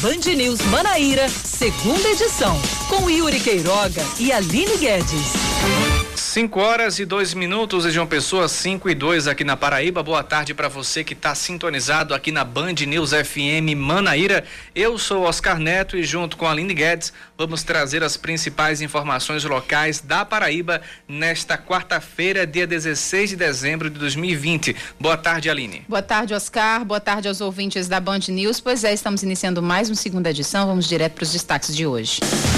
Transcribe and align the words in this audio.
Band 0.00 0.32
News 0.36 0.60
Manaíra, 0.66 1.28
segunda 1.28 2.08
edição, 2.08 2.56
com 2.88 3.10
Yuri 3.10 3.40
Queiroga 3.40 4.02
e 4.20 4.30
Aline 4.30 4.76
Guedes. 4.76 5.32
5 6.28 6.60
horas 6.60 6.98
e 6.98 7.06
dois 7.06 7.32
minutos 7.32 7.84
de 7.84 7.90
João 7.90 8.06
Pessoa, 8.06 8.48
5 8.48 8.90
e 8.90 8.94
2 8.94 9.26
aqui 9.26 9.44
na 9.44 9.56
Paraíba. 9.56 10.02
Boa 10.02 10.22
tarde 10.22 10.52
para 10.52 10.68
você 10.68 11.02
que 11.02 11.14
está 11.14 11.34
sintonizado 11.34 12.12
aqui 12.12 12.30
na 12.30 12.44
Band 12.44 12.74
News 12.86 13.12
FM 13.12 13.74
Manaíra. 13.74 14.44
Eu 14.74 14.98
sou 14.98 15.22
Oscar 15.22 15.58
Neto 15.58 15.96
e 15.96 16.04
junto 16.04 16.36
com 16.36 16.46
a 16.46 16.50
Aline 16.50 16.74
Guedes 16.74 17.14
vamos 17.38 17.62
trazer 17.62 18.02
as 18.02 18.18
principais 18.18 18.82
informações 18.82 19.42
locais 19.42 20.00
da 20.02 20.22
Paraíba 20.22 20.82
nesta 21.08 21.56
quarta-feira, 21.56 22.46
dia 22.46 22.66
16 22.66 23.30
de 23.30 23.36
dezembro 23.36 23.88
de 23.88 23.98
2020. 23.98 24.76
Boa 25.00 25.16
tarde, 25.16 25.48
Aline. 25.48 25.86
Boa 25.88 26.02
tarde, 26.02 26.34
Oscar. 26.34 26.84
Boa 26.84 27.00
tarde 27.00 27.26
aos 27.26 27.40
ouvintes 27.40 27.88
da 27.88 28.00
Band 28.00 28.20
News. 28.28 28.60
Pois 28.60 28.84
é, 28.84 28.92
estamos 28.92 29.22
iniciando 29.22 29.62
mais 29.62 29.88
uma 29.88 29.96
segunda 29.96 30.28
edição. 30.28 30.66
Vamos 30.66 30.86
direto 30.86 31.14
para 31.14 31.24
os 31.24 31.32
destaques 31.32 31.74
de 31.74 31.86
hoje. 31.86 32.20
A 32.22 32.57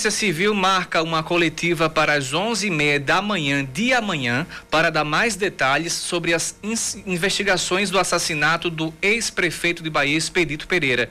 Polícia 0.00 0.18
Civil 0.18 0.54
marca 0.54 1.02
uma 1.02 1.22
coletiva 1.22 1.90
para 1.90 2.14
as 2.14 2.32
11h30 2.32 3.00
da 3.00 3.20
manhã 3.20 3.62
de 3.62 3.92
amanhã 3.92 4.46
para 4.70 4.88
dar 4.88 5.04
mais 5.04 5.36
detalhes 5.36 5.92
sobre 5.92 6.32
as 6.32 6.56
investigações 7.04 7.90
do 7.90 7.98
assassinato 7.98 8.70
do 8.70 8.94
ex-prefeito 9.02 9.82
de 9.82 9.90
Bahia, 9.90 10.16
Expedito 10.16 10.66
Pereira. 10.66 11.10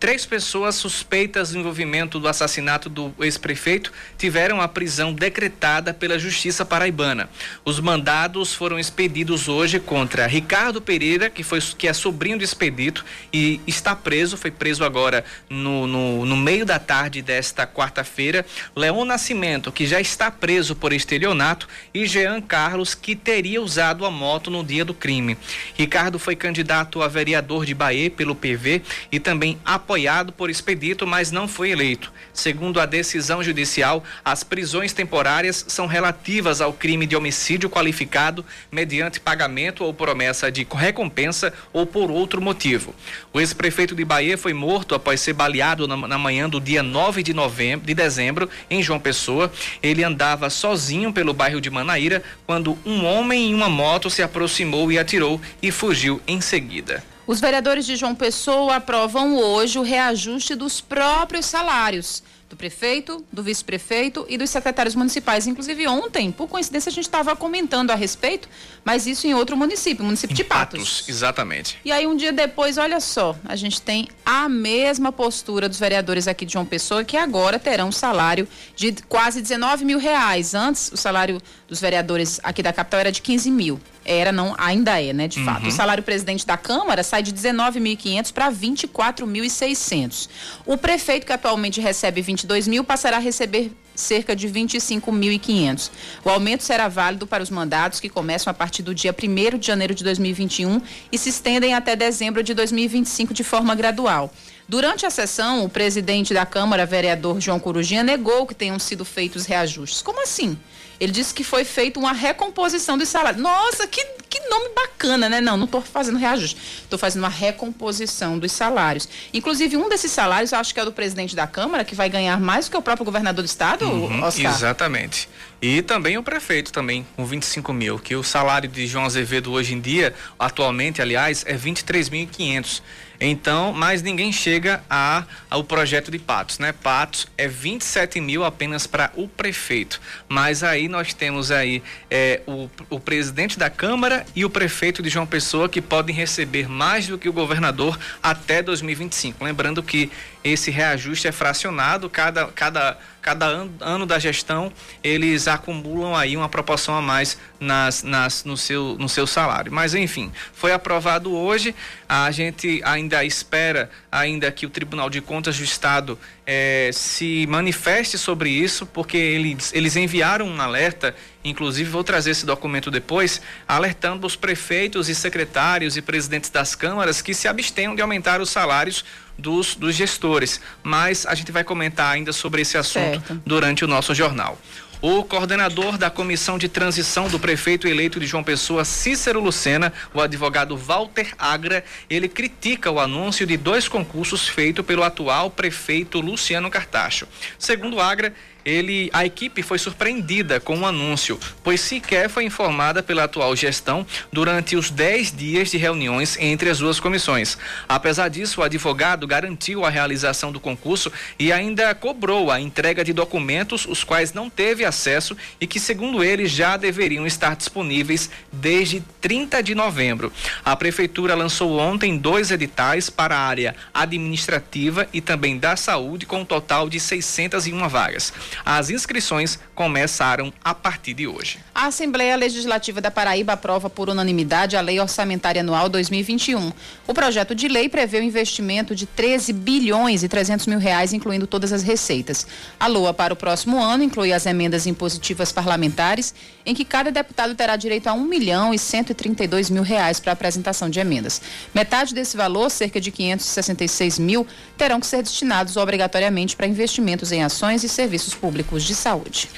Três 0.00 0.24
pessoas 0.24 0.76
suspeitas 0.76 1.50
do 1.50 1.58
envolvimento 1.58 2.18
do 2.18 2.26
assassinato 2.26 2.88
do 2.88 3.14
ex-prefeito 3.20 3.92
tiveram 4.16 4.58
a 4.58 4.66
prisão 4.66 5.12
decretada 5.12 5.92
pela 5.92 6.18
Justiça 6.18 6.64
Paraibana. 6.64 7.28
Os 7.66 7.78
mandados 7.80 8.54
foram 8.54 8.78
expedidos 8.78 9.46
hoje 9.46 9.78
contra 9.78 10.26
Ricardo 10.26 10.80
Pereira, 10.80 11.28
que, 11.28 11.42
foi, 11.42 11.60
que 11.60 11.86
é 11.86 11.92
sobrinho 11.92 12.38
do 12.38 12.44
expedito 12.44 13.04
e 13.30 13.60
está 13.66 13.94
preso, 13.94 14.38
foi 14.38 14.50
preso 14.50 14.86
agora 14.86 15.22
no, 15.50 15.86
no, 15.86 16.24
no 16.24 16.34
meio 16.34 16.64
da 16.64 16.78
tarde 16.78 17.20
desta 17.20 17.66
quarta-feira. 17.66 18.46
Leon 18.74 19.04
Nascimento, 19.04 19.70
que 19.70 19.86
já 19.86 20.00
está 20.00 20.30
preso 20.30 20.74
por 20.74 20.94
estelionato, 20.94 21.68
e 21.92 22.06
Jean 22.06 22.40
Carlos, 22.40 22.94
que 22.94 23.14
teria 23.14 23.60
usado 23.60 24.06
a 24.06 24.10
moto 24.10 24.50
no 24.50 24.64
dia 24.64 24.82
do 24.82 24.94
crime. 24.94 25.36
Ricardo 25.74 26.18
foi 26.18 26.34
candidato 26.34 27.02
a 27.02 27.08
vereador 27.08 27.66
de 27.66 27.74
Bahia 27.74 28.10
pelo 28.10 28.34
PV 28.34 28.80
e 29.12 29.20
também 29.20 29.58
apoiado 29.62 29.89
apoiado 29.90 30.32
por 30.32 30.48
Expedito, 30.48 31.04
mas 31.04 31.32
não 31.32 31.48
foi 31.48 31.70
eleito. 31.70 32.12
Segundo 32.32 32.78
a 32.80 32.86
decisão 32.86 33.42
judicial, 33.42 34.04
as 34.24 34.44
prisões 34.44 34.92
temporárias 34.92 35.64
são 35.66 35.88
relativas 35.88 36.60
ao 36.60 36.72
crime 36.72 37.06
de 37.06 37.16
homicídio 37.16 37.68
qualificado 37.68 38.44
mediante 38.70 39.18
pagamento 39.18 39.82
ou 39.82 39.92
promessa 39.92 40.48
de 40.48 40.64
recompensa 40.72 41.52
ou 41.72 41.84
por 41.84 42.08
outro 42.08 42.40
motivo. 42.40 42.94
O 43.32 43.40
ex-prefeito 43.40 43.96
de 43.96 44.04
Bahia 44.04 44.38
foi 44.38 44.52
morto 44.52 44.94
após 44.94 45.20
ser 45.20 45.32
baleado 45.32 45.88
na, 45.88 46.18
manhã 46.18 46.48
do 46.48 46.60
dia 46.60 46.84
9 46.84 47.24
de 47.24 47.34
novembro, 47.34 47.84
de 47.84 47.92
dezembro, 47.92 48.48
em 48.70 48.80
João 48.84 49.00
Pessoa. 49.00 49.50
Ele 49.82 50.04
andava 50.04 50.48
sozinho 50.50 51.12
pelo 51.12 51.34
bairro 51.34 51.60
de 51.60 51.68
Manaíra 51.68 52.22
quando 52.46 52.78
um 52.86 53.04
homem 53.04 53.50
em 53.50 53.54
uma 53.54 53.68
moto 53.68 54.08
se 54.08 54.22
aproximou 54.22 54.92
e 54.92 55.00
atirou 55.00 55.40
e 55.60 55.72
fugiu 55.72 56.22
em 56.28 56.40
seguida. 56.40 57.02
Os 57.30 57.40
vereadores 57.40 57.86
de 57.86 57.94
João 57.94 58.12
Pessoa 58.12 58.74
aprovam 58.74 59.36
hoje 59.36 59.78
o 59.78 59.82
reajuste 59.82 60.56
dos 60.56 60.80
próprios 60.80 61.46
salários 61.46 62.24
do 62.48 62.56
prefeito, 62.56 63.24
do 63.32 63.40
vice-prefeito 63.40 64.26
e 64.28 64.36
dos 64.36 64.50
secretários 64.50 64.96
municipais. 64.96 65.46
Inclusive, 65.46 65.86
ontem, 65.86 66.32
por 66.32 66.48
coincidência, 66.48 66.90
a 66.90 66.92
gente 66.92 67.04
estava 67.04 67.36
comentando 67.36 67.92
a 67.92 67.94
respeito, 67.94 68.48
mas 68.84 69.06
isso 69.06 69.28
em 69.28 69.34
outro 69.34 69.56
município, 69.56 70.04
município 70.04 70.34
de 70.34 70.42
Patos. 70.42 70.80
Patos. 70.80 71.08
Exatamente. 71.08 71.78
E 71.84 71.92
aí, 71.92 72.04
um 72.04 72.16
dia 72.16 72.32
depois, 72.32 72.78
olha 72.78 72.98
só, 72.98 73.36
a 73.44 73.54
gente 73.54 73.80
tem 73.80 74.08
a 74.26 74.48
mesma 74.48 75.12
postura 75.12 75.68
dos 75.68 75.78
vereadores 75.78 76.26
aqui 76.26 76.44
de 76.44 76.54
João 76.54 76.66
Pessoa, 76.66 77.04
que 77.04 77.16
agora 77.16 77.60
terão 77.60 77.90
um 77.90 77.92
salário 77.92 78.48
de 78.74 78.92
quase 79.08 79.40
19 79.40 79.84
mil 79.84 80.00
reais. 80.00 80.52
Antes, 80.52 80.90
o 80.92 80.96
salário 80.96 81.40
dos 81.68 81.80
vereadores 81.80 82.40
aqui 82.42 82.60
da 82.60 82.72
capital 82.72 82.98
era 82.98 83.12
de 83.12 83.22
15 83.22 83.52
mil. 83.52 83.80
Era, 84.04 84.32
não, 84.32 84.54
ainda 84.56 85.00
é, 85.00 85.12
né, 85.12 85.28
de 85.28 85.38
uhum. 85.38 85.44
fato. 85.44 85.68
O 85.68 85.70
salário 85.70 86.02
presidente 86.02 86.46
da 86.46 86.56
Câmara 86.56 87.02
sai 87.02 87.22
de 87.22 87.32
19.500 87.32 88.32
para 88.32 88.50
24.600. 88.50 90.28
O 90.64 90.76
prefeito, 90.76 91.26
que 91.26 91.32
atualmente 91.32 91.80
recebe 91.80 92.22
22 92.22 92.66
mil, 92.66 92.82
passará 92.82 93.18
a 93.18 93.20
receber 93.20 93.72
cerca 93.94 94.34
de 94.34 94.48
25.500. 94.48 95.90
O 96.24 96.30
aumento 96.30 96.62
será 96.62 96.88
válido 96.88 97.26
para 97.26 97.42
os 97.42 97.50
mandatos 97.50 98.00
que 98.00 98.08
começam 98.08 98.50
a 98.50 98.54
partir 98.54 98.82
do 98.82 98.94
dia 98.94 99.14
1 99.14 99.58
de 99.58 99.66
janeiro 99.66 99.94
de 99.94 100.02
2021 100.02 100.80
e 101.12 101.18
se 101.18 101.28
estendem 101.28 101.74
até 101.74 101.94
dezembro 101.94 102.42
de 102.42 102.54
2025 102.54 103.34
de 103.34 103.44
forma 103.44 103.74
gradual. 103.74 104.32
Durante 104.68 105.04
a 105.04 105.10
sessão, 105.10 105.64
o 105.64 105.68
presidente 105.68 106.32
da 106.32 106.46
Câmara, 106.46 106.86
vereador 106.86 107.40
João 107.40 107.58
Corujinha, 107.58 108.04
negou 108.04 108.46
que 108.46 108.54
tenham 108.54 108.78
sido 108.78 109.04
feitos 109.04 109.44
reajustes. 109.44 110.00
Como 110.00 110.22
assim? 110.22 110.56
Ele 111.00 111.10
disse 111.12 111.32
que 111.32 111.42
foi 111.42 111.64
feita 111.64 111.98
uma 111.98 112.12
recomposição 112.12 112.98
dos 112.98 113.08
salários. 113.08 113.42
Nossa, 113.42 113.86
que, 113.86 114.04
que 114.28 114.38
nome 114.50 114.68
bacana, 114.74 115.30
né? 115.30 115.40
Não, 115.40 115.56
não 115.56 115.64
estou 115.64 115.80
fazendo 115.80 116.18
reajuste. 116.18 116.60
Estou 116.82 116.98
fazendo 116.98 117.22
uma 117.22 117.30
recomposição 117.30 118.38
dos 118.38 118.52
salários. 118.52 119.08
Inclusive, 119.32 119.78
um 119.78 119.88
desses 119.88 120.12
salários, 120.12 120.52
acho 120.52 120.74
que 120.74 120.78
é 120.78 120.82
o 120.82 120.86
do 120.86 120.92
presidente 120.92 121.34
da 121.34 121.46
Câmara, 121.46 121.84
que 121.84 121.94
vai 121.94 122.10
ganhar 122.10 122.38
mais 122.38 122.66
do 122.66 122.72
que 122.72 122.76
o 122.76 122.82
próprio 122.82 123.06
governador 123.06 123.42
do 123.42 123.46
estado, 123.46 123.86
uhum, 123.86 124.22
Oscar. 124.22 124.52
Exatamente. 124.52 125.28
E 125.62 125.82
também 125.82 126.18
o 126.18 126.22
prefeito 126.22 126.72
também, 126.72 127.06
com 127.16 127.24
25 127.24 127.72
mil, 127.72 127.98
que 127.98 128.14
o 128.14 128.22
salário 128.22 128.68
de 128.68 128.86
João 128.86 129.04
Azevedo 129.04 129.52
hoje 129.52 129.74
em 129.74 129.80
dia, 129.80 130.14
atualmente, 130.38 131.00
aliás, 131.00 131.44
é 131.46 131.56
23.500. 131.56 132.82
Então, 133.20 133.70
mas 133.74 134.00
ninguém 134.00 134.32
chega 134.32 134.82
a, 134.88 135.24
ao 135.50 135.62
projeto 135.62 136.10
de 136.10 136.18
Patos, 136.18 136.58
né? 136.58 136.72
Patos 136.72 137.28
é 137.36 137.46
27 137.46 138.18
mil 138.18 138.42
apenas 138.42 138.86
para 138.86 139.12
o 139.14 139.28
prefeito. 139.28 140.00
Mas 140.26 140.62
aí 140.62 140.88
nós 140.90 141.14
temos 141.14 141.50
aí 141.50 141.82
é, 142.10 142.40
o, 142.46 142.68
o 142.90 143.00
presidente 143.00 143.58
da 143.58 143.70
Câmara 143.70 144.26
e 144.36 144.44
o 144.44 144.50
prefeito 144.50 145.02
de 145.02 145.08
João 145.08 145.26
Pessoa 145.26 145.68
que 145.68 145.80
podem 145.80 146.14
receber 146.14 146.68
mais 146.68 147.06
do 147.06 147.16
que 147.16 147.28
o 147.28 147.32
governador 147.32 147.98
até 148.22 148.62
2025. 148.62 149.42
Lembrando 149.42 149.82
que 149.82 150.10
esse 150.42 150.70
reajuste 150.70 151.28
é 151.28 151.32
fracionado, 151.32 152.08
cada, 152.08 152.46
cada, 152.46 152.98
cada 153.20 153.46
ano, 153.46 153.74
ano 153.80 154.06
da 154.06 154.18
gestão 154.18 154.72
eles 155.04 155.46
acumulam 155.46 156.16
aí 156.16 156.36
uma 156.36 156.48
proporção 156.48 156.96
a 156.96 157.02
mais 157.02 157.38
nas, 157.58 158.02
nas, 158.02 158.44
no, 158.44 158.56
seu, 158.56 158.96
no 158.98 159.08
seu 159.08 159.26
salário. 159.26 159.72
Mas 159.72 159.94
enfim, 159.94 160.32
foi 160.52 160.72
aprovado 160.72 161.34
hoje, 161.34 161.74
a 162.08 162.30
gente 162.30 162.80
ainda 162.84 163.24
espera 163.24 163.90
ainda 164.10 164.50
que 164.50 164.64
o 164.64 164.70
Tribunal 164.70 165.10
de 165.10 165.20
Contas 165.20 165.58
do 165.58 165.64
Estado 165.64 166.18
eh, 166.46 166.90
se 166.92 167.46
manifeste 167.46 168.16
sobre 168.16 168.50
isso, 168.50 168.86
porque 168.86 169.16
eles, 169.16 169.72
eles 169.72 169.94
enviaram 169.94 170.46
um 170.46 170.60
alerta, 170.60 171.14
inclusive 171.44 171.90
vou 171.90 172.04
trazer 172.04 172.30
esse 172.30 172.44
documento 172.44 172.90
depois, 172.90 173.40
alertando 173.66 174.26
os 174.26 174.36
prefeitos 174.36 175.08
e 175.08 175.14
secretários 175.14 175.96
e 175.96 176.02
presidentes 176.02 176.50
das 176.50 176.74
câmaras 176.74 177.22
que 177.22 177.34
se 177.34 177.48
abstenham 177.48 177.94
de 177.94 178.02
aumentar 178.02 178.40
os 178.40 178.50
salários 178.50 179.04
dos, 179.38 179.74
dos 179.74 179.94
gestores. 179.94 180.60
Mas 180.82 181.26
a 181.26 181.34
gente 181.34 181.50
vai 181.50 181.64
comentar 181.64 182.12
ainda 182.12 182.32
sobre 182.32 182.62
esse 182.62 182.76
assunto 182.76 183.20
certo. 183.26 183.42
durante 183.46 183.84
o 183.84 183.88
nosso 183.88 184.14
jornal. 184.14 184.58
O 185.02 185.24
coordenador 185.24 185.96
da 185.96 186.10
comissão 186.10 186.58
de 186.58 186.68
transição 186.68 187.26
do 187.26 187.40
prefeito 187.40 187.88
eleito 187.88 188.20
de 188.20 188.26
João 188.26 188.44
Pessoa, 188.44 188.84
Cícero 188.84 189.40
Lucena, 189.40 189.90
o 190.12 190.20
advogado 190.20 190.76
Walter 190.76 191.32
Agra, 191.38 191.82
ele 192.10 192.28
critica 192.28 192.90
o 192.90 193.00
anúncio 193.00 193.46
de 193.46 193.56
dois 193.56 193.88
concursos 193.88 194.46
feito 194.46 194.84
pelo 194.84 195.02
atual 195.02 195.50
prefeito 195.50 196.20
Luciano 196.20 196.68
Cartacho. 196.68 197.26
Segundo 197.58 197.98
Agra, 197.98 198.34
ele, 198.64 199.10
a 199.12 199.24
equipe 199.24 199.62
foi 199.62 199.78
surpreendida 199.78 200.60
com 200.60 200.76
o 200.76 200.80
um 200.80 200.86
anúncio, 200.86 201.38
pois 201.62 201.80
sequer 201.80 202.28
foi 202.28 202.44
informada 202.44 203.02
pela 203.02 203.24
atual 203.24 203.54
gestão 203.56 204.06
durante 204.32 204.76
os 204.76 204.90
10 204.90 205.36
dias 205.36 205.70
de 205.70 205.76
reuniões 205.76 206.36
entre 206.38 206.70
as 206.70 206.78
duas 206.78 207.00
comissões. 207.00 207.56
Apesar 207.88 208.28
disso, 208.28 208.60
o 208.60 208.64
advogado 208.64 209.26
garantiu 209.26 209.84
a 209.84 209.90
realização 209.90 210.52
do 210.52 210.60
concurso 210.60 211.12
e 211.38 211.52
ainda 211.52 211.94
cobrou 211.94 212.50
a 212.50 212.60
entrega 212.60 213.04
de 213.04 213.12
documentos, 213.12 213.86
os 213.86 214.04
quais 214.04 214.32
não 214.32 214.50
teve 214.50 214.84
acesso 214.84 215.36
e 215.60 215.66
que, 215.66 215.80
segundo 215.80 216.22
ele, 216.22 216.46
já 216.46 216.76
deveriam 216.76 217.26
estar 217.26 217.56
disponíveis 217.56 218.30
desde 218.52 219.02
30 219.20 219.62
de 219.62 219.74
novembro. 219.74 220.32
A 220.64 220.76
prefeitura 220.76 221.34
lançou 221.34 221.78
ontem 221.78 222.16
dois 222.16 222.50
editais 222.50 223.10
para 223.10 223.36
a 223.36 223.40
área 223.40 223.74
administrativa 223.92 225.08
e 225.12 225.20
também 225.20 225.58
da 225.58 225.76
saúde, 225.76 226.26
com 226.26 226.40
um 226.40 226.44
total 226.44 226.88
de 226.88 226.98
601 226.98 227.88
vagas. 227.88 228.32
As 228.64 228.90
inscrições 228.90 229.58
começaram 229.74 230.52
a 230.62 230.74
partir 230.74 231.14
de 231.14 231.26
hoje. 231.26 231.58
A 231.74 231.86
Assembleia 231.86 232.36
Legislativa 232.36 233.00
da 233.00 233.10
Paraíba 233.10 233.52
aprova 233.54 233.88
por 233.88 234.08
unanimidade 234.08 234.76
a 234.76 234.80
Lei 234.80 235.00
Orçamentária 235.00 235.60
Anual 235.60 235.88
2021. 235.88 236.72
O 237.06 237.14
projeto 237.14 237.54
de 237.54 237.68
lei 237.68 237.88
prevê 237.88 238.18
o 238.18 238.22
investimento 238.22 238.94
de 238.94 239.06
13 239.06 239.52
bilhões 239.52 240.22
e 240.22 240.28
300 240.28 240.66
mil 240.66 240.78
reais, 240.78 241.12
incluindo 241.12 241.46
todas 241.46 241.72
as 241.72 241.82
receitas. 241.82 242.46
A 242.78 242.86
LOA 242.86 243.14
para 243.14 243.32
o 243.32 243.36
próximo 243.36 243.82
ano 243.82 244.04
inclui 244.04 244.32
as 244.32 244.46
emendas 244.46 244.86
impositivas 244.86 245.52
parlamentares, 245.52 246.34
em 246.64 246.74
que 246.74 246.84
cada 246.84 247.10
deputado 247.10 247.54
terá 247.54 247.76
direito 247.76 248.08
a 248.08 248.12
1 248.12 248.24
milhão 248.24 248.74
e 248.74 248.78
132 248.78 249.70
mil 249.70 249.82
reais 249.82 250.20
para 250.20 250.32
apresentação 250.32 250.90
de 250.90 251.00
emendas. 251.00 251.40
Metade 251.74 252.14
desse 252.14 252.36
valor, 252.36 252.70
cerca 252.70 253.00
de 253.00 253.10
566 253.10 254.18
mil, 254.18 254.46
terão 254.76 255.00
que 255.00 255.06
ser 255.06 255.22
destinados 255.22 255.76
obrigatoriamente 255.76 256.56
para 256.56 256.66
investimentos 256.66 257.32
em 257.32 257.42
ações 257.42 257.84
e 257.84 257.88
serviços 257.88 258.34
públicos 258.40 258.82
de 258.82 258.94
saúde. 258.94 259.48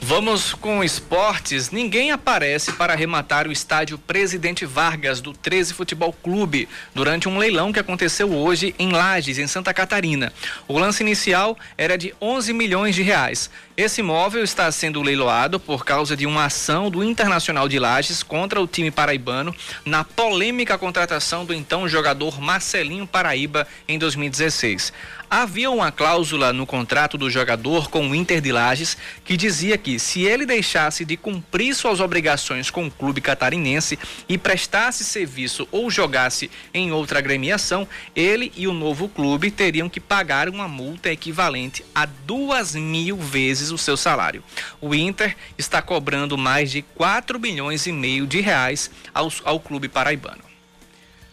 Vamos 0.00 0.54
com 0.54 0.82
esportes. 0.82 1.70
Ninguém 1.70 2.12
aparece 2.12 2.72
para 2.72 2.92
arrematar 2.92 3.48
o 3.48 3.52
estádio 3.52 3.98
Presidente 3.98 4.64
Vargas 4.64 5.20
do 5.20 5.32
13 5.32 5.74
Futebol 5.74 6.12
Clube 6.12 6.68
durante 6.94 7.28
um 7.28 7.36
leilão 7.36 7.72
que 7.72 7.80
aconteceu 7.80 8.32
hoje 8.32 8.74
em 8.78 8.92
Lages, 8.92 9.38
em 9.38 9.46
Santa 9.46 9.74
Catarina. 9.74 10.32
O 10.68 10.78
lance 10.78 11.02
inicial 11.02 11.58
era 11.76 11.98
de 11.98 12.14
11 12.22 12.52
milhões 12.52 12.94
de 12.94 13.02
reais. 13.02 13.50
Esse 13.78 14.00
imóvel 14.00 14.42
está 14.42 14.72
sendo 14.72 15.00
leiloado 15.00 15.60
por 15.60 15.84
causa 15.84 16.16
de 16.16 16.26
uma 16.26 16.46
ação 16.46 16.90
do 16.90 17.04
Internacional 17.04 17.68
de 17.68 17.78
Lages 17.78 18.24
contra 18.24 18.60
o 18.60 18.66
time 18.66 18.90
paraibano 18.90 19.54
na 19.84 20.02
polêmica 20.02 20.76
contratação 20.76 21.44
do 21.44 21.54
então 21.54 21.88
jogador 21.88 22.40
Marcelinho 22.40 23.06
Paraíba 23.06 23.68
em 23.86 23.96
2016 23.96 24.92
havia 25.30 25.70
uma 25.70 25.92
cláusula 25.92 26.52
no 26.52 26.66
contrato 26.66 27.18
do 27.18 27.28
jogador 27.28 27.90
com 27.90 28.08
o 28.08 28.14
Inter 28.14 28.40
de 28.40 28.50
Lages 28.50 28.96
que 29.24 29.36
dizia 29.36 29.76
que 29.76 29.98
se 29.98 30.22
ele 30.22 30.46
deixasse 30.46 31.04
de 31.04 31.16
cumprir 31.16 31.74
suas 31.74 32.00
obrigações 32.00 32.70
com 32.70 32.86
o 32.86 32.90
clube 32.90 33.20
catarinense 33.20 33.98
e 34.28 34.38
prestasse 34.38 35.04
serviço 35.04 35.68
ou 35.70 35.90
jogasse 35.90 36.50
em 36.72 36.92
outra 36.92 37.18
agremiação, 37.18 37.86
ele 38.16 38.52
e 38.56 38.66
o 38.66 38.72
novo 38.72 39.08
clube 39.08 39.50
teriam 39.50 39.88
que 39.88 40.00
pagar 40.00 40.48
uma 40.48 40.66
multa 40.66 41.10
equivalente 41.10 41.84
a 41.94 42.06
duas 42.06 42.74
mil 42.74 43.16
vezes 43.16 43.67
o 43.70 43.78
seu 43.78 43.96
salário. 43.96 44.42
O 44.80 44.94
Inter 44.94 45.36
está 45.56 45.80
cobrando 45.82 46.38
mais 46.38 46.70
de 46.70 46.82
4 46.82 47.38
bilhões 47.38 47.86
e 47.86 47.92
meio 47.92 48.26
de 48.26 48.40
reais 48.40 48.90
ao, 49.12 49.30
ao 49.44 49.60
clube 49.60 49.88
paraibano. 49.88 50.47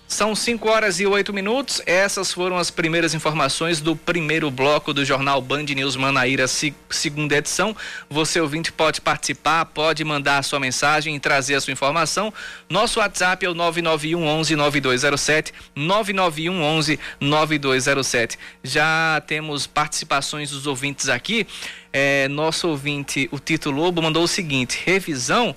São 0.08 0.36
5 0.36 0.70
horas 0.70 1.00
e 1.00 1.06
8 1.08 1.34
minutos. 1.34 1.82
Essas 1.84 2.32
foram 2.32 2.58
as 2.58 2.70
primeiras 2.70 3.16
informações 3.16 3.82
do 3.82 3.96
primeiro 3.96 4.52
bloco 4.52 4.94
do 4.94 5.04
jornal 5.04 5.42
Band 5.42 5.64
News 5.64 5.96
Manaíra, 5.96 6.46
segunda 6.48 7.36
edição. 7.36 7.76
Você 8.08 8.40
ouvinte 8.40 8.72
pode 8.72 9.02
participar, 9.02 9.66
pode 9.66 10.04
mandar 10.04 10.38
a 10.38 10.44
sua 10.44 10.60
mensagem 10.60 11.16
e 11.16 11.20
trazer 11.20 11.56
a 11.56 11.62
sua 11.62 11.74
informação. 11.74 12.32
Nosso 12.70 13.00
WhatsApp 13.00 13.48
é 13.48 13.50
o 13.50 13.56
991 13.56 14.24
11 14.24 14.56
9207, 14.56 15.54
991 15.76 16.62
11 16.62 17.00
9207. 17.20 18.38
Já 18.64 19.22
temos 19.26 19.66
participações 19.66 20.52
dos 20.52 20.68
ouvintes 20.68 21.10
aqui. 21.10 21.48
É, 21.92 22.28
nosso 22.28 22.68
ouvinte, 22.68 23.28
o 23.32 23.40
Tito 23.40 23.72
Lobo, 23.72 24.04
mandou 24.04 24.24
o 24.24 24.28
seguinte: 24.28 24.80
revisão. 24.86 25.56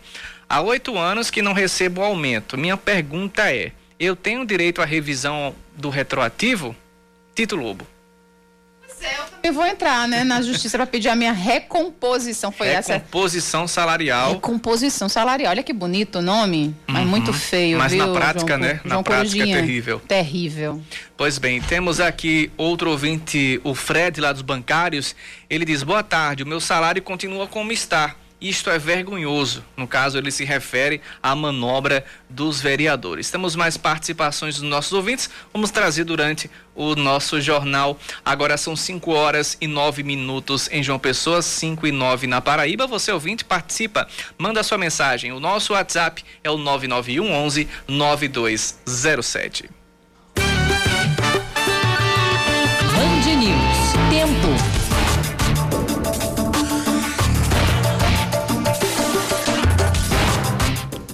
Há 0.49 0.63
oito 0.63 0.97
anos 0.97 1.31
que 1.31 1.43
não 1.43 1.53
recebo 1.53 2.01
aumento. 2.01 2.57
Minha 2.57 2.79
pergunta 2.79 3.53
é 3.53 3.73
eu 3.99 4.15
tenho 4.15 4.45
direito 4.45 4.81
à 4.81 4.85
revisão 4.85 5.55
do 5.77 5.91
retroativo? 5.91 6.75
Tito 7.35 7.57
Lobo. 7.57 7.87
Eu 9.43 9.53
vou 9.53 9.65
entrar, 9.65 10.09
né, 10.09 10.25
na 10.25 10.43
justiça 10.43 10.77
para 10.77 10.87
pedir 10.87 11.09
a 11.09 11.15
minha 11.15 11.33
recomposição. 11.33 12.51
Foi 12.51 12.67
recomposição 12.67 12.95
essa? 12.97 13.05
Recomposição 13.05 13.69
salarial. 13.69 14.33
Recomposição 14.33 15.09
salarial. 15.09 15.51
Olha 15.51 15.63
que 15.63 15.73
bonito 15.73 16.19
o 16.19 16.23
nome, 16.23 16.75
mas 16.87 17.03
uhum. 17.03 17.09
muito 17.09 17.33
feio, 17.33 17.79
Mas 17.79 17.93
viu, 17.93 18.05
na 18.05 18.13
prática, 18.13 18.57
João, 18.57 18.59
né? 18.59 18.81
João 18.85 18.99
na 18.99 19.03
prática 19.03 19.43
é 19.43 19.47
terrível. 19.47 20.01
Terrível. 20.01 20.83
Pois 21.17 21.39
bem, 21.39 21.63
temos 21.63 22.01
aqui 22.01 22.51
outro 22.57 22.91
ouvinte, 22.91 23.61
o 23.63 23.75
Fred, 23.75 24.21
lá 24.21 24.33
dos 24.33 24.43
bancários. 24.43 25.15
Ele 25.49 25.65
diz: 25.65 25.83
Boa 25.83 26.03
tarde, 26.03 26.43
o 26.43 26.47
meu 26.47 26.61
salário 26.61 27.01
continua 27.01 27.47
como 27.47 27.71
está 27.71 28.17
isto 28.41 28.71
é 28.71 28.79
vergonhoso. 28.79 29.65
No 29.77 29.87
caso, 29.87 30.17
ele 30.17 30.31
se 30.31 30.45
refere 30.45 31.01
à 31.23 31.35
manobra 31.35 32.05
dos 32.29 32.61
vereadores. 32.61 33.31
Temos 33.31 33.57
mais 33.57 33.77
participações 33.77 34.57
dos 34.57 34.69
nossos 34.69 34.93
ouvintes. 34.93 35.29
Vamos 35.53 35.71
trazer 35.71 36.05
durante 36.05 36.51
o 36.75 36.95
nosso 36.95 37.41
jornal. 37.41 37.99
Agora 38.25 38.57
são 38.57 38.77
5 38.77 39.11
horas 39.13 39.57
e 39.61 39.67
9 39.67 40.03
minutos 40.03 40.69
em 40.71 40.83
João 40.83 40.99
Pessoa, 40.99 41.43
5 41.43 41.87
e 41.87 41.93
9 41.93 42.27
na 42.27 42.41
Paraíba. 42.41 42.87
Você 42.87 43.11
ouvinte 43.11 43.45
participa, 43.45 44.07
manda 44.39 44.63
sua 44.63 44.79
mensagem. 44.79 45.33
O 45.33 45.41
nosso 45.41 45.73
WhatsApp 45.73 46.25
é 46.45 46.51
o 46.51 46.57
991 46.57 47.33
11 47.33 47.69
9207. 47.89 49.69
Band 52.95 53.37
News. 53.37 53.93
Tempo. 54.11 54.68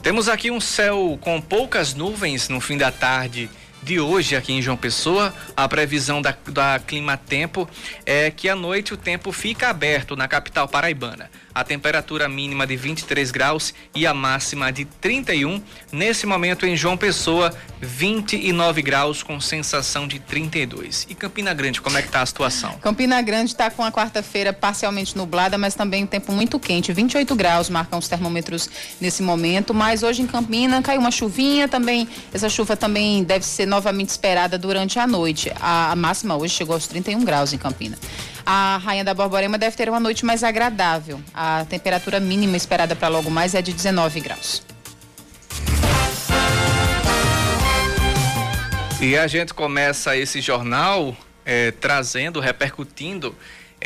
Temos 0.05 0.29
aqui 0.29 0.51
um 0.51 0.61
céu 0.61 1.19
com 1.19 1.41
poucas 1.41 1.95
nuvens 1.95 2.51
no 2.51 2.61
fim 2.61 2.77
da 2.77 2.93
tarde 2.93 3.49
de 3.83 3.99
hoje 3.99 4.37
aqui 4.37 4.53
em 4.53 4.61
João 4.61 4.77
Pessoa. 4.77 5.35
A 5.57 5.67
previsão 5.67 6.21
da, 6.21 6.37
da 6.47 6.79
Clima 6.79 7.17
Tempo 7.17 7.67
é 8.05 8.31
que 8.31 8.47
à 8.51 8.55
noite 8.55 8.93
o 8.93 8.99
tempo 8.99 9.33
fica 9.33 9.71
aberto 9.71 10.15
na 10.15 10.29
capital 10.29 10.69
paraibana 10.69 11.31
a 11.55 11.63
temperatura 11.63 12.29
mínima 12.29 12.67
de 12.67 12.77
23 12.77 13.31
graus 13.31 13.73
e 13.95 14.07
a 14.07 14.13
máxima 14.13 14.73
de 14.73 14.85
31. 14.85 15.63
Nesse 15.93 16.27
momento 16.27 16.67
em 16.67 16.77
João 16.77 16.97
Pessoa, 16.97 17.55
29 17.81 18.83
graus 18.83 19.23
com 19.23 19.41
sensação 19.41 20.09
de 20.09 20.19
32. 20.19 21.07
E 21.09 21.15
Campina 21.15 21.55
Grande, 21.55 21.81
como 21.81 21.97
é 21.97 22.03
que 22.03 22.09
tá 22.09 22.23
a 22.23 22.27
situação? 22.27 22.73
Campina 22.81 23.21
Grande 23.23 23.53
está 23.53 23.71
com 23.71 23.85
a 23.85 23.93
quarta-feira 23.93 24.53
parcialmente 24.53 25.17
nublada, 25.17 25.57
mas 25.57 25.75
também 25.75 26.05
um 26.05 26.07
tempo 26.07 26.33
muito 26.33 26.59
quente. 26.59 26.93
28 26.93 27.35
graus 27.37 27.71
marcam 27.71 27.99
os 27.99 28.09
termômetros 28.09 28.69
nesse 29.01 29.23
momento, 29.23 29.73
mas 29.73 30.03
hoje 30.03 30.23
em 30.23 30.27
Campina 30.27 30.83
caiu 30.83 31.01
uma 31.01 31.11
chuvinha 31.11 31.69
também. 31.69 32.09
Essa 32.33 32.49
chuva 32.49 32.77
também 32.77 33.23
deve 33.23 33.45
ser 33.45 33.67
novamente 33.67 34.09
esperada 34.09 34.59
durante 34.59 34.99
a 34.99 35.07
noite. 35.07 35.53
A, 35.61 35.93
a 35.93 35.97
máxima 35.97 36.37
hoje 36.37 36.55
chegou 36.55 36.75
aos 36.75 36.87
31 36.87 37.25
graus 37.25 37.53
em 37.53 37.59
Campina. 37.59 37.97
A 38.47 38.77
Rainha 38.77 39.05
da 39.05 39.15
Borborema 39.15 39.57
deve 39.57 39.77
ter 39.77 39.89
uma 39.89 39.99
noite 39.99 40.25
mais 40.25 40.45
agradável. 40.45 41.21
A 41.33 41.65
temperatura 41.69 42.21
mínima 42.21 42.57
esperada 42.57 42.95
para 42.95 43.09
logo 43.09 43.31
mais 43.31 43.55
é 43.55 43.63
de 43.63 43.73
19 43.73 44.21
graus. 44.21 44.63
E 49.01 49.17
a 49.17 49.27
gente 49.27 49.53
começa 49.53 50.17
esse 50.17 50.41
jornal 50.41 51.17
é, 51.45 51.71
trazendo, 51.73 52.41
repercutindo 52.41 53.35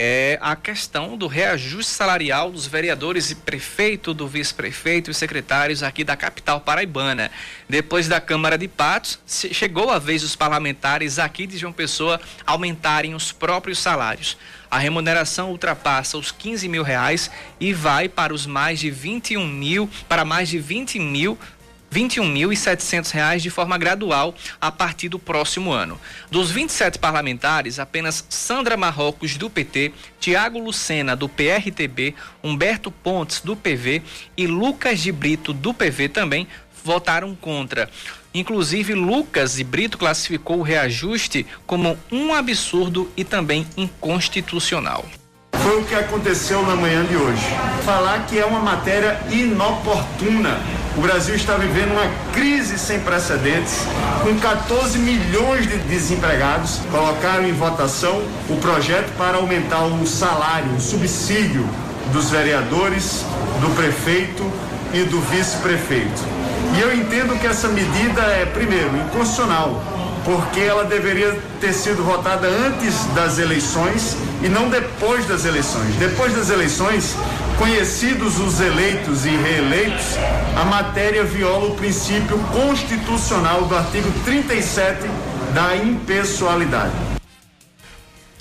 é 0.00 0.38
a 0.40 0.54
questão 0.54 1.16
do 1.16 1.26
reajuste 1.26 1.90
salarial 1.90 2.52
dos 2.52 2.68
vereadores 2.68 3.32
e 3.32 3.34
prefeito, 3.34 4.14
do 4.14 4.28
vice-prefeito 4.28 5.10
e 5.10 5.14
secretários 5.14 5.82
aqui 5.82 6.04
da 6.04 6.16
capital 6.16 6.60
paraibana. 6.60 7.32
Depois 7.68 8.06
da 8.06 8.20
Câmara 8.20 8.56
de 8.56 8.68
Patos, 8.68 9.18
chegou 9.26 9.90
a 9.90 9.98
vez 9.98 10.22
dos 10.22 10.36
parlamentares 10.36 11.18
aqui 11.18 11.48
de 11.48 11.58
João 11.58 11.72
Pessoa 11.72 12.20
aumentarem 12.46 13.12
os 13.12 13.32
próprios 13.32 13.80
salários. 13.80 14.36
A 14.70 14.78
remuneração 14.78 15.50
ultrapassa 15.50 16.16
os 16.16 16.30
15 16.30 16.68
mil 16.68 16.84
reais 16.84 17.28
e 17.58 17.72
vai 17.72 18.08
para 18.08 18.32
os 18.32 18.46
mais 18.46 18.78
de 18.78 18.90
21 18.90 19.44
mil, 19.48 19.90
para 20.08 20.24
mais 20.24 20.48
de 20.48 20.60
20 20.60 21.00
mil 21.00 21.36
R$ 21.90 22.00
21.700 22.00 23.38
de 23.38 23.50
forma 23.50 23.78
gradual 23.78 24.34
a 24.60 24.70
partir 24.70 25.08
do 25.08 25.18
próximo 25.18 25.72
ano. 25.72 25.98
Dos 26.30 26.50
27 26.50 26.98
parlamentares, 26.98 27.78
apenas 27.78 28.24
Sandra 28.28 28.76
Marrocos, 28.76 29.36
do 29.36 29.48
PT, 29.48 29.92
Tiago 30.20 30.58
Lucena, 30.58 31.16
do 31.16 31.28
PRTB, 31.28 32.14
Humberto 32.42 32.90
Pontes, 32.90 33.40
do 33.40 33.56
PV 33.56 34.02
e 34.36 34.46
Lucas 34.46 35.00
de 35.00 35.10
Brito, 35.12 35.52
do 35.52 35.72
PV 35.72 36.08
também 36.08 36.46
votaram 36.84 37.34
contra. 37.34 37.88
Inclusive, 38.32 38.94
Lucas 38.94 39.56
de 39.56 39.64
Brito 39.64 39.98
classificou 39.98 40.58
o 40.58 40.62
reajuste 40.62 41.46
como 41.66 41.98
um 42.12 42.34
absurdo 42.34 43.10
e 43.16 43.24
também 43.24 43.66
inconstitucional. 43.76 45.06
Foi 45.62 45.80
o 45.80 45.84
que 45.84 45.94
aconteceu 45.94 46.62
na 46.62 46.74
manhã 46.74 47.04
de 47.04 47.16
hoje. 47.16 47.44
Falar 47.84 48.26
que 48.26 48.38
é 48.38 48.44
uma 48.44 48.60
matéria 48.60 49.20
inoportuna. 49.30 50.58
O 50.96 51.00
Brasil 51.00 51.34
está 51.34 51.54
vivendo 51.54 51.92
uma 51.92 52.10
crise 52.32 52.78
sem 52.78 53.00
precedentes, 53.00 53.86
com 54.22 54.38
14 54.38 54.98
milhões 54.98 55.68
de 55.68 55.78
desempregados. 55.78 56.80
Colocaram 56.90 57.46
em 57.46 57.52
votação 57.52 58.22
o 58.48 58.56
projeto 58.56 59.10
para 59.16 59.36
aumentar 59.36 59.84
o 59.84 60.06
salário, 60.06 60.72
o 60.72 60.80
subsídio 60.80 61.68
dos 62.12 62.30
vereadores, 62.30 63.24
do 63.60 63.74
prefeito 63.76 64.50
e 64.92 65.02
do 65.04 65.20
vice-prefeito. 65.20 66.22
E 66.76 66.80
eu 66.80 66.94
entendo 66.94 67.38
que 67.38 67.46
essa 67.46 67.68
medida 67.68 68.22
é, 68.22 68.46
primeiro, 68.46 68.96
inconstitucional, 68.96 69.82
porque 70.28 70.60
ela 70.60 70.84
deveria 70.84 71.38
ter 71.58 71.72
sido 71.72 72.04
votada 72.04 72.46
antes 72.46 73.02
das 73.14 73.38
eleições 73.38 74.14
e 74.42 74.48
não 74.48 74.68
depois 74.68 75.26
das 75.26 75.46
eleições. 75.46 75.94
Depois 75.96 76.34
das 76.36 76.50
eleições, 76.50 77.16
conhecidos 77.56 78.38
os 78.38 78.60
eleitos 78.60 79.24
e 79.24 79.30
reeleitos, 79.30 80.18
a 80.54 80.66
matéria 80.66 81.24
viola 81.24 81.68
o 81.68 81.74
princípio 81.76 82.38
constitucional 82.52 83.62
do 83.62 83.74
artigo 83.74 84.12
37 84.26 85.08
da 85.54 85.74
impessoalidade. 85.76 87.07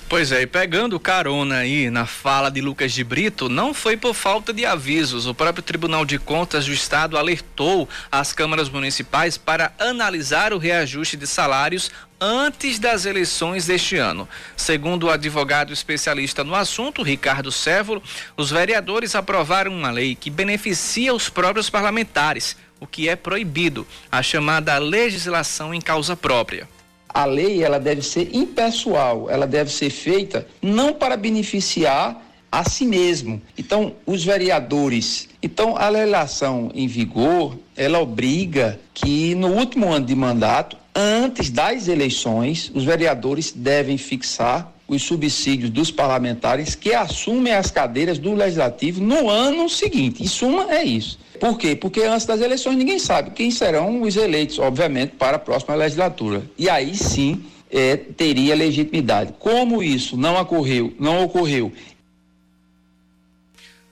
Pois 0.08 0.32
é, 0.32 0.40
e 0.40 0.46
pegando 0.46 0.98
carona 0.98 1.58
aí 1.58 1.90
na 1.90 2.06
fala 2.06 2.50
de 2.50 2.62
Lucas 2.62 2.94
de 2.94 3.04
Brito, 3.04 3.46
não 3.46 3.74
foi 3.74 3.94
por 3.94 4.14
falta 4.14 4.54
de 4.54 4.64
avisos. 4.64 5.26
O 5.26 5.34
próprio 5.34 5.62
Tribunal 5.62 6.06
de 6.06 6.18
Contas 6.18 6.64
do 6.64 6.72
Estado 6.72 7.18
alertou 7.18 7.86
as 8.10 8.32
câmaras 8.32 8.70
municipais 8.70 9.36
para 9.36 9.70
analisar 9.78 10.54
o 10.54 10.58
reajuste 10.58 11.14
de 11.14 11.26
salários 11.26 11.90
antes 12.18 12.78
das 12.78 13.04
eleições 13.04 13.66
deste 13.66 13.98
ano. 13.98 14.26
Segundo 14.56 15.04
o 15.04 15.10
advogado 15.10 15.74
especialista 15.74 16.42
no 16.42 16.54
assunto, 16.54 17.02
Ricardo 17.02 17.52
Sévolo, 17.52 18.02
os 18.34 18.50
vereadores 18.50 19.14
aprovaram 19.14 19.72
uma 19.72 19.90
lei 19.90 20.14
que 20.14 20.30
beneficia 20.30 21.12
os 21.12 21.28
próprios 21.28 21.68
parlamentares, 21.68 22.56
o 22.80 22.86
que 22.86 23.10
é 23.10 23.14
proibido, 23.14 23.86
a 24.10 24.22
chamada 24.22 24.78
legislação 24.78 25.74
em 25.74 25.82
causa 25.82 26.16
própria 26.16 26.66
a 27.08 27.24
lei 27.24 27.62
ela 27.62 27.78
deve 27.78 28.02
ser 28.02 28.30
impessoal, 28.34 29.28
ela 29.30 29.46
deve 29.46 29.72
ser 29.72 29.90
feita 29.90 30.46
não 30.62 30.92
para 30.92 31.16
beneficiar 31.16 32.24
a 32.50 32.64
si 32.64 32.84
mesmo. 32.84 33.40
Então, 33.56 33.94
os 34.06 34.24
vereadores, 34.24 35.28
então 35.42 35.76
a 35.76 35.88
legislação 35.88 36.70
em 36.74 36.86
vigor, 36.86 37.58
ela 37.76 38.00
obriga 38.00 38.80
que 38.94 39.34
no 39.34 39.48
último 39.48 39.90
ano 39.92 40.06
de 40.06 40.14
mandato, 40.14 40.76
antes 40.94 41.50
das 41.50 41.88
eleições, 41.88 42.70
os 42.74 42.84
vereadores 42.84 43.52
devem 43.52 43.98
fixar 43.98 44.72
os 44.88 45.02
subsídios 45.02 45.70
dos 45.70 45.90
parlamentares 45.90 46.74
que 46.74 46.94
assumem 46.94 47.52
as 47.52 47.70
cadeiras 47.70 48.18
do 48.18 48.34
legislativo 48.34 49.02
no 49.02 49.28
ano 49.28 49.68
seguinte. 49.68 50.22
Em 50.22 50.26
suma, 50.26 50.72
é 50.74 50.82
isso. 50.82 51.18
Por 51.38 51.58
quê? 51.58 51.76
Porque 51.76 52.02
antes 52.02 52.26
das 52.26 52.40
eleições 52.40 52.76
ninguém 52.76 52.98
sabe 52.98 53.30
quem 53.30 53.50
serão 53.50 54.02
os 54.02 54.16
eleitos, 54.16 54.58
obviamente, 54.58 55.12
para 55.16 55.36
a 55.36 55.38
próxima 55.38 55.74
legislatura. 55.74 56.42
E 56.58 56.68
aí 56.68 56.96
sim 56.96 57.44
é, 57.70 57.96
teria 57.96 58.54
legitimidade. 58.56 59.34
Como 59.38 59.82
isso 59.82 60.16
não 60.16 60.40
ocorreu, 60.40 60.92
não 60.98 61.22
ocorreu 61.22 61.70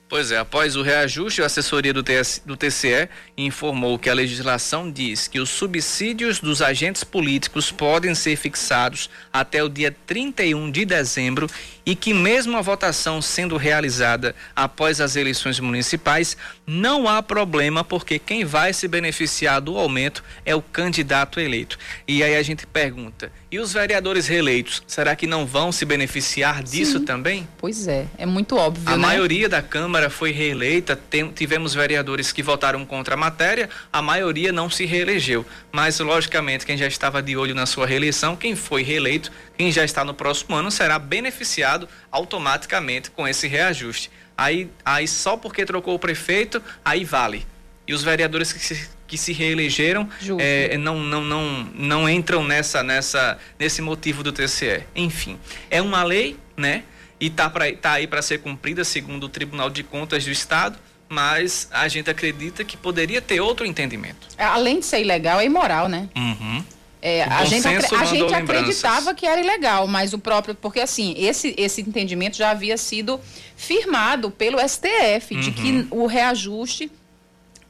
Pois 0.08 0.30
é, 0.30 0.38
após 0.38 0.76
o 0.76 0.82
reajuste, 0.82 1.42
a 1.42 1.46
assessoria 1.46 1.92
do, 1.92 2.00
TS, 2.00 2.40
do 2.46 2.56
TCE 2.56 3.08
informou 3.36 3.98
que 3.98 4.08
a 4.08 4.14
legislação 4.14 4.88
diz 4.88 5.26
que 5.26 5.40
os 5.40 5.50
subsídios 5.50 6.38
dos 6.38 6.62
agentes 6.62 7.02
políticos 7.02 7.72
podem 7.72 8.14
ser 8.14 8.36
fixados 8.36 9.10
até 9.32 9.64
o 9.64 9.68
dia 9.68 9.94
31 10.06 10.70
de 10.70 10.84
dezembro 10.84 11.48
e 11.86 11.94
que, 11.94 12.12
mesmo 12.12 12.56
a 12.56 12.60
votação 12.60 13.22
sendo 13.22 13.56
realizada 13.56 14.34
após 14.56 15.00
as 15.00 15.14
eleições 15.14 15.60
municipais, 15.60 16.36
não 16.66 17.06
há 17.08 17.22
problema, 17.22 17.84
porque 17.84 18.18
quem 18.18 18.44
vai 18.44 18.72
se 18.72 18.88
beneficiar 18.88 19.60
do 19.60 19.78
aumento 19.78 20.24
é 20.44 20.52
o 20.52 20.60
candidato 20.60 21.38
eleito. 21.38 21.78
E 22.08 22.24
aí 22.24 22.34
a 22.34 22.42
gente 22.42 22.66
pergunta: 22.66 23.30
e 23.50 23.60
os 23.60 23.72
vereadores 23.72 24.26
reeleitos, 24.26 24.82
será 24.88 25.14
que 25.14 25.28
não 25.28 25.46
vão 25.46 25.70
se 25.70 25.84
beneficiar 25.84 26.64
disso 26.64 26.98
Sim. 26.98 27.04
também? 27.04 27.48
Pois 27.56 27.86
é, 27.86 28.06
é 28.18 28.26
muito 28.26 28.56
óbvio. 28.56 28.82
A 28.88 28.96
né? 28.96 29.06
maioria 29.06 29.48
da 29.48 29.62
Câmara 29.62 30.10
foi 30.10 30.32
reeleita, 30.32 30.96
tem, 30.96 31.30
tivemos 31.30 31.72
vereadores 31.72 32.32
que 32.32 32.42
votaram 32.42 32.84
contra 32.84 33.14
a 33.14 33.16
matéria, 33.16 33.70
a 33.92 34.02
maioria 34.02 34.50
não 34.50 34.68
se 34.68 34.84
reelegeu. 34.84 35.46
Mas, 35.70 36.00
logicamente, 36.00 36.66
quem 36.66 36.76
já 36.76 36.88
estava 36.88 37.22
de 37.22 37.36
olho 37.36 37.54
na 37.54 37.66
sua 37.66 37.86
reeleição, 37.86 38.34
quem 38.34 38.56
foi 38.56 38.82
reeleito, 38.82 39.30
quem 39.56 39.70
já 39.70 39.84
está 39.84 40.04
no 40.04 40.14
próximo 40.14 40.56
ano, 40.56 40.70
será 40.70 40.98
beneficiado 40.98 41.75
automaticamente 42.10 43.10
com 43.10 43.26
esse 43.26 43.46
reajuste. 43.46 44.10
Aí, 44.36 44.70
aí 44.84 45.08
só 45.08 45.36
porque 45.36 45.64
trocou 45.64 45.94
o 45.94 45.98
prefeito, 45.98 46.62
aí 46.84 47.04
vale. 47.04 47.46
E 47.86 47.94
os 47.94 48.02
vereadores 48.02 48.52
que 48.52 48.58
se, 48.58 48.88
que 49.06 49.16
se 49.16 49.32
reelegeram 49.32 50.08
é, 50.38 50.76
não, 50.76 50.98
não, 50.98 51.22
não, 51.22 51.64
não 51.74 52.08
entram 52.08 52.44
nessa, 52.44 52.82
nessa, 52.82 53.38
nesse 53.58 53.80
motivo 53.80 54.22
do 54.22 54.32
TCE. 54.32 54.82
Enfim, 54.94 55.38
é 55.70 55.80
uma 55.80 56.02
lei, 56.02 56.36
né? 56.56 56.82
E 57.18 57.30
tá, 57.30 57.48
pra, 57.48 57.72
tá 57.72 57.92
aí 57.92 58.06
para 58.06 58.20
ser 58.20 58.38
cumprida, 58.38 58.84
segundo 58.84 59.24
o 59.24 59.28
Tribunal 59.28 59.70
de 59.70 59.82
Contas 59.82 60.24
do 60.24 60.30
Estado, 60.30 60.78
mas 61.08 61.68
a 61.70 61.88
gente 61.88 62.10
acredita 62.10 62.64
que 62.64 62.76
poderia 62.76 63.22
ter 63.22 63.40
outro 63.40 63.64
entendimento. 63.64 64.26
Além 64.36 64.80
de 64.80 64.86
ser 64.86 65.00
ilegal, 65.00 65.40
é 65.40 65.44
imoral, 65.44 65.88
né? 65.88 66.08
Uhum. 66.14 66.64
É, 67.08 67.22
a 67.22 67.44
gente, 67.44 67.68
a 67.68 68.04
gente 68.04 68.34
acreditava 68.34 69.14
que 69.14 69.24
era 69.24 69.40
ilegal, 69.40 69.86
mas 69.86 70.12
o 70.12 70.18
próprio. 70.18 70.56
Porque 70.56 70.80
assim, 70.80 71.14
esse, 71.16 71.54
esse 71.56 71.80
entendimento 71.80 72.36
já 72.36 72.50
havia 72.50 72.76
sido 72.76 73.20
firmado 73.56 74.28
pelo 74.28 74.58
STF, 74.58 75.36
uhum. 75.36 75.40
de 75.40 75.52
que 75.52 75.70
uhum. 75.70 75.86
o 76.02 76.06
reajuste 76.06 76.90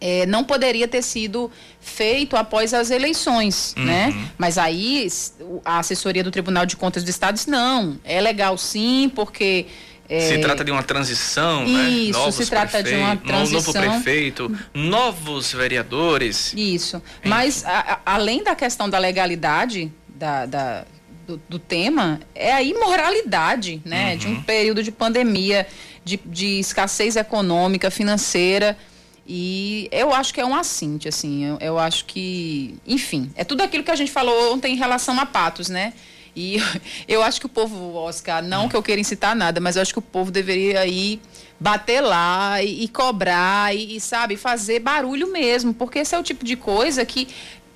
é, 0.00 0.25
não 0.25 0.43
poderia 0.43 0.88
ter 0.88 1.02
sido 1.02 1.50
feito 1.83 2.35
após 2.35 2.73
as 2.73 2.90
eleições, 2.90 3.75
uhum. 3.76 3.85
né? 3.85 4.31
Mas 4.38 4.57
aí 4.57 5.07
a 5.66 5.81
assessoria 5.81 6.25
do 6.25 6.31
Tribunal 6.31 6.64
de 6.64 6.75
Contas 6.75 7.05
do 7.05 7.11
Estado 7.11 7.35
disse, 7.35 7.50
não, 7.50 7.99
é 8.05 8.19
legal 8.23 8.57
sim, 8.57 9.12
porque 9.14 9.66
é... 10.09 10.21
Se 10.21 10.39
trata 10.39 10.65
de 10.65 10.71
uma 10.71 10.83
transição, 10.83 11.65
Isso, 11.65 11.73
né? 11.73 11.89
Isso, 11.89 12.33
se 12.33 12.47
trata 12.47 12.83
de 12.83 12.95
uma 12.95 13.17
transição. 13.17 13.61
Novo 13.61 13.73
prefeito, 13.73 14.57
novos 14.73 15.53
vereadores. 15.53 16.53
Isso. 16.57 16.97
Enfim. 16.97 17.29
Mas, 17.29 17.65
a, 17.65 18.01
a, 18.05 18.15
além 18.15 18.43
da 18.43 18.55
questão 18.55 18.89
da 18.89 18.99
legalidade 18.99 19.93
da, 20.09 20.47
da 20.47 20.85
do, 21.27 21.41
do, 21.49 21.59
tema, 21.59 22.21
é 22.35 22.53
a 22.53 22.63
imoralidade, 22.63 23.83
né? 23.85 24.13
Uhum. 24.13 24.19
De 24.19 24.29
um 24.29 24.43
período 24.43 24.83
de 24.83 24.93
pandemia, 24.93 25.67
de, 26.05 26.21
de 26.25 26.61
escassez 26.61 27.17
econômica, 27.17 27.91
financeira. 27.91 28.79
E 29.27 29.89
eu 29.91 30.15
acho 30.15 30.33
que 30.33 30.41
é 30.41 30.47
um 30.47 30.55
assinte, 30.55 31.09
assim. 31.09 31.45
Eu, 31.45 31.59
eu 31.61 31.79
acho 31.79 32.05
que, 32.05 32.79
enfim, 32.87 33.31
é 33.35 33.43
tudo 33.43 33.63
aquilo 33.63 33.83
que 33.83 33.91
a 33.91 33.97
gente 33.97 34.13
falou 34.13 34.55
ontem 34.55 34.75
em 34.75 34.77
relação 34.77 35.19
a 35.19 35.27
Patos, 35.27 35.69
né? 35.69 35.93
E 36.37 36.59
eu 37.09 37.23
acho 37.23 37.40
que 37.40 37.47
o 37.47 37.49
povo, 37.49 37.95
Oscar, 37.95 38.45
não 38.45 38.69
que 38.69 38.76
eu 38.76 38.83
queira 38.83 39.00
incitar 39.00 39.35
nada, 39.35 39.59
mas 39.59 39.76
eu 39.76 39.83
acho 39.83 39.93
que 39.93 39.99
o 39.99 40.02
povo 40.02 40.31
deveria 40.31 40.87
ir 40.87 41.21
bater 41.59 42.02
lá 42.02 42.62
e, 42.62 42.85
e 42.85 42.88
cobrar 42.88 43.75
e, 43.75 43.97
e, 43.97 44.00
sabe, 44.00 44.37
fazer 44.37 44.81
barulho 44.81 45.33
mesmo, 45.33 45.73
porque 45.73 46.00
esse 46.00 46.14
é 46.14 46.19
o 46.19 46.23
tipo 46.23 46.45
de 46.45 46.55
coisa 46.55 47.05
que, 47.07 47.26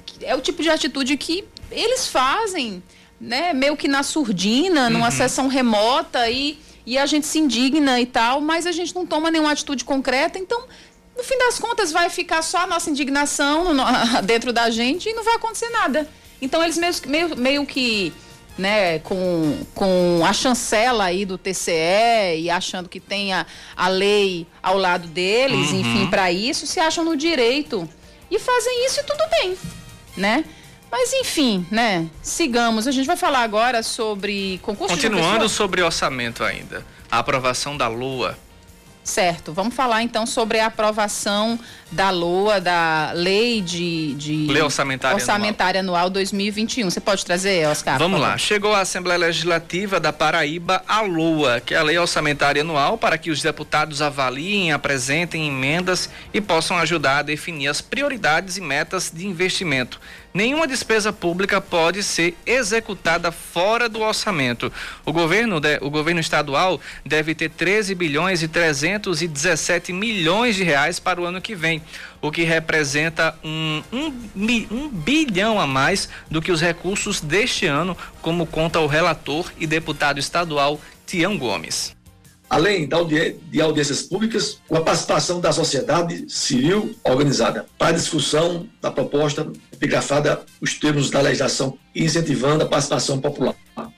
que, 0.04 0.24
é 0.24 0.36
o 0.36 0.40
tipo 0.40 0.62
de 0.62 0.68
atitude 0.68 1.16
que 1.16 1.44
eles 1.70 2.06
fazem, 2.06 2.82
né, 3.18 3.54
meio 3.54 3.76
que 3.76 3.88
na 3.88 4.02
surdina, 4.02 4.90
numa 4.90 5.06
uhum. 5.06 5.10
sessão 5.10 5.48
remota 5.48 6.28
e, 6.28 6.58
e 6.84 6.98
a 6.98 7.06
gente 7.06 7.26
se 7.26 7.38
indigna 7.38 7.98
e 8.00 8.06
tal, 8.06 8.40
mas 8.42 8.66
a 8.66 8.72
gente 8.72 8.94
não 8.94 9.06
toma 9.06 9.30
nenhuma 9.30 9.52
atitude 9.52 9.82
concreta, 9.82 10.38
então 10.38 10.62
no 11.16 11.24
fim 11.24 11.38
das 11.38 11.58
contas 11.58 11.90
vai 11.90 12.10
ficar 12.10 12.42
só 12.42 12.58
a 12.58 12.66
nossa 12.66 12.90
indignação 12.90 13.72
no, 13.72 13.84
dentro 14.24 14.52
da 14.52 14.68
gente 14.68 15.08
e 15.08 15.14
não 15.14 15.24
vai 15.24 15.36
acontecer 15.36 15.68
nada. 15.70 16.08
Então 16.40 16.62
eles 16.62 16.78
meio, 16.78 16.94
meio, 17.06 17.36
meio 17.36 17.66
que 17.66 18.12
né, 18.58 18.98
com, 19.00 19.58
com 19.74 20.22
a 20.24 20.32
chancela 20.32 21.04
aí 21.04 21.24
do 21.24 21.38
TCE 21.38 22.38
e 22.38 22.50
achando 22.50 22.88
que 22.88 23.00
tem 23.00 23.32
a, 23.32 23.46
a 23.76 23.88
lei 23.88 24.46
ao 24.62 24.76
lado 24.76 25.08
deles, 25.08 25.70
uhum. 25.70 25.80
enfim, 25.80 26.06
para 26.08 26.30
isso, 26.30 26.66
se 26.66 26.78
acham 26.78 27.04
no 27.04 27.16
direito 27.16 27.88
e 28.30 28.38
fazem 28.38 28.86
isso 28.86 29.00
e 29.00 29.04
tudo 29.04 29.22
bem, 29.30 29.56
né? 30.16 30.44
Mas 30.90 31.12
enfim, 31.12 31.64
né? 31.70 32.08
Sigamos. 32.20 32.88
A 32.88 32.90
gente 32.90 33.06
vai 33.06 33.16
falar 33.16 33.40
agora 33.40 33.82
sobre 33.82 34.58
concurso 34.60 34.92
Continuando 34.92 35.48
sobre 35.48 35.82
orçamento 35.82 36.42
ainda. 36.42 36.84
A 37.08 37.20
aprovação 37.20 37.76
da 37.76 37.86
Lua 37.86 38.36
Certo, 39.10 39.52
vamos 39.52 39.74
falar 39.74 40.04
então 40.04 40.24
sobre 40.24 40.60
a 40.60 40.66
aprovação 40.66 41.58
da 41.90 42.10
LOA, 42.10 42.60
da 42.60 43.10
Lei 43.12 43.60
de, 43.60 44.14
de 44.14 44.46
Lei 44.46 44.62
Orçamentária, 44.62 45.16
orçamentária 45.16 45.80
Anual. 45.80 45.96
Anual 45.96 46.10
2021. 46.10 46.88
Você 46.88 47.00
pode 47.00 47.24
trazer, 47.24 47.66
Oscar? 47.66 47.98
Vamos 47.98 48.20
lá. 48.20 48.38
Chegou 48.38 48.72
à 48.72 48.80
Assembleia 48.82 49.18
Legislativa 49.18 49.98
da 49.98 50.12
Paraíba 50.12 50.84
a 50.86 51.00
LOA, 51.00 51.60
que 51.60 51.74
é 51.74 51.78
a 51.78 51.82
Lei 51.82 51.98
Orçamentária 51.98 52.62
Anual, 52.62 52.96
para 52.96 53.18
que 53.18 53.32
os 53.32 53.42
deputados 53.42 54.00
avaliem, 54.00 54.70
apresentem 54.70 55.48
emendas 55.48 56.08
e 56.32 56.40
possam 56.40 56.78
ajudar 56.78 57.18
a 57.18 57.22
definir 57.22 57.66
as 57.66 57.80
prioridades 57.80 58.56
e 58.56 58.60
metas 58.60 59.10
de 59.12 59.26
investimento 59.26 60.00
nenhuma 60.32 60.66
despesa 60.66 61.12
pública 61.12 61.60
pode 61.60 62.02
ser 62.02 62.36
executada 62.46 63.30
fora 63.32 63.88
do 63.88 64.00
orçamento. 64.00 64.72
O 65.04 65.12
governo, 65.12 65.60
o 65.80 65.90
governo 65.90 66.20
estadual 66.20 66.80
deve 67.04 67.34
ter 67.34 67.50
13 67.50 67.94
bilhões 67.94 68.42
e 68.42 68.48
317 68.48 69.92
milhões 69.92 70.56
de 70.56 70.64
reais 70.64 70.98
para 70.98 71.20
o 71.20 71.24
ano 71.24 71.40
que 71.40 71.54
vem, 71.54 71.82
o 72.20 72.30
que 72.30 72.42
representa 72.42 73.34
um, 73.44 73.82
um, 73.92 74.12
um 74.70 74.88
bilhão 74.88 75.60
a 75.60 75.66
mais 75.66 76.08
do 76.30 76.40
que 76.40 76.52
os 76.52 76.60
recursos 76.60 77.20
deste 77.20 77.66
ano, 77.66 77.96
como 78.22 78.46
conta 78.46 78.80
o 78.80 78.86
relator 78.86 79.50
e 79.58 79.66
deputado 79.66 80.18
estadual 80.18 80.80
Tião 81.06 81.36
Gomes 81.36 81.99
além 82.50 82.88
de 82.88 83.60
audiências 83.62 84.02
públicas, 84.02 84.60
com 84.66 84.76
a 84.76 84.80
participação 84.80 85.40
da 85.40 85.52
sociedade 85.52 86.24
civil 86.28 86.96
organizada, 87.04 87.64
para 87.78 87.90
a 87.90 87.92
discussão 87.92 88.68
da 88.82 88.90
proposta 88.90 89.50
epigrafada 89.72 90.42
os 90.60 90.74
termos 90.74 91.08
da 91.08 91.20
legislação 91.20 91.78
incentivando 91.94 92.64
a 92.64 92.66
participação 92.66 93.20
popular. 93.20 93.54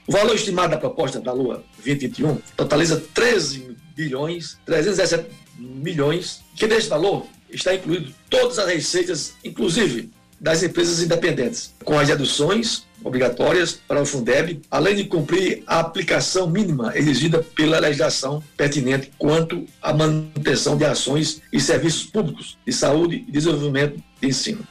O 0.07 0.13
valor 0.13 0.35
estimado 0.35 0.73
da 0.73 0.79
proposta 0.79 1.19
da 1.19 1.33
Lua 1.33 1.65
2021 1.77 2.37
totaliza 2.55 3.03
13 3.15 3.77
bilhões 3.97 4.59
317 4.67 5.27
milhões, 5.59 6.43
que 6.57 6.67
neste 6.67 6.91
valor 6.91 7.27
está 7.51 7.75
incluído 7.75 8.13
todas 8.29 8.59
as 8.59 8.67
receitas, 8.67 9.35
inclusive 9.45 10.11
das 10.43 10.65
empresas 10.65 11.01
independentes, 11.01 11.73
com 11.85 11.97
as 11.97 12.09
deduções 12.09 12.85
obrigatórias 13.05 13.81
para 13.87 14.03
o 14.03 14.05
Fundeb, 14.05 14.61
além 14.69 14.97
de 14.97 15.05
cumprir 15.05 15.63
a 15.69 15.79
aplicação 15.79 16.51
mínima 16.51 16.93
exigida 16.97 17.41
pela 17.55 17.79
legislação 17.79 18.43
pertinente 18.57 19.13
quanto 19.17 19.65
à 19.81 19.93
manutenção 19.93 20.77
de 20.77 20.85
ações 20.85 21.41
e 21.53 21.61
serviços 21.61 22.03
públicos 22.03 22.59
de 22.67 22.73
saúde 22.73 23.25
e 23.29 23.31
desenvolvimento 23.31 24.03
de 24.21 24.29
ensino. 24.29 24.67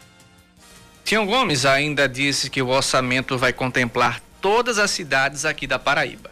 Tião 1.06 1.26
Gomes 1.26 1.66
ainda 1.66 2.08
disse 2.08 2.50
que 2.50 2.62
o 2.62 2.68
orçamento 2.68 3.38
vai 3.38 3.54
contemplar 3.54 4.22
todas 4.42 4.78
as 4.78 4.92
cidades 4.92 5.46
aqui 5.46 5.66
da 5.66 5.80
Paraíba. 5.80 6.32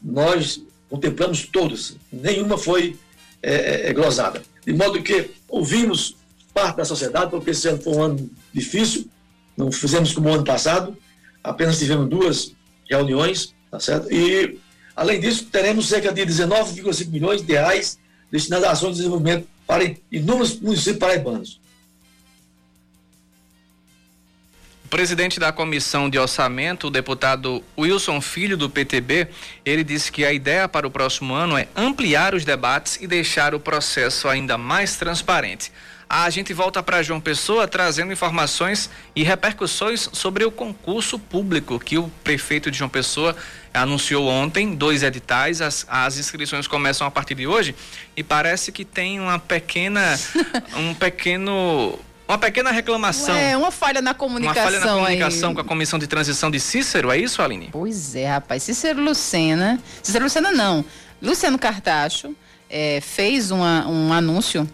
Nós 0.00 0.62
contemplamos 0.88 1.46
todas, 1.46 1.96
nenhuma 2.12 2.56
foi 2.56 2.96
é, 3.42 3.88
é, 3.88 3.92
glosada. 3.92 4.40
De 4.64 4.72
modo 4.72 5.02
que 5.02 5.30
ouvimos 5.48 6.17
parte 6.58 6.76
da 6.76 6.84
sociedade, 6.84 7.30
porque 7.30 7.50
esse 7.50 7.68
ano 7.68 7.80
foi 7.80 7.94
um 7.94 8.02
ano 8.02 8.30
difícil, 8.52 9.08
não 9.56 9.70
fizemos 9.72 10.12
como 10.12 10.28
o 10.28 10.34
ano 10.34 10.44
passado, 10.44 10.96
apenas 11.42 11.78
tivemos 11.78 12.08
duas 12.08 12.52
reuniões, 12.88 13.54
tá 13.70 13.80
certo? 13.80 14.12
E, 14.12 14.58
além 14.94 15.20
disso, 15.20 15.46
teremos 15.46 15.88
cerca 15.88 16.12
de 16.12 16.22
19,5 16.22 17.08
milhões 17.08 17.42
de 17.42 17.52
reais 17.52 17.98
destinados 18.30 18.66
a 18.66 18.72
ações 18.72 18.92
de 18.92 18.98
desenvolvimento 18.98 19.46
para 19.66 19.84
inúmeros 20.10 20.58
municípios 20.60 20.98
paraibanos. 20.98 21.60
Presidente 24.88 25.38
da 25.38 25.52
comissão 25.52 26.08
de 26.08 26.18
orçamento, 26.18 26.86
o 26.86 26.90
deputado 26.90 27.62
Wilson 27.78 28.22
Filho, 28.22 28.56
do 28.56 28.70
PTB, 28.70 29.28
ele 29.62 29.84
disse 29.84 30.10
que 30.10 30.24
a 30.24 30.32
ideia 30.32 30.66
para 30.66 30.86
o 30.86 30.90
próximo 30.90 31.34
ano 31.34 31.58
é 31.58 31.68
ampliar 31.76 32.34
os 32.34 32.42
debates 32.42 32.96
e 32.98 33.06
deixar 33.06 33.54
o 33.54 33.60
processo 33.60 34.28
ainda 34.28 34.56
mais 34.56 34.96
transparente. 34.96 35.70
A 36.08 36.30
gente 36.30 36.54
volta 36.54 36.82
para 36.82 37.02
João 37.02 37.20
Pessoa 37.20 37.68
trazendo 37.68 38.10
informações 38.12 38.88
e 39.14 39.22
repercussões 39.22 40.08
sobre 40.12 40.42
o 40.42 40.50
concurso 40.50 41.18
público 41.18 41.78
que 41.78 41.98
o 41.98 42.10
prefeito 42.24 42.70
de 42.70 42.78
João 42.78 42.88
Pessoa 42.88 43.36
anunciou 43.74 44.26
ontem, 44.26 44.74
dois 44.74 45.02
editais, 45.02 45.60
as, 45.60 45.84
as 45.86 46.16
inscrições 46.18 46.66
começam 46.66 47.06
a 47.06 47.10
partir 47.10 47.34
de 47.34 47.46
hoje 47.46 47.74
e 48.16 48.22
parece 48.22 48.72
que 48.72 48.86
tem 48.86 49.20
uma 49.20 49.38
pequena, 49.38 50.18
um 50.74 50.94
pequeno 50.94 51.98
uma 52.26 52.38
pequena 52.38 52.70
reclamação. 52.70 53.34
É, 53.34 53.56
uma 53.56 53.70
falha 53.70 54.00
na 54.02 54.14
comunicação. 54.14 54.62
Uma 54.62 54.70
falha 54.70 54.80
na 54.80 54.92
comunicação 54.92 55.48
aí. 55.50 55.54
com 55.54 55.60
a 55.60 55.64
comissão 55.64 55.98
de 55.98 56.06
transição 56.06 56.50
de 56.50 56.60
Cícero, 56.60 57.10
é 57.10 57.18
isso, 57.18 57.42
Aline? 57.42 57.68
Pois 57.72 58.14
é, 58.14 58.28
rapaz. 58.28 58.62
Cícero 58.62 59.02
Lucena. 59.02 59.78
Cícero 60.02 60.24
Lucena 60.24 60.52
não. 60.52 60.84
Luciano 61.22 61.58
Cartacho 61.58 62.34
é, 62.68 63.00
fez 63.00 63.50
uma, 63.50 63.86
um 63.88 64.12
anúncio 64.12 64.68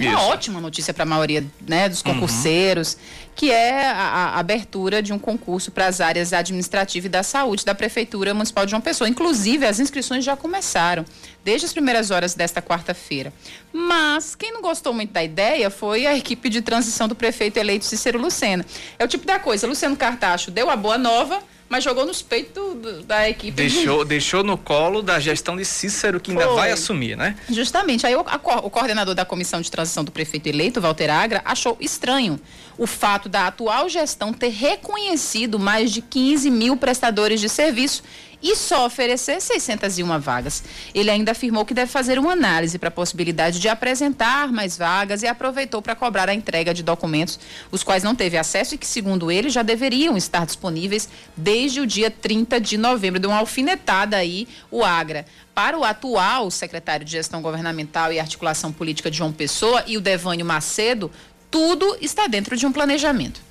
uma 0.00 0.14
Isso. 0.14 0.22
ótima 0.28 0.60
notícia 0.60 0.94
para 0.94 1.02
a 1.02 1.06
maioria 1.06 1.44
né, 1.66 1.88
dos 1.88 2.02
concurseiros, 2.02 2.94
uhum. 2.94 3.30
que 3.36 3.50
é 3.50 3.86
a, 3.86 3.94
a, 3.94 4.38
abertura 4.38 5.02
de 5.02 5.12
um 5.12 5.18
concurso 5.18 5.70
para 5.70 5.86
as 5.86 6.00
áreas 6.00 6.32
administrativa 6.32 7.06
e 7.06 7.10
da 7.10 7.22
saúde 7.22 7.64
da 7.64 7.74
Prefeitura 7.74 8.32
Municipal 8.32 8.64
de 8.64 8.70
João 8.70 8.80
Pessoa. 8.80 9.08
Inclusive, 9.08 9.66
as 9.66 9.80
inscrições 9.80 10.24
já 10.24 10.36
começaram, 10.36 11.04
desde 11.44 11.66
as 11.66 11.72
primeiras 11.72 12.10
horas 12.10 12.34
desta 12.34 12.62
quarta-feira. 12.62 13.32
Mas 13.72 14.34
quem 14.34 14.52
não 14.52 14.62
gostou 14.62 14.92
muito 14.92 15.12
da 15.12 15.22
ideia 15.22 15.70
foi 15.70 16.06
a 16.06 16.16
equipe 16.16 16.48
de 16.48 16.62
transição 16.62 17.06
do 17.06 17.14
prefeito 17.14 17.58
eleito 17.58 17.84
Cícero 17.84 18.20
Lucena. 18.20 18.64
É 18.98 19.04
o 19.04 19.08
tipo 19.08 19.26
da 19.26 19.38
coisa, 19.38 19.66
Luciano 19.66 19.96
Cartacho 19.96 20.50
deu 20.50 20.70
a 20.70 20.76
boa 20.76 20.98
nova 20.98 21.42
mas 21.70 21.84
jogou 21.84 22.04
nos 22.04 22.20
peitos 22.20 22.74
do, 22.74 23.02
da 23.04 23.30
equipe. 23.30 23.52
Deixou, 23.52 24.02
de... 24.02 24.08
deixou 24.08 24.42
no 24.42 24.58
colo 24.58 25.00
da 25.00 25.20
gestão 25.20 25.56
de 25.56 25.64
Cícero, 25.64 26.18
que 26.18 26.32
ainda 26.32 26.46
Foi. 26.46 26.54
vai 26.56 26.72
assumir, 26.72 27.16
né? 27.16 27.36
Justamente. 27.48 28.04
Aí 28.04 28.16
o, 28.16 28.24
a, 28.26 28.36
o 28.64 28.68
coordenador 28.68 29.14
da 29.14 29.24
comissão 29.24 29.60
de 29.60 29.70
transição 29.70 30.02
do 30.02 30.10
prefeito 30.10 30.48
eleito, 30.48 30.80
Walter 30.80 31.08
Agra, 31.08 31.40
achou 31.44 31.76
estranho 31.80 32.40
o 32.76 32.88
fato 32.88 33.28
da 33.28 33.46
atual 33.46 33.88
gestão 33.88 34.32
ter 34.32 34.48
reconhecido 34.48 35.60
mais 35.60 35.92
de 35.92 36.02
15 36.02 36.50
mil 36.50 36.76
prestadores 36.76 37.40
de 37.40 37.48
serviço 37.48 38.02
e 38.42 38.56
só 38.56 38.86
oferecer 38.86 39.40
601 39.40 40.18
vagas. 40.18 40.62
Ele 40.94 41.10
ainda 41.10 41.32
afirmou 41.32 41.64
que 41.64 41.74
deve 41.74 41.90
fazer 41.90 42.18
uma 42.18 42.32
análise 42.32 42.78
para 42.78 42.88
a 42.88 42.92
possibilidade 42.92 43.58
de 43.58 43.68
apresentar 43.68 44.52
mais 44.52 44.76
vagas 44.76 45.22
e 45.22 45.26
aproveitou 45.26 45.82
para 45.82 45.94
cobrar 45.94 46.28
a 46.28 46.34
entrega 46.34 46.72
de 46.72 46.82
documentos, 46.82 47.38
os 47.70 47.82
quais 47.82 48.02
não 48.02 48.14
teve 48.14 48.36
acesso 48.36 48.74
e 48.74 48.78
que, 48.78 48.86
segundo 48.86 49.30
ele, 49.30 49.50
já 49.50 49.62
deveriam 49.62 50.16
estar 50.16 50.46
disponíveis 50.46 51.08
desde 51.36 51.80
o 51.80 51.86
dia 51.86 52.10
30 52.10 52.60
de 52.60 52.76
novembro. 52.76 53.20
Deu 53.20 53.30
uma 53.30 53.38
alfinetada 53.38 54.16
aí 54.16 54.48
o 54.70 54.84
Agra 54.84 55.26
para 55.54 55.78
o 55.78 55.84
atual 55.84 56.50
secretário 56.50 57.04
de 57.04 57.12
Gestão 57.12 57.42
Governamental 57.42 58.12
e 58.12 58.18
Articulação 58.18 58.72
Política 58.72 59.12
João 59.12 59.32
Pessoa 59.32 59.84
e 59.86 59.96
o 59.96 60.00
Devânio 60.00 60.46
Macedo, 60.46 61.10
tudo 61.50 61.96
está 62.00 62.26
dentro 62.26 62.56
de 62.56 62.64
um 62.64 62.72
planejamento. 62.72 63.49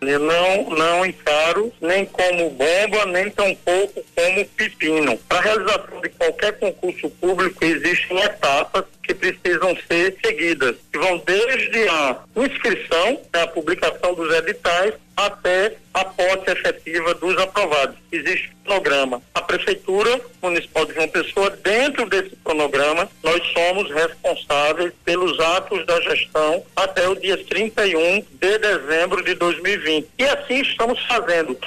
Eu 0.00 0.20
não, 0.20 0.70
não 0.70 1.04
encaro 1.04 1.72
nem 1.80 2.06
como 2.06 2.50
bomba, 2.50 3.06
nem 3.06 3.30
tampouco 3.30 4.04
como 4.14 4.44
pepino. 4.56 5.18
Para 5.28 5.38
a 5.38 5.42
realização 5.42 6.00
de 6.00 6.08
qualquer 6.10 6.58
concurso 6.58 7.10
público, 7.10 7.64
existem 7.64 8.20
etapas 8.20 8.84
que 9.08 9.14
precisam 9.14 9.74
ser 9.88 10.14
seguidas, 10.22 10.76
que 10.92 10.98
vão 10.98 11.16
desde 11.24 11.88
a 11.88 12.18
inscrição, 12.36 13.18
a 13.32 13.46
publicação 13.46 14.14
dos 14.14 14.32
editais, 14.34 14.92
até 15.16 15.76
a 15.94 16.04
posse 16.04 16.50
efetiva 16.50 17.14
dos 17.14 17.36
aprovados. 17.38 17.96
Existe 18.12 18.50
um 18.50 18.66
cronograma. 18.66 19.22
A 19.34 19.40
Prefeitura 19.40 20.20
Municipal 20.42 20.84
de 20.84 20.94
João 20.94 21.08
Pessoa, 21.08 21.50
dentro 21.50 22.08
desse 22.08 22.36
cronograma, 22.44 23.08
nós 23.24 23.42
somos 23.52 23.90
responsáveis 23.90 24.92
pelos 25.04 25.40
atos 25.40 25.84
da 25.86 26.00
gestão 26.02 26.62
até 26.76 27.08
o 27.08 27.16
dia 27.16 27.42
31 27.46 28.24
de 28.30 28.58
dezembro 28.58 29.24
de 29.24 29.34
2020. 29.34 30.06
E 30.18 30.24
assim 30.24 30.60
estamos 30.60 31.02
fazendo. 31.06 31.58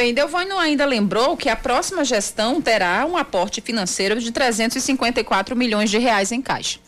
Bem, 0.00 0.14
Delvânio 0.14 0.58
ainda 0.58 0.86
lembrou 0.86 1.36
que 1.36 1.50
a 1.50 1.54
próxima 1.54 2.06
gestão 2.06 2.58
terá 2.62 3.04
um 3.04 3.18
aporte 3.18 3.60
financeiro 3.60 4.18
de 4.18 4.32
354 4.32 5.54
milhões 5.54 5.90
de 5.90 5.98
reais 5.98 6.32
em 6.32 6.40
caixa. 6.40 6.78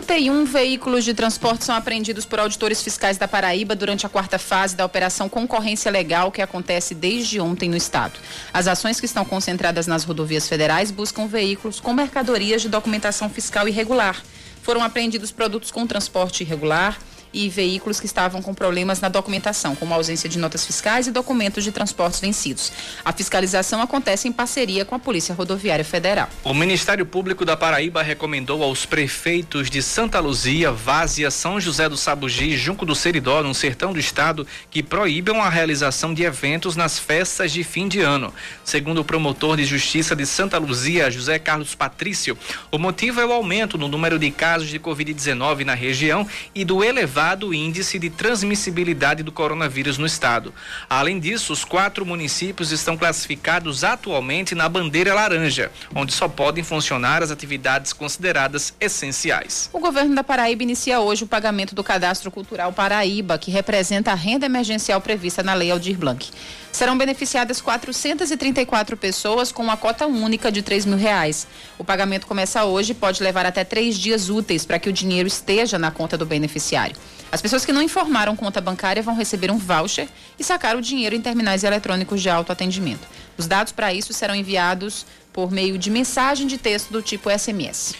31 0.10 0.44
veículos 0.44 1.06
de 1.06 1.14
transporte 1.14 1.66
são 1.66 1.76
apreendidos 1.76 2.26
por 2.26 2.40
auditores 2.40 2.82
fiscais 2.82 3.20
da 3.20 3.28
Paraíba 3.28 3.76
durante 3.76 4.08
a 4.08 4.10
quarta 4.10 4.40
fase 4.40 4.76
da 4.76 4.84
Operação 4.84 5.30
Concorrência 5.30 5.92
Legal, 5.92 6.32
que 6.32 6.42
acontece 6.42 6.96
desde 6.96 7.40
ontem 7.40 7.70
no 7.70 7.78
estado. 7.78 8.20
As 8.52 8.68
ações 8.68 9.00
que 9.00 9.06
estão 9.06 9.24
concentradas 9.24 9.86
nas 9.86 10.04
rodovias 10.04 10.50
federais 10.50 10.90
buscam 10.90 11.28
veículos 11.28 11.80
com 11.80 11.94
mercadorias 11.94 12.64
de 12.64 12.70
documentação 12.70 13.30
fiscal 13.30 13.68
irregular. 13.68 14.20
Foram 14.64 14.82
apreendidos 14.82 15.32
produtos 15.32 15.70
com 15.70 15.86
transporte 15.86 16.42
irregular, 16.42 16.98
e 17.34 17.48
veículos 17.50 18.00
que 18.00 18.06
estavam 18.06 18.42
com 18.42 18.54
problemas 18.54 19.00
na 19.02 19.10
documentação, 19.10 19.76
como 19.76 19.94
ausência 19.94 20.30
de 20.30 20.38
notas 20.40 20.66
fiscais 20.66 21.08
e 21.08 21.12
documentos 21.12 21.64
de 21.64 21.72
transportes 21.72 22.20
vencidos. 22.20 22.72
A 23.06 23.14
fiscalização 23.14 23.82
acontece 23.82 24.28
em 24.28 24.32
parceria 24.32 24.84
com 24.84 24.96
a 24.96 25.00
Polícia 25.00 25.36
Rodoviária 25.36 25.86
Federal. 25.86 26.30
O 26.44 26.54
Ministério 26.54 27.06
Público 27.06 27.46
da 27.46 27.56
Paraíba 27.56 28.02
recomendou 28.02 28.64
aos 28.64 28.86
prefeitos 28.86 29.70
de 29.70 29.82
Santa 29.82 30.20
Luzia, 30.20 30.72
Várzea, 30.72 31.30
São 31.30 31.60
José 31.60 31.88
do 31.88 31.98
Sabugi 31.98 32.58
Junco 32.58 32.86
do 32.86 32.96
Seridó, 32.96 33.44
no 33.44 33.54
sertão 33.54 33.94
do 33.94 34.00
estado, 34.00 34.48
que 34.70 34.82
proíbam 34.82 35.42
a 35.42 35.50
realização 35.50 36.14
de 36.14 36.24
eventos 36.24 36.76
nas 36.76 36.98
festas 36.98 37.52
de 37.52 37.64
fim 37.64 37.88
de 37.88 38.02
ano. 38.02 38.34
Segundo 38.64 39.02
o 39.02 39.06
promotor 39.06 39.58
de 39.58 39.66
justiça 39.66 40.16
de 40.16 40.26
Santa 40.26 40.58
Luzia, 40.58 41.12
José 41.12 41.38
Carlos 41.38 41.76
Patrício, 41.76 42.38
o 42.72 42.78
motivo 42.78 43.22
é 43.22 43.26
o 43.26 43.32
aumento 43.32 43.78
no 43.78 43.88
número 43.88 44.18
de 44.18 44.32
casos 44.32 44.70
de 44.70 44.80
Covid-19 44.80 45.64
na 45.64 45.74
região 45.74 46.28
e 46.56 46.66
do 46.66 46.84
elevado 46.84 47.19
elevado 47.20 47.54
índice 47.54 48.00
de 48.00 48.10
transmissibilidade 48.10 49.24
do 49.24 49.32
coronavírus 49.32 49.98
no 49.98 50.06
estado. 50.06 50.54
Além 50.90 51.20
disso, 51.20 51.52
os 51.52 51.66
quatro 51.66 52.06
municípios 52.06 52.72
estão 52.72 52.96
classificados 52.96 53.84
atualmente 53.84 54.56
na 54.56 54.70
bandeira 54.70 55.14
laranja, 55.14 55.70
onde 55.94 56.14
só 56.14 56.30
podem 56.30 56.64
funcionar 56.64 57.22
as 57.22 57.30
atividades 57.30 57.92
consideradas 57.92 58.74
essenciais. 58.80 59.70
O 59.74 59.80
governo 59.80 60.16
da 60.16 60.24
Paraíba 60.24 60.64
inicia 60.64 61.02
hoje 61.02 61.26
o 61.26 61.28
pagamento 61.28 61.76
do 61.76 61.84
Cadastro 61.84 62.32
Cultural 62.32 62.72
Paraíba, 62.72 63.38
que 63.38 63.52
representa 63.52 64.14
a 64.14 64.16
renda 64.16 64.46
emergencial 64.46 65.02
prevista 65.02 65.44
na 65.44 65.54
Lei 65.54 65.72
Aldir 65.72 65.98
Blanc. 65.98 66.32
Serão 66.72 66.98
beneficiadas 66.98 67.60
434 67.60 68.96
pessoas 68.96 69.52
com 69.52 69.64
uma 69.64 69.76
cota 69.76 70.06
única 70.06 70.52
de 70.52 70.62
3 70.62 70.86
mil 70.86 70.98
reais. 70.98 71.48
O 71.78 71.84
pagamento 71.84 72.28
começa 72.28 72.64
hoje 72.64 72.92
e 72.92 72.96
pode 72.96 73.24
levar 73.24 73.46
até 73.46 73.64
três 73.64 73.98
dias 73.98 74.30
úteis 74.30 74.66
para 74.66 74.80
que 74.80 74.90
o 74.90 74.94
dinheiro 74.94 75.28
esteja 75.28 75.80
na 75.80 75.92
conta 75.92 76.18
do 76.18 76.26
beneficiário. 76.26 76.96
As 77.32 77.42
pessoas 77.42 77.66
que 77.66 77.72
não 77.72 77.82
informaram 77.82 78.36
conta 78.36 78.62
bancária 78.62 79.04
vão 79.04 79.16
receber 79.16 79.52
um 79.52 79.58
voucher 79.58 80.08
e 80.38 80.44
sacar 80.44 80.76
o 80.76 80.82
dinheiro 80.82 81.16
em 81.16 81.22
terminais 81.22 81.64
eletrônicos 81.64 82.22
de 82.22 82.30
autoatendimento. 82.30 83.08
Os 83.38 83.48
dados 83.48 83.74
para 83.74 83.94
isso 83.94 84.14
serão 84.14 84.36
enviados 84.36 85.06
por 85.34 85.52
meio 85.52 85.78
de 85.78 85.90
mensagem 85.90 86.48
de 86.48 86.58
texto 86.58 86.92
do 86.92 87.02
tipo 87.02 87.30
SMS. 87.30 87.96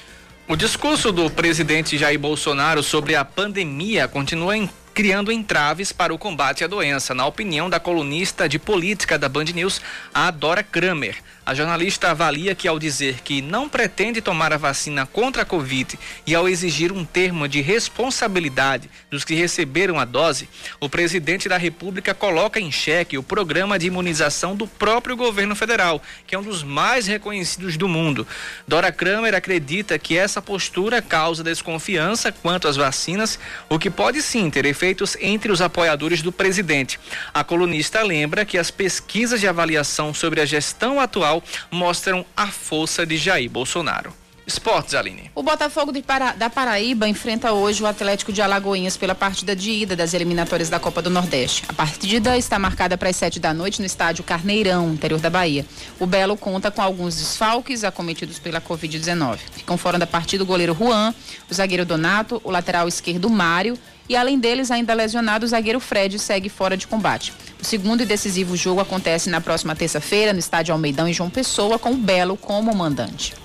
O 0.48 0.56
discurso 0.56 1.12
do 1.12 1.30
presidente 1.30 1.96
Jair 1.96 2.18
Bolsonaro 2.18 2.82
sobre 2.82 3.16
a 3.16 3.24
pandemia 3.24 4.08
continua 4.08 4.58
em 4.58 4.68
criando 5.00 5.32
entraves 5.32 5.94
para 5.94 6.14
o 6.14 6.18
combate 6.18 6.62
à 6.62 6.68
doença, 6.68 7.16
na 7.16 7.26
opinião 7.26 7.70
da 7.70 7.80
colunista 7.80 8.50
de 8.50 8.60
política 8.60 9.18
da 9.18 9.30
Band 9.30 9.46
News, 9.46 9.82
a 10.14 10.30
Dora 10.30 10.62
Kramer. 10.62 11.16
A 11.50 11.56
jornalista 11.56 12.12
avalia 12.12 12.54
que, 12.54 12.68
ao 12.68 12.78
dizer 12.78 13.22
que 13.24 13.42
não 13.42 13.68
pretende 13.68 14.22
tomar 14.22 14.54
a 14.54 14.58
vacina 14.58 15.08
contra 15.08 15.42
a 15.42 15.46
Covid 15.46 15.98
e 16.28 16.36
ao 16.36 16.48
exigir 16.48 16.92
um 16.92 17.04
termo 17.04 17.48
de 17.48 17.60
responsabilidade 17.60 18.88
dos 19.10 19.26
que 19.26 19.34
receberam 19.34 20.00
a 20.00 20.06
dose, 20.06 20.48
o 20.80 20.88
presidente 20.88 21.50
da 21.50 21.58
República 21.58 22.14
coloca 22.14 22.60
em 22.60 22.72
xeque 22.72 23.18
o 23.18 23.24
programa 23.24 23.80
de 23.80 23.88
imunização 23.88 24.56
do 24.56 24.68
próprio 24.68 25.18
governo 25.18 25.56
federal, 25.56 26.00
que 26.28 26.36
é 26.36 26.38
um 26.38 26.44
dos 26.44 26.62
mais 26.62 27.08
reconhecidos 27.08 27.78
do 27.78 27.88
mundo. 27.88 28.28
Dora 28.68 28.92
Kramer 28.92 29.34
acredita 29.34 29.98
que 29.98 30.16
essa 30.16 30.44
postura 30.44 31.02
causa 31.02 31.44
desconfiança 31.44 32.32
quanto 32.32 32.68
às 32.68 32.76
vacinas, 32.76 33.40
o 33.68 33.80
que 33.80 33.90
pode 33.90 34.22
sim 34.22 34.52
ter 34.52 34.66
efeitos 34.66 35.18
entre 35.20 35.52
os 35.52 35.64
apoiadores 35.64 36.22
do 36.22 36.32
presidente. 36.32 37.00
A 37.34 37.44
colunista 37.44 38.04
lembra 38.04 38.46
que 38.46 38.56
as 38.56 38.70
pesquisas 38.70 39.40
de 39.40 39.48
avaliação 39.48 40.14
sobre 40.14 40.42
a 40.42 40.46
gestão 40.46 41.00
atual 41.00 41.39
mostram 41.72 42.26
a 42.36 42.48
força 42.48 43.06
de 43.06 43.18
Jair 43.18 43.50
Bolsonaro. 43.50 44.14
Esportes, 44.50 44.96
Aline. 44.96 45.30
O 45.36 45.44
Botafogo 45.44 45.94
Para... 46.02 46.32
da 46.32 46.50
Paraíba 46.50 47.08
enfrenta 47.08 47.54
hoje 47.54 47.84
o 47.84 47.86
Atlético 47.86 48.34
de 48.34 48.42
Alagoinhas 48.42 48.98
pela 48.98 49.14
partida 49.14 49.56
de 49.56 49.70
ida 49.70 49.96
das 49.96 50.16
eliminatórias 50.16 50.70
da 50.70 50.80
Copa 50.80 51.04
do 51.04 51.10
Nordeste. 51.10 51.64
A 51.68 51.74
partida 51.74 52.36
está 52.36 52.58
marcada 52.58 52.98
para 52.98 53.10
as 53.10 53.16
sete 53.16 53.40
da 53.40 53.54
noite 53.54 53.80
no 53.80 53.86
estádio 53.86 54.24
Carneirão, 54.24 54.92
interior 54.92 55.20
da 55.20 55.30
Bahia. 55.30 55.64
O 56.00 56.08
Belo 56.08 56.36
conta 56.36 56.72
com 56.72 56.82
alguns 56.82 57.16
desfalques 57.16 57.84
acometidos 57.84 58.40
pela 58.40 58.60
Covid-19. 58.60 59.38
Ficam 59.52 59.78
fora 59.78 60.00
da 60.00 60.08
partida 60.08 60.44
o 60.44 60.48
goleiro 60.48 60.74
Juan, 60.74 61.14
o 61.50 61.54
zagueiro 61.54 61.86
Donato, 61.86 62.42
o 62.44 62.50
lateral 62.50 62.88
esquerdo 62.88 63.30
Mário 63.30 63.78
e 64.10 64.16
além 64.16 64.40
deles, 64.40 64.72
ainda 64.72 64.96
lesionado, 64.96 65.46
o 65.46 65.48
zagueiro 65.48 65.80
Fred 65.80 66.18
segue 66.18 66.50
fora 66.50 66.76
de 66.76 66.88
combate. 66.88 67.32
O 67.62 67.64
segundo 67.64 68.02
e 68.02 68.06
decisivo 68.06 68.58
jogo 68.58 68.82
acontece 68.82 69.30
na 69.30 69.40
próxima 69.40 69.76
terça-feira 69.76 70.34
no 70.34 70.40
estádio 70.40 70.74
Almeidão 70.74 71.08
em 71.08 71.14
João 71.14 71.30
Pessoa, 71.30 71.78
com 71.78 71.92
o 71.92 71.98
Belo 71.98 72.36
como 72.36 72.74
mandante. 72.74 73.36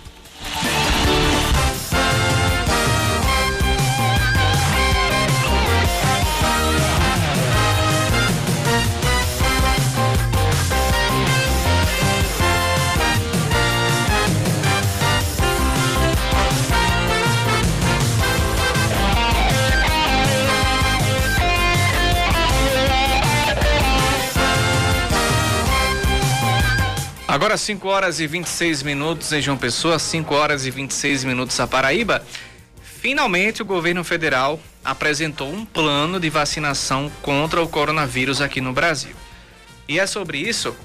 Agora 27.35 27.57
5 27.57 27.89
horas 27.89 28.21
e 28.21 28.29
26 28.29 28.85
minutos 28.85 29.33
em 29.33 29.43
João 29.43 29.59
Pessoa, 29.59 29.99
5 29.99 30.33
horas 30.33 30.67
e 30.67 30.71
26 30.71 31.25
minutos 31.25 31.59
a 31.59 31.67
Paraíba. 31.67 32.25
Finalmente 32.81 33.61
o 33.61 33.65
governo 33.65 34.05
federal 34.05 34.61
apresentou 34.85 35.53
um 35.53 35.65
plano 35.65 36.21
de 36.21 36.31
vacinação 36.31 37.11
contra 37.23 37.61
o 37.61 37.67
coronavírus 37.67 38.41
aqui 38.41 38.61
no 38.61 38.73
Brasil. 38.73 39.17
E 39.89 39.99
é 39.99 40.07
sobre 40.07 40.39
isso, 40.39 40.77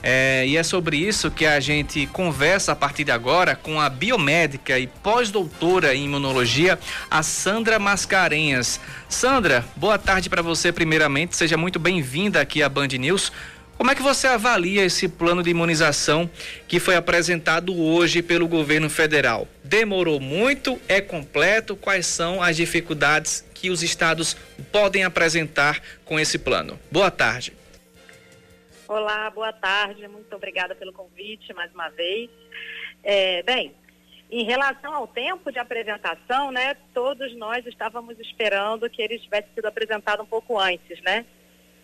é, 0.00 0.46
e 0.46 0.56
é 0.56 0.62
sobre 0.62 0.96
isso 0.96 1.28
que 1.28 1.44
a 1.44 1.58
gente 1.58 2.06
conversa 2.12 2.70
a 2.70 2.76
partir 2.76 3.02
de 3.02 3.10
agora 3.10 3.56
com 3.56 3.80
a 3.80 3.88
biomédica 3.88 4.78
e 4.78 4.86
pós-doutora 4.86 5.92
em 5.92 6.04
imunologia, 6.04 6.78
a 7.10 7.24
Sandra 7.24 7.80
Mascarenhas. 7.80 8.78
Sandra, 9.08 9.64
boa 9.74 9.98
tarde 9.98 10.30
para 10.30 10.40
você 10.40 10.70
primeiramente, 10.70 11.34
seja 11.34 11.56
muito 11.56 11.80
bem-vinda 11.80 12.40
aqui 12.40 12.62
à 12.62 12.68
Band 12.68 12.86
News. 12.96 13.32
Como 13.76 13.90
é 13.90 13.94
que 13.94 14.02
você 14.02 14.26
avalia 14.26 14.84
esse 14.84 15.06
plano 15.06 15.42
de 15.42 15.50
imunização 15.50 16.30
que 16.66 16.80
foi 16.80 16.96
apresentado 16.96 17.78
hoje 17.78 18.22
pelo 18.22 18.48
governo 18.48 18.88
federal? 18.88 19.46
Demorou 19.62 20.18
muito? 20.18 20.80
É 20.88 21.02
completo? 21.02 21.76
Quais 21.76 22.06
são 22.06 22.42
as 22.42 22.56
dificuldades 22.56 23.46
que 23.54 23.68
os 23.68 23.82
estados 23.82 24.34
podem 24.72 25.04
apresentar 25.04 25.82
com 26.06 26.18
esse 26.18 26.38
plano? 26.38 26.80
Boa 26.90 27.10
tarde. 27.10 27.52
Olá, 28.88 29.28
boa 29.28 29.52
tarde. 29.52 30.08
Muito 30.08 30.34
obrigada 30.34 30.74
pelo 30.74 30.92
convite 30.92 31.52
mais 31.52 31.70
uma 31.74 31.90
vez. 31.90 32.30
É, 33.04 33.42
bem, 33.42 33.74
em 34.30 34.44
relação 34.44 34.94
ao 34.94 35.06
tempo 35.06 35.52
de 35.52 35.58
apresentação, 35.58 36.50
né, 36.50 36.76
todos 36.94 37.36
nós 37.36 37.66
estávamos 37.66 38.18
esperando 38.18 38.88
que 38.88 39.02
ele 39.02 39.18
tivesse 39.18 39.48
sido 39.54 39.66
apresentado 39.66 40.22
um 40.22 40.26
pouco 40.26 40.58
antes, 40.58 40.98
né? 41.02 41.26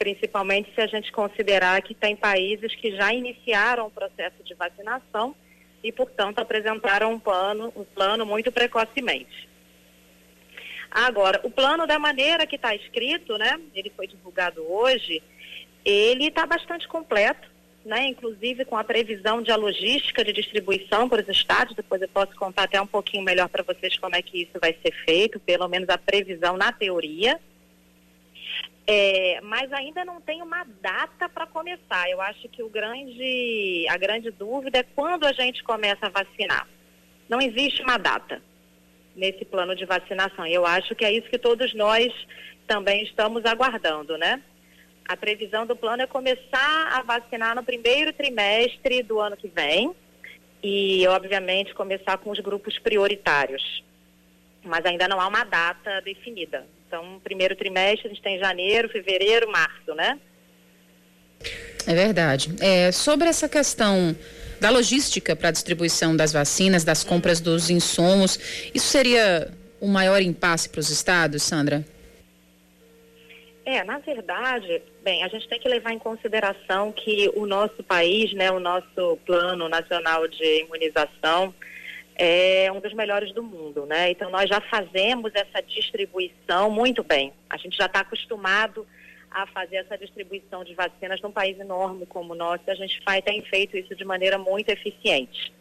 Principalmente 0.03 0.75
se 0.75 0.81
a 0.81 0.87
gente 0.89 1.13
considerar 1.13 1.81
que 1.81 1.95
tem 1.95 2.17
países 2.17 2.75
que 2.75 2.91
já 2.97 3.15
iniciaram 3.15 3.87
o 3.87 3.91
processo 3.91 4.43
de 4.43 4.53
vacinação 4.53 5.33
e, 5.81 5.93
portanto, 5.93 6.41
apresentaram 6.41 7.13
um 7.13 7.21
plano, 7.21 7.73
um 7.77 7.85
plano 7.85 8.27
muito 8.27 8.51
precocemente. 8.51 9.49
Agora, 10.91 11.41
o 11.45 11.51
plano 11.53 11.87
da 11.87 12.01
maneira 12.01 12.49
que 12.49 12.57
está 12.57 12.75
escrito, 12.75 13.39
né? 13.39 13.61
Ele 13.73 13.93
foi 13.95 14.09
divulgado 14.09 14.61
hoje, 14.69 15.23
ele 15.85 16.27
está 16.27 16.45
bastante 16.47 16.89
completo, 16.89 17.49
né? 17.85 18.09
Inclusive 18.09 18.65
com 18.65 18.77
a 18.77 18.83
previsão 18.83 19.41
de 19.41 19.53
a 19.53 19.57
logística 19.57 20.25
de 20.25 20.33
distribuição 20.33 21.09
para 21.09 21.23
os 21.23 21.29
estados. 21.29 21.77
Depois 21.77 22.03
eu 22.03 22.09
posso 22.09 22.35
contar 22.35 22.65
até 22.65 22.83
um 22.83 22.89
pouquinho 22.89 23.23
melhor 23.23 23.49
para 23.49 23.63
vocês 23.63 23.97
como 23.99 24.17
é 24.17 24.21
que 24.21 24.43
isso 24.43 24.59
vai 24.61 24.77
ser 24.83 24.93
feito, 25.05 25.39
pelo 25.39 25.69
menos 25.69 25.89
a 25.89 25.97
previsão 25.97 26.57
na 26.57 26.73
teoria. 26.73 27.39
É, 28.87 29.41
mas 29.43 29.73
ainda 29.73 30.05
não 30.05 30.21
tem 30.21 30.43
uma 30.43 30.65
data 30.81 31.29
para 31.29 31.47
começar. 31.47 32.11
Eu 32.11 32.21
acho 32.21 32.49
que 32.49 32.63
o 32.63 32.69
grande, 32.69 33.87
a 33.89 33.97
grande 33.97 34.31
dúvida 34.31 34.79
é 34.79 34.83
quando 34.83 35.25
a 35.25 35.33
gente 35.33 35.63
começa 35.63 36.07
a 36.07 36.11
vacinar. 36.11 36.67
Não 37.29 37.41
existe 37.41 37.83
uma 37.83 37.97
data 37.97 38.43
nesse 39.15 39.45
plano 39.45 39.75
de 39.77 39.85
vacinação. 39.85 40.47
E 40.47 40.55
eu 40.55 40.67
acho 40.67 40.95
que 40.95 41.05
é 41.05 41.13
isso 41.13 41.29
que 41.29 41.39
todos 41.39 41.73
nós 41.75 42.13
também 42.67 43.03
estamos 43.05 43.45
aguardando, 43.45 44.17
né? 44.19 44.43
A 45.09 45.17
previsão 45.17 45.67
do 45.67 45.77
plano 45.77 46.03
é 46.03 46.07
começar 46.07 46.89
a 46.93 47.03
vacinar 47.03 47.55
no 47.55 47.63
primeiro 47.63 48.13
trimestre 48.13 49.03
do 49.03 49.21
ano 49.21 49.37
que 49.37 49.49
vem 49.49 49.95
e, 50.63 51.07
obviamente, 51.09 51.75
começar 51.75 52.19
com 52.19 52.31
os 52.31 52.41
grupos 52.41 52.79
prioritários. 52.79 53.85
Mas 54.65 54.85
ainda 54.85 55.09
não 55.09 55.21
há 55.21 55.27
uma 55.27 55.45
data 55.45 56.01
definida. 56.03 56.65
Então, 56.93 57.19
primeiro 57.25 57.57
trimestre, 57.57 58.07
a 58.07 58.11
gente 58.11 58.21
tem 58.21 58.39
janeiro, 58.39 58.87
fevereiro, 58.91 59.51
março, 59.51 59.95
né? 59.95 60.21
É 61.87 61.95
verdade. 61.95 62.55
É, 62.61 62.93
sobre 62.93 63.29
essa 63.29 63.49
questão 63.49 64.15
da 64.61 64.69
logística 64.69 65.35
para 65.35 65.49
a 65.49 65.53
distribuição 65.53 66.15
das 66.15 66.35
vacinas, 66.35 66.85
das 66.85 67.03
compras 67.03 67.41
dos 67.41 67.71
insumos. 67.71 68.39
Isso 68.75 68.89
seria 68.89 69.51
o 69.81 69.89
maior 69.89 70.21
impasse 70.21 70.69
para 70.69 70.81
os 70.81 70.91
estados, 70.91 71.43
Sandra? 71.43 71.83
É, 73.65 73.83
na 73.85 73.99
verdade, 73.99 74.83
bem, 75.03 75.25
a 75.25 75.29
gente 75.29 75.49
tem 75.49 75.59
que 75.59 75.69
levar 75.71 75.95
em 75.95 75.99
consideração 75.99 76.93
que 76.93 77.33
o 77.35 77.47
nosso 77.47 77.83
país, 77.83 78.35
né, 78.35 78.51
o 78.51 78.61
nosso 78.61 79.19
plano 79.25 79.67
nacional 79.67 80.29
de 80.29 80.61
imunização 80.61 81.55
é 82.25 82.71
um 82.71 82.79
dos 82.79 82.95
melhores 82.95 83.33
do 83.33 83.43
mundo, 83.43 83.85
né? 83.85 84.13
Então 84.13 84.31
nós 84.31 84.49
já 84.49 84.61
fazemos 84.61 85.33
essa 85.35 85.61
distribuição 85.61 86.71
muito 86.71 87.03
bem. 87.03 87.33
A 87.51 87.57
gente 87.57 87.77
já 87.77 87.87
está 87.87 87.99
acostumado 87.99 88.87
a 89.29 89.45
fazer 89.49 89.77
essa 89.77 89.99
distribuição 89.99 90.63
de 90.63 90.73
vacinas 90.73 91.21
num 91.21 91.33
país 91.33 91.59
enorme 91.59 92.07
como 92.07 92.33
o 92.33 92.37
nosso, 92.37 92.63
a 92.69 92.77
gente 92.77 93.03
faz, 93.03 93.25
tem 93.25 93.43
feito 93.43 93.77
isso 93.77 93.97
de 93.97 94.05
maneira 94.05 94.39
muito 94.39 94.69
eficiente. 94.69 95.53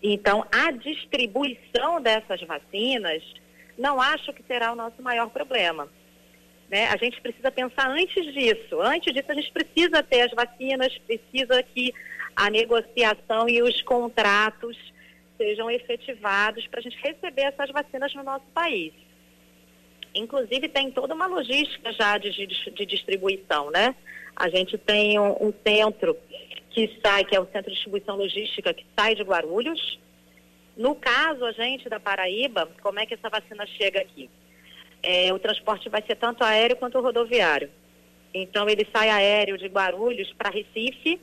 Então, 0.00 0.46
a 0.52 0.70
distribuição 0.70 2.00
dessas 2.00 2.40
vacinas, 2.42 3.20
não 3.76 4.00
acho 4.00 4.32
que 4.32 4.44
será 4.44 4.70
o 4.70 4.76
nosso 4.76 5.02
maior 5.02 5.28
problema. 5.30 5.88
Né? 6.70 6.86
A 6.90 6.96
gente 6.96 7.20
precisa 7.20 7.50
pensar 7.50 7.90
antes 7.90 8.24
disso. 8.32 8.80
Antes 8.80 9.12
disso, 9.12 9.32
a 9.32 9.34
gente 9.34 9.50
precisa 9.50 10.00
ter 10.00 10.20
as 10.20 10.30
vacinas, 10.30 10.96
precisa 10.98 11.60
que 11.60 11.92
a 12.36 12.48
negociação 12.50 13.48
e 13.48 13.60
os 13.62 13.82
contratos 13.82 14.76
sejam 15.38 15.70
efetivados 15.70 16.66
para 16.66 16.80
a 16.80 16.82
gente 16.82 16.98
receber 17.02 17.42
essas 17.42 17.70
vacinas 17.70 18.12
no 18.14 18.22
nosso 18.22 18.44
país. 18.52 18.92
Inclusive 20.14 20.68
tem 20.68 20.90
toda 20.90 21.14
uma 21.14 21.26
logística 21.26 21.92
já 21.92 22.18
de, 22.18 22.30
de, 22.46 22.86
distribuição, 22.86 23.70
né? 23.70 23.94
A 24.34 24.48
gente 24.48 24.76
tem 24.76 25.18
um, 25.18 25.48
um, 25.48 25.52
centro 25.66 26.16
que 26.70 26.98
sai, 27.02 27.24
que 27.24 27.34
é 27.34 27.40
o 27.40 27.46
Centro 27.46 27.70
de 27.70 27.74
Distribuição 27.74 28.16
Logística, 28.16 28.74
que 28.74 28.84
sai 28.98 29.14
de 29.14 29.22
Guarulhos. 29.22 29.98
No 30.76 30.94
caso, 30.94 31.44
a 31.44 31.52
gente 31.52 31.88
da 31.88 31.98
Paraíba, 31.98 32.68
como 32.82 33.00
é 33.00 33.06
que 33.06 33.14
essa 33.14 33.28
vacina 33.28 33.66
chega 33.66 34.00
aqui? 34.00 34.30
É, 35.02 35.32
o 35.32 35.38
transporte 35.38 35.88
vai 35.88 36.02
ser 36.02 36.16
tanto 36.16 36.44
aéreo 36.44 36.76
quanto 36.76 37.00
rodoviário. 37.00 37.70
Então, 38.32 38.68
ele 38.68 38.86
sai 38.92 39.08
aéreo 39.10 39.58
de 39.58 39.66
Guarulhos 39.66 40.32
para 40.34 40.50
Recife 40.50 41.20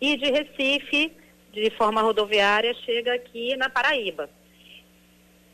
e 0.00 0.16
de 0.16 0.30
Recife, 0.30 1.12
de 1.52 1.70
forma 1.70 2.02
rodoviária, 2.02 2.74
chega 2.74 3.14
aqui 3.14 3.56
na 3.56 3.68
Paraíba. 3.68 4.28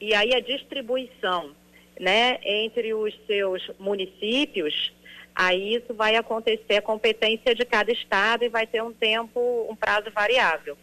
E 0.01 0.15
aí 0.15 0.35
a 0.35 0.41
distribuição 0.41 1.55
né, 1.99 2.39
entre 2.43 2.93
os 2.93 3.15
seus 3.27 3.71
municípios, 3.79 4.93
aí 5.35 5.77
isso 5.77 5.95
vai 5.95 6.17
acontecer 6.17 6.77
a 6.77 6.83
competência 6.83 7.55
de 7.55 7.65
cada 7.65 7.93
estado 7.93 8.45
e 8.45 8.49
vai 8.49 8.67
ter 8.67 8.83
um 8.83 8.93
tempo, 8.93 9.67
um 9.71 9.77
prazo 9.77 10.11
variável. 10.11 10.77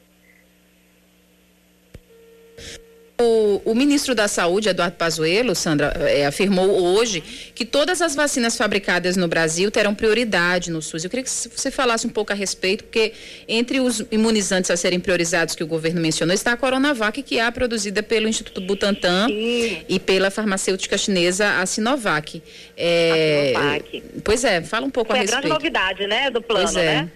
O, 3.19 3.61
o, 3.65 3.75
ministro 3.75 4.15
da 4.15 4.27
Saúde, 4.27 4.69
Eduardo 4.69 4.95
Pazuello, 4.95 5.53
Sandra, 5.53 5.93
é, 6.07 6.25
afirmou 6.25 6.67
hoje 6.81 7.21
que 7.53 7.63
todas 7.63 8.01
as 8.01 8.15
vacinas 8.15 8.57
fabricadas 8.57 9.15
no 9.15 9.27
Brasil 9.27 9.69
terão 9.69 9.93
prioridade 9.93 10.71
no 10.71 10.81
SUS. 10.81 11.03
Eu 11.03 11.09
queria 11.09 11.23
que 11.23 11.29
você 11.29 11.69
falasse 11.69 12.07
um 12.07 12.09
pouco 12.09 12.31
a 12.31 12.35
respeito, 12.35 12.83
porque 12.83 13.13
entre 13.47 13.79
os 13.79 14.03
imunizantes 14.11 14.71
a 14.71 14.77
serem 14.77 14.99
priorizados 14.99 15.53
que 15.53 15.63
o 15.63 15.67
governo 15.67 16.01
mencionou 16.01 16.33
está 16.33 16.53
a 16.53 16.57
Coronavac, 16.57 17.21
que 17.21 17.37
é 17.37 17.51
produzida 17.51 18.01
pelo 18.01 18.27
Instituto 18.27 18.59
Butantan 18.59 19.27
Sim. 19.27 19.83
e 19.87 19.99
pela 19.99 20.31
farmacêutica 20.31 20.97
chinesa 20.97 21.59
a 21.59 21.65
Sinovac. 21.67 22.41
É, 22.75 23.53
a 23.55 23.61
Sinovac. 23.61 24.03
Pois 24.23 24.43
é, 24.43 24.61
fala 24.63 24.87
um 24.87 24.89
pouco 24.89 25.11
Foi 25.11 25.19
a 25.19 25.21
respeito. 25.21 25.45
É 25.45 25.45
a 25.45 25.49
grande 25.49 25.63
novidade, 25.63 26.07
né, 26.07 26.31
do 26.31 26.41
plano, 26.41 26.65
pois 26.65 26.75
é. 26.75 27.01
né? 27.03 27.11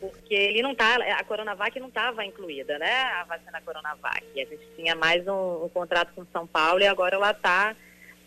Porque 0.00 0.34
ele 0.34 0.62
não 0.62 0.74
tá, 0.74 0.96
a 0.96 1.24
Coronavac 1.24 1.78
não 1.78 1.88
estava 1.88 2.24
incluída, 2.24 2.78
né? 2.78 2.90
A 2.90 3.24
vacina 3.24 3.60
Coronavac. 3.60 4.24
A 4.34 4.38
gente 4.38 4.66
tinha 4.74 4.94
mais 4.94 5.26
um, 5.28 5.64
um 5.64 5.68
contrato 5.68 6.12
com 6.14 6.24
São 6.32 6.46
Paulo 6.46 6.80
e 6.80 6.86
agora 6.86 7.16
ela 7.16 7.30
está 7.30 7.76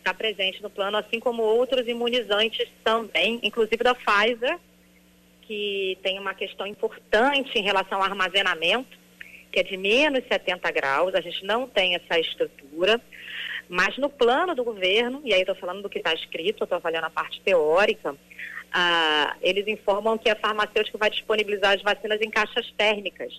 tá 0.03 0.13
presente 0.13 0.61
no 0.61 0.69
plano, 0.69 0.97
assim 0.97 1.19
como 1.19 1.41
outros 1.41 1.87
imunizantes 1.87 2.69
também, 2.83 3.39
inclusive 3.41 3.83
da 3.83 3.95
Pfizer, 3.95 4.59
que 5.41 5.97
tem 6.03 6.19
uma 6.19 6.33
questão 6.33 6.67
importante 6.67 7.57
em 7.57 7.63
relação 7.63 7.99
ao 7.99 8.03
armazenamento, 8.03 8.97
que 9.51 9.59
é 9.59 9.63
de 9.63 9.77
menos 9.77 10.23
70 10.27 10.71
graus, 10.71 11.15
a 11.15 11.21
gente 11.21 11.45
não 11.45 11.67
tem 11.67 11.95
essa 11.95 12.19
estrutura, 12.19 12.99
mas 13.69 13.97
no 13.97 14.09
plano 14.09 14.53
do 14.53 14.63
governo, 14.63 15.21
e 15.23 15.33
aí 15.33 15.41
estou 15.41 15.55
falando 15.55 15.81
do 15.81 15.89
que 15.89 15.99
está 15.99 16.13
escrito, 16.13 16.63
estou 16.63 16.75
avaliando 16.75 17.07
a 17.07 17.11
parte 17.11 17.39
teórica, 17.41 18.15
ah, 18.73 19.37
eles 19.39 19.67
informam 19.67 20.17
que 20.17 20.29
a 20.29 20.35
farmacêutica 20.35 20.97
vai 20.97 21.11
disponibilizar 21.11 21.75
as 21.75 21.83
vacinas 21.83 22.19
em 22.21 22.29
caixas 22.31 22.71
térmicas, 22.75 23.31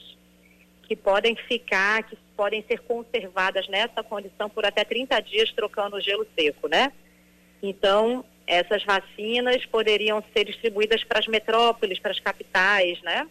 que 0.85 0.95
podem 0.95 1.35
ficar, 1.35 2.05
que 2.05 2.17
podem 2.37 2.65
ser 2.69 2.79
conservadas 2.81 3.67
nessa 3.69 4.03
condição 4.03 4.49
por 4.49 4.65
até 4.65 4.85
30 4.85 5.21
dias, 5.21 5.53
trocando 5.53 5.97
o 5.97 6.01
gelo 6.01 6.25
seco, 6.39 6.69
né? 6.69 6.93
Então, 7.61 8.25
essas 8.47 8.85
vacinas 8.85 9.67
poderiam 9.67 10.23
ser 10.33 10.45
distribuídas 10.45 11.03
para 11.03 11.19
as 11.19 11.27
metrópoles, 11.27 11.99
para 11.99 12.13
as 12.13 12.21
capitais, 12.21 13.01
né? 13.03 13.27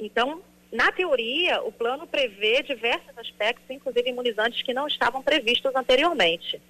Então, 0.00 0.40
na 0.72 0.90
teoria, 0.92 1.62
o 1.62 1.72
plano 1.72 2.06
prevê 2.06 2.62
diversos 2.62 3.16
aspectos, 3.18 3.68
inclusive 3.68 4.08
imunizantes 4.08 4.62
que 4.62 4.72
não 4.72 4.86
estavam 4.86 5.22
previstos 5.22 5.74
anteriormente. 5.74 6.60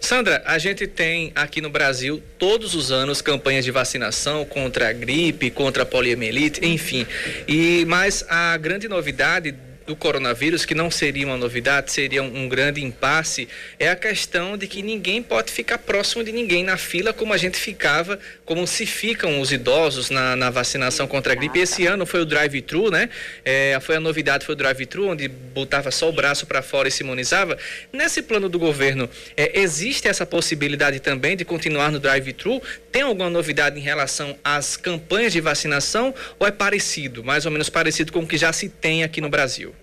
Sandra, 0.00 0.42
a 0.46 0.58
gente 0.58 0.86
tem 0.86 1.32
aqui 1.34 1.60
no 1.60 1.68
Brasil 1.68 2.22
todos 2.38 2.74
os 2.74 2.92
anos 2.92 3.20
campanhas 3.20 3.64
de 3.64 3.70
vacinação 3.70 4.44
contra 4.44 4.88
a 4.88 4.92
gripe, 4.92 5.50
contra 5.50 5.82
a 5.82 5.86
poliomielite, 5.86 6.64
enfim. 6.64 7.06
E 7.48 7.84
mas 7.86 8.24
a 8.28 8.56
grande 8.56 8.88
novidade 8.88 9.54
do 9.86 9.94
coronavírus, 9.94 10.64
que 10.64 10.74
não 10.74 10.90
seria 10.90 11.26
uma 11.26 11.36
novidade, 11.36 11.92
seria 11.92 12.22
um, 12.22 12.48
grande 12.48 12.82
impasse, 12.82 13.48
é 13.78 13.88
a 13.88 13.96
questão 13.96 14.56
de 14.58 14.66
que 14.66 14.82
ninguém 14.82 15.22
pode 15.22 15.52
ficar 15.52 15.78
próximo 15.78 16.24
de 16.24 16.32
ninguém 16.32 16.64
na 16.64 16.76
fila 16.76 17.12
como 17.12 17.32
a 17.32 17.36
gente 17.36 17.56
ficava, 17.56 18.18
como 18.44 18.66
se 18.66 18.84
ficam 18.84 19.40
os 19.40 19.52
idosos 19.52 20.10
na, 20.10 20.34
na 20.34 20.50
vacinação 20.50 21.06
contra 21.06 21.32
a 21.32 21.36
gripe. 21.36 21.60
Esse 21.60 21.86
ano 21.86 22.04
foi 22.04 22.20
o 22.20 22.24
drive-thru, 22.24 22.90
né? 22.90 23.08
É, 23.44 23.78
foi 23.80 23.96
a 23.96 24.00
novidade, 24.00 24.44
foi 24.44 24.54
o 24.54 24.58
drive-thru, 24.58 25.08
onde 25.08 25.28
botava 25.28 25.90
só 25.90 26.08
o 26.08 26.12
braço 26.12 26.46
para 26.46 26.62
fora 26.62 26.88
e 26.88 26.90
se 26.90 27.04
imunizava. 27.04 27.56
Nesse 27.92 28.22
plano 28.22 28.48
do 28.48 28.58
governo, 28.58 29.08
é, 29.36 29.60
existe 29.60 30.08
essa 30.08 30.26
possibilidade 30.26 30.98
também 30.98 31.36
de 31.36 31.44
continuar 31.44 31.92
no 31.92 32.00
drive-thru? 32.00 32.60
Tem 32.90 33.02
alguma 33.02 33.30
novidade 33.30 33.78
em 33.78 33.82
relação 33.82 34.36
às 34.42 34.76
campanhas 34.76 35.32
de 35.32 35.40
vacinação 35.40 36.12
ou 36.38 36.46
é 36.46 36.50
parecido, 36.50 37.22
mais 37.22 37.46
ou 37.46 37.52
menos 37.52 37.70
parecido 37.70 38.12
com 38.12 38.20
o 38.20 38.26
que 38.26 38.36
já 38.36 38.52
se 38.52 38.68
tem 38.68 39.04
aqui 39.04 39.20
no 39.20 39.28
Brasil? 39.28 39.75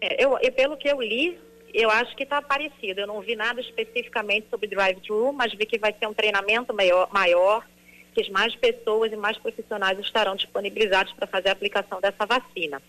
É, 0.00 0.24
eu, 0.24 0.38
e 0.40 0.50
pelo 0.50 0.76
que 0.76 0.88
eu 0.88 1.00
li, 1.00 1.38
eu 1.72 1.90
acho 1.90 2.16
que 2.16 2.22
está 2.22 2.40
parecido. 2.40 3.00
Eu 3.00 3.06
não 3.06 3.20
vi 3.20 3.36
nada 3.36 3.60
especificamente 3.60 4.48
sobre 4.48 4.68
drive-thru, 4.68 5.32
mas 5.32 5.52
vi 5.52 5.66
que 5.66 5.78
vai 5.78 5.94
ser 5.98 6.06
um 6.06 6.14
treinamento 6.14 6.74
maior, 6.74 7.08
maior, 7.12 7.66
que 8.14 8.30
mais 8.30 8.54
pessoas 8.56 9.12
e 9.12 9.16
mais 9.16 9.38
profissionais 9.38 9.98
estarão 9.98 10.34
disponibilizados 10.34 11.12
para 11.12 11.26
fazer 11.26 11.48
a 11.48 11.52
aplicação 11.52 12.00
dessa 12.00 12.26
vacina. 12.26 12.82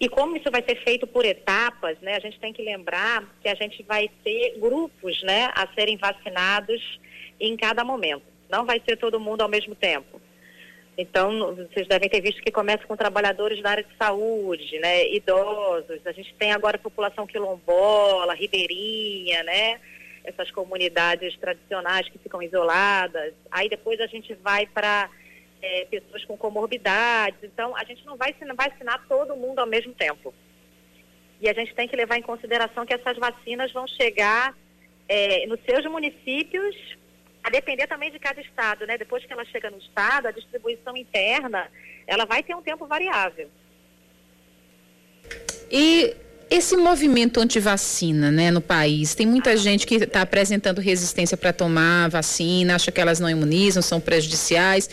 E 0.00 0.08
como 0.08 0.36
isso 0.36 0.50
vai 0.50 0.62
ser 0.62 0.82
feito 0.82 1.06
por 1.06 1.24
etapas, 1.24 1.96
né, 2.00 2.16
a 2.16 2.18
gente 2.18 2.40
tem 2.40 2.52
que 2.52 2.60
lembrar 2.60 3.24
que 3.40 3.48
a 3.48 3.54
gente 3.54 3.84
vai 3.84 4.10
ter 4.24 4.58
grupos 4.58 5.22
né, 5.22 5.48
a 5.54 5.68
serem 5.74 5.96
vacinados 5.96 6.98
em 7.38 7.56
cada 7.56 7.84
momento. 7.84 8.24
Não 8.50 8.66
vai 8.66 8.82
ser 8.84 8.96
todo 8.96 9.20
mundo 9.20 9.42
ao 9.42 9.48
mesmo 9.48 9.76
tempo. 9.76 10.20
Então, 10.96 11.54
vocês 11.54 11.88
devem 11.88 12.08
ter 12.08 12.20
visto 12.20 12.42
que 12.42 12.50
começa 12.50 12.86
com 12.86 12.96
trabalhadores 12.96 13.62
da 13.62 13.70
área 13.70 13.84
de 13.84 13.96
saúde, 13.96 14.78
né, 14.78 15.08
idosos. 15.08 16.06
A 16.06 16.12
gente 16.12 16.34
tem 16.34 16.52
agora 16.52 16.78
população 16.78 17.26
quilombola, 17.26 18.34
ribeirinha, 18.34 19.42
né, 19.42 19.80
essas 20.22 20.50
comunidades 20.50 21.36
tradicionais 21.38 22.08
que 22.08 22.18
ficam 22.18 22.42
isoladas. 22.42 23.32
Aí 23.50 23.68
depois 23.68 24.00
a 24.00 24.06
gente 24.06 24.34
vai 24.34 24.66
para 24.66 25.08
é, 25.62 25.86
pessoas 25.86 26.24
com 26.26 26.36
comorbidades. 26.36 27.38
Então, 27.42 27.74
a 27.74 27.84
gente 27.84 28.04
não 28.04 28.16
vai, 28.16 28.34
não 28.46 28.54
vai 28.54 28.68
vacinar 28.68 29.06
todo 29.08 29.36
mundo 29.36 29.60
ao 29.60 29.66
mesmo 29.66 29.94
tempo. 29.94 30.34
E 31.40 31.48
a 31.48 31.54
gente 31.54 31.74
tem 31.74 31.88
que 31.88 31.96
levar 31.96 32.18
em 32.18 32.22
consideração 32.22 32.84
que 32.84 32.94
essas 32.94 33.16
vacinas 33.16 33.72
vão 33.72 33.86
chegar 33.86 34.54
é, 35.08 35.46
nos 35.46 35.60
seus 35.64 35.84
municípios, 35.86 36.76
a 37.42 37.50
depender 37.50 37.86
também 37.86 38.10
de 38.10 38.18
cada 38.18 38.40
estado, 38.40 38.86
né? 38.86 38.96
Depois 38.96 39.24
que 39.24 39.32
ela 39.32 39.44
chega 39.44 39.70
no 39.70 39.78
estado, 39.78 40.28
a 40.28 40.30
distribuição 40.30 40.96
interna, 40.96 41.70
ela 42.06 42.24
vai 42.24 42.42
ter 42.42 42.54
um 42.54 42.62
tempo 42.62 42.86
variável. 42.86 43.50
E 45.70 46.14
esse 46.54 46.76
movimento 46.76 47.40
anti-vacina, 47.40 48.30
né, 48.30 48.50
no 48.50 48.60
país, 48.60 49.14
tem 49.14 49.26
muita 49.26 49.56
gente 49.56 49.86
que 49.86 49.94
está 49.94 50.20
apresentando 50.20 50.82
resistência 50.82 51.34
para 51.34 51.50
tomar 51.50 52.10
vacina, 52.10 52.74
acha 52.74 52.92
que 52.92 53.00
elas 53.00 53.18
não 53.18 53.30
imunizam, 53.30 53.82
são 53.82 53.98
prejudiciais. 53.98 54.86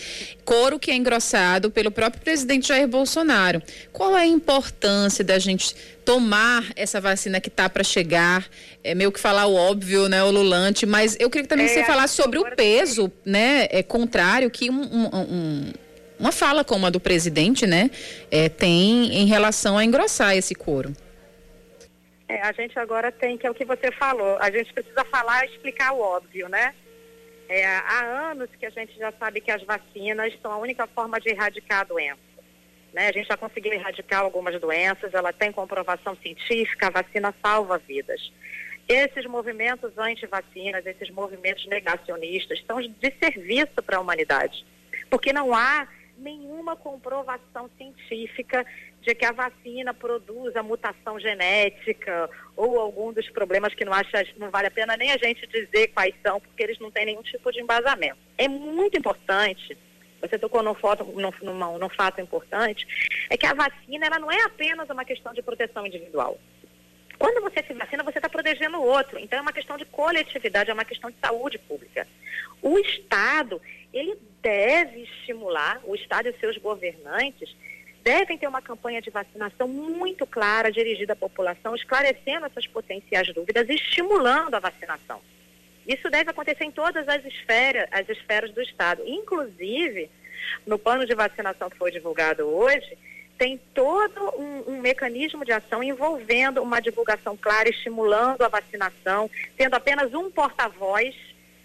Coro 0.45 0.79
que 0.79 0.89
é 0.89 0.95
engrossado 0.95 1.69
pelo 1.69 1.91
próprio 1.91 2.23
presidente 2.23 2.69
Jair 2.69 2.87
Bolsonaro. 2.87 3.61
Qual 3.91 4.15
é 4.15 4.21
a 4.21 4.25
importância 4.25 5.21
da 5.21 5.37
gente 5.37 5.75
tomar 6.05 6.63
essa 6.77 7.01
vacina 7.01 7.41
que 7.41 7.49
está 7.49 7.69
para 7.69 7.83
chegar? 7.83 8.47
É 8.81 8.95
meio 8.95 9.11
que 9.11 9.19
falar 9.19 9.45
o 9.45 9.53
óbvio, 9.53 10.07
né, 10.07 10.23
o 10.23 10.31
lulante, 10.31 10.85
mas 10.85 11.17
eu 11.19 11.29
queria 11.29 11.43
que 11.43 11.49
também 11.49 11.65
é, 11.65 11.69
você 11.69 11.83
falasse 11.83 12.15
sobre 12.15 12.39
o 12.39 12.55
peso, 12.55 13.11
né, 13.25 13.67
é 13.69 13.83
contrário 13.83 14.49
que 14.49 14.69
um, 14.69 14.81
um, 14.81 15.09
um 15.13 15.73
uma 16.17 16.31
fala 16.31 16.63
como 16.63 16.85
a 16.85 16.89
do 16.89 17.01
presidente, 17.01 17.67
né, 17.67 17.91
é, 18.31 18.47
tem 18.47 19.13
em 19.13 19.25
relação 19.25 19.77
a 19.77 19.83
engrossar 19.83 20.37
esse 20.37 20.55
coro. 20.55 20.93
É, 22.29 22.43
a 22.43 22.51
gente 22.51 22.77
agora 22.77 23.11
tem, 23.11 23.39
que 23.39 23.47
é 23.47 23.49
o 23.49 23.55
que 23.55 23.65
você 23.65 23.91
falou, 23.91 24.37
a 24.39 24.51
gente 24.51 24.71
precisa 24.71 25.03
falar 25.05 25.43
e 25.43 25.49
explicar 25.49 25.93
o 25.93 25.99
óbvio, 25.99 26.47
né? 26.47 26.75
É, 27.49 27.65
há 27.65 28.29
anos 28.29 28.47
que 28.59 28.67
a 28.67 28.69
gente 28.69 28.95
já 28.95 29.11
sabe 29.13 29.41
que 29.41 29.49
as 29.49 29.63
vacinas 29.63 30.31
são 30.39 30.51
a 30.51 30.57
única 30.57 30.85
forma 30.85 31.19
de 31.19 31.29
erradicar 31.29 31.79
a 31.79 31.85
doença. 31.85 32.19
Né? 32.93 33.07
A 33.07 33.11
gente 33.11 33.27
já 33.27 33.35
conseguiu 33.35 33.73
erradicar 33.73 34.21
algumas 34.21 34.61
doenças, 34.61 35.11
ela 35.11 35.33
tem 35.33 35.51
comprovação 35.51 36.15
científica, 36.17 36.87
a 36.87 37.01
vacina 37.01 37.33
salva 37.41 37.79
vidas. 37.79 38.31
Esses 38.87 39.25
movimentos 39.25 39.97
anti-vacinas, 39.97 40.85
esses 40.85 41.09
movimentos 41.09 41.65
negacionistas, 41.65 42.59
estão 42.59 42.79
de 42.79 43.13
serviço 43.19 43.81
para 43.83 43.97
a 43.97 44.01
humanidade, 44.01 44.63
porque 45.09 45.33
não 45.33 45.55
há 45.55 45.87
nenhuma 46.19 46.75
comprovação 46.75 47.69
científica 47.77 48.65
de 49.01 49.15
que 49.15 49.25
a 49.25 49.31
vacina 49.31 49.93
produz 49.93 50.55
a 50.55 50.63
mutação 50.63 51.19
genética 51.19 52.29
ou 52.55 52.79
algum 52.79 53.13
dos 53.13 53.29
problemas 53.29 53.73
que 53.73 53.85
não 53.85 53.93
acha, 53.93 54.25
não 54.37 54.49
vale 54.49 54.67
a 54.67 54.71
pena 54.71 54.97
nem 54.97 55.11
a 55.11 55.17
gente 55.17 55.47
dizer 55.47 55.87
quais 55.87 56.13
são, 56.21 56.39
porque 56.39 56.63
eles 56.63 56.79
não 56.79 56.91
têm 56.91 57.05
nenhum 57.05 57.23
tipo 57.23 57.51
de 57.51 57.61
embasamento. 57.61 58.17
É 58.37 58.47
muito 58.47 58.97
importante, 58.97 59.77
você 60.21 60.37
tocou 60.37 60.61
num, 60.61 60.75
foto, 60.75 61.03
num, 61.03 61.77
num 61.77 61.89
fato 61.89 62.19
importante, 62.21 62.85
é 63.29 63.37
que 63.37 63.45
a 63.45 63.53
vacina 63.53 64.05
ela 64.05 64.19
não 64.19 64.31
é 64.31 64.41
apenas 64.43 64.89
uma 64.89 65.05
questão 65.05 65.33
de 65.33 65.41
proteção 65.41 65.85
individual. 65.85 66.37
Quando 67.19 67.41
você 67.41 67.61
se 67.61 67.73
vacina, 67.73 68.01
você 68.01 68.17
está 68.17 68.29
protegendo 68.29 68.77
o 68.77 68.85
outro. 68.85 69.19
Então 69.19 69.37
é 69.37 69.41
uma 69.41 69.51
questão 69.51 69.77
de 69.77 69.83
coletividade, 69.83 70.71
é 70.71 70.73
uma 70.73 70.85
questão 70.85 71.11
de 71.11 71.17
saúde 71.19 71.59
pública. 71.59 72.07
O 72.61 72.79
Estado, 72.79 73.61
ele 73.93 74.17
deve 74.41 75.01
estimular, 75.01 75.81
o 75.83 75.95
Estado 75.95 76.29
e 76.29 76.33
seus 76.39 76.57
governantes, 76.57 77.55
devem 78.03 78.37
ter 78.37 78.47
uma 78.47 78.61
campanha 78.61 79.01
de 79.01 79.09
vacinação 79.09 79.67
muito 79.67 80.25
clara, 80.25 80.71
dirigida 80.71 81.13
à 81.13 81.15
população, 81.15 81.75
esclarecendo 81.75 82.45
essas 82.45 82.65
potenciais 82.67 83.33
dúvidas 83.33 83.67
e 83.69 83.73
estimulando 83.73 84.55
a 84.55 84.59
vacinação. 84.59 85.21
Isso 85.87 86.09
deve 86.09 86.29
acontecer 86.29 86.63
em 86.63 86.71
todas 86.71 87.07
as 87.07 87.25
esferas, 87.25 87.87
as 87.91 88.07
esferas 88.07 88.51
do 88.51 88.61
Estado. 88.61 89.03
Inclusive, 89.05 90.09
no 90.65 90.77
plano 90.77 91.05
de 91.05 91.15
vacinação 91.15 91.69
que 91.69 91.77
foi 91.77 91.91
divulgado 91.91 92.47
hoje, 92.47 92.97
tem 93.37 93.59
todo 93.73 94.35
um, 94.37 94.73
um, 94.73 94.81
mecanismo 94.81 95.45
de 95.45 95.51
ação 95.51 95.81
envolvendo 95.81 96.61
uma 96.61 96.81
divulgação 96.81 97.37
clara, 97.37 97.69
estimulando 97.69 98.43
a 98.43 98.49
vacinação, 98.49 99.31
tendo 99.57 99.75
apenas 99.75 100.13
um 100.13 100.29
porta-voz 100.29 101.15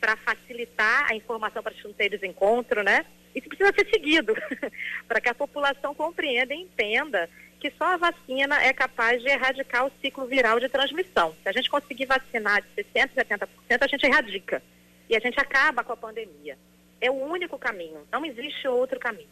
para 0.04 0.16
facilitar 0.16 1.10
a 1.10 1.14
informação 1.14 1.62
para 1.62 1.72
os 1.72 1.82
não 1.82 1.94
ter 1.94 2.10
desencontro, 2.10 2.82
né? 2.82 3.06
Isso 3.34 3.48
precisa 3.48 3.72
ser 3.72 3.88
seguido 3.88 4.34
para 5.08 5.18
que 5.18 5.30
a 5.30 5.34
população 5.34 5.94
compreenda 5.94 6.52
e 6.52 6.60
entenda 6.60 7.26
que 7.58 7.70
só 7.70 7.84
a 7.84 7.96
vacina 7.96 8.62
é 8.62 8.70
capaz 8.74 9.22
de 9.22 9.30
erradicar 9.30 9.86
o 9.86 9.92
ciclo 10.02 10.26
viral 10.26 10.60
de 10.60 10.68
transmissão. 10.68 11.34
Se 11.42 11.48
a 11.48 11.52
gente 11.52 11.70
conseguir 11.70 12.04
vacinar 12.04 12.60
de 12.60 12.84
60%, 12.84 13.12
70%, 13.14 13.48
a 13.80 13.86
gente 13.86 14.04
erradica. 14.04 14.62
E 15.08 15.16
a 15.16 15.20
gente 15.20 15.40
acaba 15.40 15.82
com 15.82 15.94
a 15.94 15.96
pandemia. 15.96 16.58
É 17.00 17.10
o 17.10 17.14
único 17.14 17.58
caminho. 17.58 18.06
Não 18.12 18.26
existe 18.26 18.68
outro 18.68 19.00
caminho. 19.00 19.28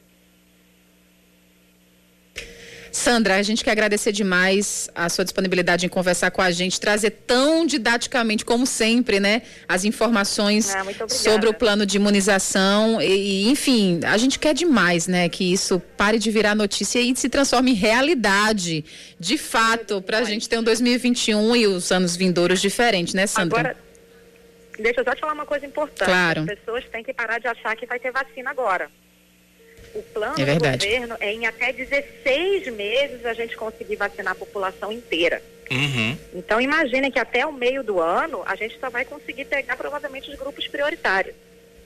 Sandra, 2.92 3.36
a 3.36 3.42
gente 3.42 3.64
quer 3.64 3.70
agradecer 3.70 4.12
demais 4.12 4.90
a 4.94 5.08
sua 5.08 5.24
disponibilidade 5.24 5.86
em 5.86 5.88
conversar 5.88 6.30
com 6.30 6.42
a 6.42 6.50
gente, 6.50 6.78
trazer 6.78 7.10
tão 7.26 7.64
didaticamente 7.64 8.44
como 8.44 8.66
sempre, 8.66 9.18
né, 9.18 9.40
as 9.66 9.86
informações 9.86 10.74
ah, 10.74 10.84
sobre 11.08 11.48
o 11.48 11.54
plano 11.54 11.86
de 11.86 11.96
imunização 11.96 13.00
e, 13.00 13.48
enfim, 13.48 14.00
a 14.04 14.18
gente 14.18 14.38
quer 14.38 14.52
demais, 14.52 15.06
né, 15.06 15.26
que 15.30 15.50
isso 15.50 15.80
pare 15.96 16.18
de 16.18 16.30
virar 16.30 16.54
notícia 16.54 17.00
e 17.00 17.16
se 17.16 17.30
transforme 17.30 17.70
em 17.70 17.74
realidade, 17.74 18.84
de 19.18 19.38
fato, 19.38 20.02
para 20.02 20.18
a 20.18 20.24
gente 20.24 20.46
ter 20.46 20.58
um 20.58 20.62
2021 20.62 21.56
e 21.56 21.66
os 21.66 21.90
anos 21.90 22.14
vindouros 22.14 22.60
diferentes, 22.60 23.14
né, 23.14 23.26
Sandra? 23.26 23.58
Agora, 23.58 23.76
deixa 24.78 25.00
eu 25.00 25.04
só 25.04 25.14
te 25.14 25.20
falar 25.20 25.32
uma 25.32 25.46
coisa 25.46 25.64
importante. 25.64 26.04
Claro. 26.04 26.42
As 26.42 26.58
pessoas 26.58 26.84
têm 26.90 27.02
que 27.02 27.14
parar 27.14 27.38
de 27.38 27.48
achar 27.48 27.74
que 27.74 27.86
vai 27.86 27.98
ter 27.98 28.12
vacina 28.12 28.50
agora. 28.50 28.90
O 29.94 30.02
plano 30.02 30.34
é 30.40 30.54
do 30.54 30.70
governo 30.70 31.16
é 31.20 31.32
em 31.32 31.46
até 31.46 31.72
16 31.72 32.72
meses 32.74 33.24
a 33.26 33.34
gente 33.34 33.56
conseguir 33.56 33.96
vacinar 33.96 34.32
a 34.32 34.36
população 34.36 34.90
inteira. 34.90 35.42
Uhum. 35.70 36.16
Então 36.34 36.60
imaginem 36.60 37.10
que 37.10 37.18
até 37.18 37.46
o 37.46 37.52
meio 37.52 37.82
do 37.82 38.00
ano 38.00 38.42
a 38.46 38.54
gente 38.56 38.78
só 38.78 38.90
vai 38.90 39.04
conseguir 39.04 39.46
pegar 39.46 39.76
provavelmente 39.76 40.30
os 40.30 40.38
grupos 40.38 40.68
prioritários. 40.68 41.34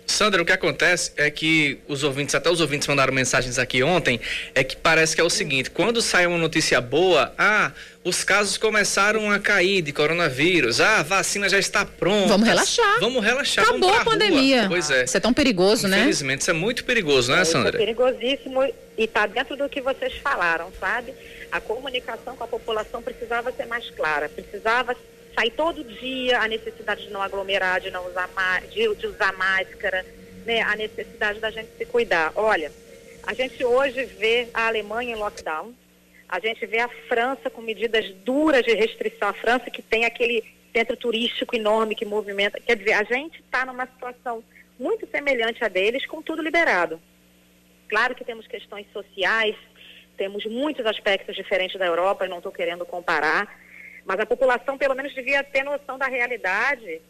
Sandra, 0.06 0.40
o 0.40 0.44
que 0.44 0.52
acontece 0.52 1.12
é 1.16 1.30
que 1.30 1.78
os 1.88 2.04
ouvintes, 2.04 2.34
até 2.34 2.48
os 2.48 2.60
ouvintes 2.60 2.86
mandaram 2.86 3.12
mensagens 3.12 3.58
aqui 3.58 3.82
ontem, 3.82 4.20
é 4.54 4.62
que 4.62 4.76
parece 4.76 5.14
que 5.14 5.20
é 5.20 5.24
o 5.24 5.30
seguinte, 5.30 5.70
quando 5.70 6.00
sai 6.00 6.26
uma 6.26 6.38
notícia 6.38 6.80
boa, 6.80 7.34
ah, 7.36 7.72
os 8.04 8.22
casos 8.22 8.56
começaram 8.56 9.30
a 9.30 9.38
cair 9.38 9.82
de 9.82 9.92
coronavírus, 9.92 10.80
ah, 10.80 11.00
a 11.00 11.02
vacina 11.02 11.48
já 11.48 11.58
está 11.58 11.84
pronta. 11.84 12.28
Vamos 12.28 12.46
relaxar. 12.46 13.00
Vamos 13.00 13.24
relaxar. 13.24 13.64
Acabou 13.64 13.90
vamos 13.90 14.00
a 14.00 14.04
pandemia. 14.04 14.60
Rua. 14.60 14.68
Pois 14.68 14.90
é. 14.90 15.04
Isso 15.04 15.16
é 15.16 15.20
tão 15.20 15.34
perigoso, 15.34 15.88
né? 15.88 15.98
Infelizmente, 15.98 16.42
isso 16.42 16.50
é 16.50 16.54
muito 16.54 16.84
perigoso, 16.84 17.32
né, 17.32 17.40
é, 17.40 17.44
Sandra? 17.44 17.76
É 17.76 17.78
perigosíssimo 17.78 18.62
e 18.64 18.74
está 18.96 19.26
dentro 19.26 19.56
do 19.56 19.68
que 19.68 19.80
vocês 19.80 20.14
falaram, 20.22 20.72
sabe? 20.78 21.12
A 21.50 21.60
comunicação 21.60 22.36
com 22.36 22.44
a 22.44 22.46
população 22.46 23.02
precisava 23.02 23.52
ser 23.52 23.66
mais 23.66 23.90
clara, 23.90 24.28
precisava 24.28 24.96
sair 25.36 25.50
todo 25.50 25.84
dia 25.84 26.40
a 26.40 26.48
necessidade 26.48 27.04
de 27.04 27.12
não 27.12 27.20
aglomerar, 27.20 27.80
de 27.80 27.90
não 27.90 28.06
usar, 28.06 28.28
de, 28.70 28.94
de 28.94 29.06
usar 29.06 29.32
máscara, 29.36 30.04
né, 30.46 30.62
a 30.62 30.74
necessidade 30.74 31.38
da 31.40 31.50
gente 31.50 31.68
se 31.76 31.84
cuidar. 31.84 32.32
Olha, 32.34 32.72
a 33.26 33.34
gente 33.34 33.62
hoje 33.62 34.04
vê 34.04 34.48
a 34.54 34.68
Alemanha 34.68 35.14
em 35.14 35.18
lockdown, 35.18 35.74
a 36.28 36.40
gente 36.40 36.64
vê 36.64 36.78
a 36.78 36.88
França 37.08 37.50
com 37.50 37.60
medidas 37.60 38.10
duras 38.24 38.64
de 38.64 38.74
restrição, 38.74 39.28
a 39.28 39.34
França 39.34 39.70
que 39.70 39.82
tem 39.82 40.04
aquele 40.04 40.42
centro 40.72 40.96
turístico 40.96 41.54
enorme 41.54 41.94
que 41.94 42.04
movimenta. 42.04 42.60
Quer 42.60 42.76
dizer, 42.76 42.94
a 42.94 43.04
gente 43.04 43.40
está 43.40 43.64
numa 43.64 43.86
situação 43.86 44.42
muito 44.78 45.06
semelhante 45.10 45.64
a 45.64 45.68
deles, 45.68 46.06
com 46.06 46.22
tudo 46.22 46.42
liberado. 46.42 47.00
Claro 47.88 48.14
que 48.14 48.24
temos 48.24 48.46
questões 48.46 48.86
sociais, 48.92 49.54
temos 50.16 50.44
muitos 50.46 50.84
aspectos 50.86 51.36
diferentes 51.36 51.78
da 51.78 51.86
Europa, 51.86 52.26
não 52.26 52.38
estou 52.38 52.52
querendo 52.52 52.84
comparar, 52.84 53.48
mas 54.06 54.20
a 54.20 54.24
população, 54.24 54.78
pelo 54.78 54.94
menos, 54.94 55.12
devia 55.14 55.42
ter 55.42 55.64
noção 55.64 55.98
da 55.98 56.06
realidade 56.06 57.02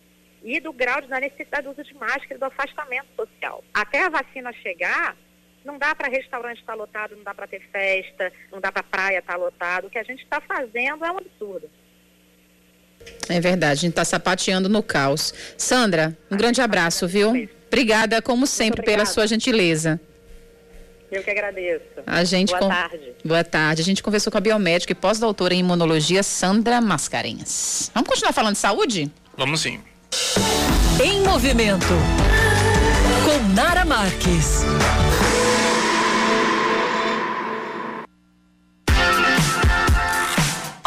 e 0.43 0.59
do 0.59 0.73
grau 0.73 1.03
de, 1.03 1.09
da 1.09 1.21
necessidade 1.21 1.65
do 1.65 1.73
uso 1.73 1.85
de 1.85 1.95
máscara 1.95 2.35
e 2.35 2.39
do 2.39 2.45
afastamento 2.47 3.09
social. 3.15 3.63
Até 3.75 4.05
a 4.05 4.09
vacina 4.09 4.51
chegar, 4.55 5.15
não 5.63 5.79
dá 5.79 5.95
para 5.95 6.09
restaurante 6.09 6.61
estar 6.61 6.73
tá 6.73 6.79
lotado, 6.79 7.15
não 7.17 7.23
dá 7.23 7.35
para 7.35 7.47
ter 7.47 7.61
festa, 7.71 8.33
não 8.51 8.61
dá 8.61 8.73
para 8.73 8.83
praia 8.83 9.19
estar 9.19 9.35
tá 9.35 9.39
lotado. 9.39 9.87
O 9.87 9.91
que 9.91 9.99
a 9.99 10.05
gente 10.05 10.23
está 10.23 10.41
fazendo 10.41 11.05
é 11.05 11.13
um 11.13 11.19
absurdo. 11.19 11.69
É 13.29 13.41
verdade, 13.41 13.73
a 13.73 13.75
gente 13.75 13.91
está 13.91 14.05
sapateando 14.05 14.69
no 14.69 14.83
caos. 14.83 15.35
Sandra, 15.59 16.17
um 16.31 16.37
grande 16.37 16.63
abraço, 16.63 17.07
viu? 17.07 17.33
Obrigada, 17.67 18.23
como 18.23 18.47
sempre, 18.47 18.83
pela 18.83 19.05
sua 19.05 19.27
gentileza. 19.27 20.01
Eu 21.17 21.23
que 21.23 21.31
agradeço. 21.31 21.85
A 22.07 22.25
gente 22.25 22.51
Boa 22.51 22.61
com... 22.61 22.69
tarde. 22.69 23.15
Boa 23.25 23.43
tarde. 23.43 23.81
A 23.81 23.85
gente 23.85 24.03
conversou 24.03 24.31
com 24.31 24.37
a 24.37 24.41
biomédica 24.41 24.93
e 24.93 24.95
pós-doutora 24.95 25.55
em 25.55 25.61
imunologia, 25.61 26.23
Sandra 26.23 26.79
Mascarenhas. 26.79 27.91
Vamos 27.95 28.11
continuar 28.11 28.35
falando 28.35 28.53
de 28.53 28.59
saúde? 28.61 29.11
Vamos 29.35 29.61
sim. 29.61 29.81
Em 31.03 31.23
movimento. 31.23 31.87
Com 33.25 33.55
Nara 33.55 33.87
Marques. 33.87 34.63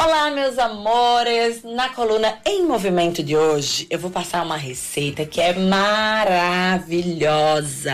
Meus 0.10 0.58
amores! 0.58 1.62
Na 1.64 1.90
coluna 1.90 2.40
Em 2.44 2.66
Movimento 2.66 3.22
de 3.22 3.38
hoje, 3.38 3.86
eu 3.92 4.00
vou 4.00 4.10
passar 4.10 4.44
uma 4.44 4.58
receita 4.58 5.24
que 5.24 5.40
é 5.40 5.54
maravilhosa, 5.54 6.90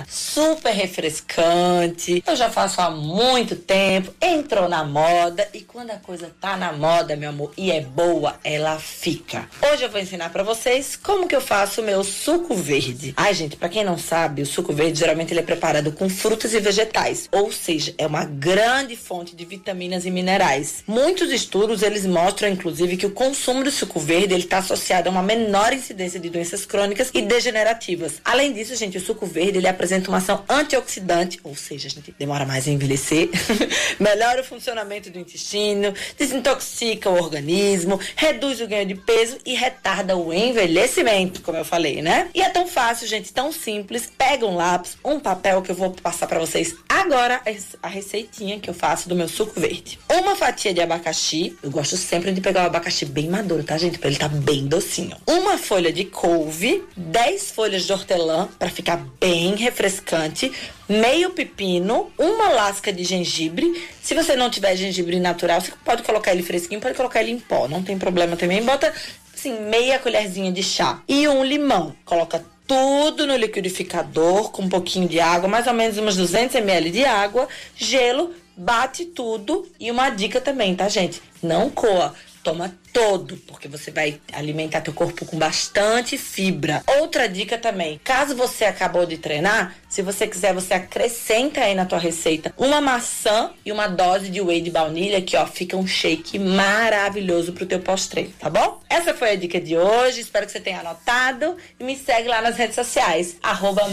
super 0.07 0.71
refrescante. 0.71 2.23
Eu 2.25 2.35
já 2.35 2.49
faço 2.49 2.79
há 2.79 2.89
muito 2.89 3.55
tempo, 3.55 4.13
entrou 4.21 4.69
na 4.69 4.83
moda 4.83 5.47
e 5.53 5.59
quando 5.61 5.91
a 5.91 5.97
coisa 5.97 6.31
tá 6.39 6.55
na 6.55 6.71
moda, 6.71 7.17
meu 7.17 7.29
amor, 7.29 7.51
e 7.57 7.69
é 7.69 7.81
boa, 7.81 8.39
ela 8.43 8.79
fica. 8.79 9.49
Hoje 9.71 9.83
eu 9.83 9.89
vou 9.89 9.99
ensinar 9.99 10.29
para 10.29 10.43
vocês 10.43 10.95
como 10.95 11.27
que 11.27 11.35
eu 11.35 11.41
faço 11.41 11.81
o 11.81 11.83
meu 11.83 12.01
suco 12.03 12.55
verde. 12.55 13.13
Ai, 13.17 13.33
gente, 13.33 13.57
para 13.57 13.67
quem 13.69 13.83
não 13.83 13.97
sabe, 13.97 14.41
o 14.41 14.45
suco 14.45 14.71
verde 14.71 14.99
geralmente 14.99 15.33
ele 15.33 15.41
é 15.41 15.43
preparado 15.43 15.91
com 15.91 16.07
frutas 16.09 16.53
e 16.53 16.61
vegetais, 16.61 17.27
ou 17.31 17.51
seja, 17.51 17.93
é 17.97 18.07
uma 18.07 18.23
grande 18.23 18.95
fonte 18.95 19.35
de 19.35 19.43
vitaminas 19.43 20.05
e 20.05 20.11
minerais. 20.11 20.81
Muitos 20.87 21.29
estudos 21.29 21.81
eles 21.81 22.04
mostram 22.05 22.49
inclusive 22.49 22.97
que 22.97 23.05
o 23.05 23.11
consumo 23.11 23.63
do 23.63 23.71
suco 23.71 23.99
verde 23.99 24.35
está 24.35 24.59
associado 24.59 25.09
a 25.09 25.11
uma 25.11 25.23
menor 25.23 25.73
incidência 25.73 26.19
de 26.19 26.29
doenças 26.29 26.65
crônicas 26.65 27.09
e 27.13 27.21
degenerativas. 27.21 28.21
Além 28.23 28.53
disso, 28.53 28.75
gente, 28.75 28.97
o 28.97 29.01
suco 29.01 29.25
verde 29.25 29.57
ele 29.57 29.67
apresenta 29.67 30.09
uma 30.09 30.17
ação 30.17 30.43
antioxidante, 30.47 31.39
ou 31.43 31.55
seja, 31.55 31.87
a 31.87 31.91
gente 31.91 32.13
demora 32.17 32.45
mais 32.45 32.67
a 32.67 32.71
envelhecer, 32.71 33.29
melhora 33.99 34.41
o 34.41 34.43
funcionamento 34.43 35.09
do 35.09 35.19
intestino, 35.19 35.93
desintoxica 36.17 37.09
o 37.09 37.13
organismo, 37.13 37.99
reduz 38.15 38.61
o 38.61 38.67
ganho 38.67 38.85
de 38.85 38.95
peso 38.95 39.37
e 39.45 39.53
retarda 39.53 40.15
o 40.15 40.33
envelhecimento, 40.33 41.41
como 41.41 41.57
eu 41.57 41.65
falei, 41.65 42.01
né? 42.01 42.29
E 42.33 42.41
é 42.41 42.49
tão 42.49 42.67
fácil, 42.67 43.07
gente, 43.07 43.33
tão 43.33 43.51
simples. 43.51 44.11
Pega 44.17 44.45
um 44.45 44.55
lápis, 44.55 44.97
um 45.03 45.19
papel 45.19 45.61
que 45.61 45.71
eu 45.71 45.75
vou 45.75 45.91
passar 45.91 46.27
para 46.27 46.39
vocês 46.39 46.75
agora 46.87 47.41
a 47.81 47.87
receitinha 47.87 48.59
que 48.59 48.69
eu 48.69 48.73
faço 48.73 49.07
do 49.07 49.15
meu 49.15 49.27
suco 49.27 49.59
verde. 49.59 49.99
Uma 50.11 50.35
fatia 50.35 50.73
de 50.73 50.81
abacaxi, 50.81 51.57
eu 51.61 51.69
gosto 51.69 51.84
sempre 51.85 52.31
de 52.31 52.41
pegar 52.41 52.63
o 52.63 52.65
abacaxi 52.67 53.05
bem 53.05 53.29
maduro, 53.29 53.63
tá, 53.63 53.77
gente? 53.77 53.99
Pra 53.99 54.09
ele 54.09 54.17
tá 54.17 54.27
bem 54.27 54.65
docinho. 54.65 55.15
Uma 55.27 55.57
folha 55.57 55.91
de 55.91 56.05
couve, 56.05 56.83
10 56.97 57.51
folhas 57.51 57.85
de 57.85 57.93
hortelã 57.93 58.47
para 58.57 58.69
ficar 58.69 58.97
bem 59.19 59.55
refrescante, 59.55 60.51
meio 60.89 61.29
pepino, 61.31 62.11
uma 62.17 62.49
lasca 62.49 62.91
de 62.91 63.03
gengibre. 63.03 63.83
Se 64.01 64.15
você 64.15 64.35
não 64.35 64.49
tiver 64.49 64.75
gengibre 64.75 65.19
natural, 65.19 65.61
você 65.61 65.71
pode 65.83 66.03
colocar 66.03 66.31
ele 66.31 66.43
fresquinho, 66.43 66.81
pode 66.81 66.95
colocar 66.95 67.21
ele 67.21 67.31
em 67.31 67.39
pó, 67.39 67.67
não 67.67 67.83
tem 67.83 67.97
problema 67.97 68.35
também. 68.35 68.63
Bota 68.63 68.91
assim 69.33 69.59
meia 69.59 69.99
colherzinha 69.99 70.51
de 70.51 70.63
chá 70.63 71.01
e 71.07 71.27
um 71.27 71.43
limão. 71.43 71.95
Coloca 72.03 72.43
tudo 72.67 73.27
no 73.27 73.35
liquidificador 73.35 74.51
com 74.51 74.63
um 74.63 74.69
pouquinho 74.69 75.07
de 75.07 75.19
água, 75.19 75.47
mais 75.47 75.67
ou 75.67 75.73
menos 75.73 75.97
uns 75.97 76.17
200 76.17 76.55
ml 76.55 76.91
de 76.91 77.05
água, 77.05 77.47
gelo, 77.75 78.33
bate 78.57 79.05
tudo 79.05 79.67
e 79.79 79.91
uma 79.91 80.09
dica 80.09 80.39
também, 80.41 80.75
tá, 80.75 80.87
gente? 80.89 81.21
Não 81.41 81.69
coa 81.69 82.13
toma 82.45 82.71
todo, 82.93 83.37
porque 83.47 83.67
você 83.67 83.89
vai 83.89 84.21
alimentar 84.31 84.81
teu 84.81 84.93
corpo 84.93 85.25
com 85.25 85.35
bastante 85.35 86.15
fibra. 86.15 86.83
Outra 86.99 87.27
dica 87.27 87.57
também, 87.57 87.99
caso 88.03 88.35
você 88.35 88.65
acabou 88.65 89.03
de 89.03 89.17
treinar, 89.17 89.75
se 89.89 90.03
você 90.03 90.27
quiser, 90.27 90.53
você 90.53 90.75
acrescenta 90.75 91.61
aí 91.61 91.73
na 91.73 91.85
tua 91.85 91.97
receita 91.97 92.53
uma 92.55 92.79
maçã 92.79 93.49
e 93.65 93.71
uma 93.71 93.87
dose 93.87 94.29
de 94.29 94.41
whey 94.41 94.61
de 94.61 94.69
baunilha, 94.69 95.23
que 95.23 95.35
ó, 95.35 95.47
fica 95.47 95.75
um 95.75 95.87
shake 95.87 96.37
maravilhoso 96.37 97.51
pro 97.51 97.65
teu 97.65 97.79
pós-treino, 97.79 98.31
tá 98.39 98.47
bom? 98.47 98.79
Essa 98.87 99.15
foi 99.15 99.31
a 99.31 99.35
dica 99.35 99.59
de 99.59 99.75
hoje, 99.75 100.21
espero 100.21 100.45
que 100.45 100.51
você 100.51 100.59
tenha 100.59 100.81
anotado 100.81 101.57
e 101.79 101.83
me 101.83 101.97
segue 101.97 102.27
lá 102.27 102.43
nas 102.43 102.57
redes 102.57 102.75
sociais, 102.75 103.37
arroba 103.41 103.87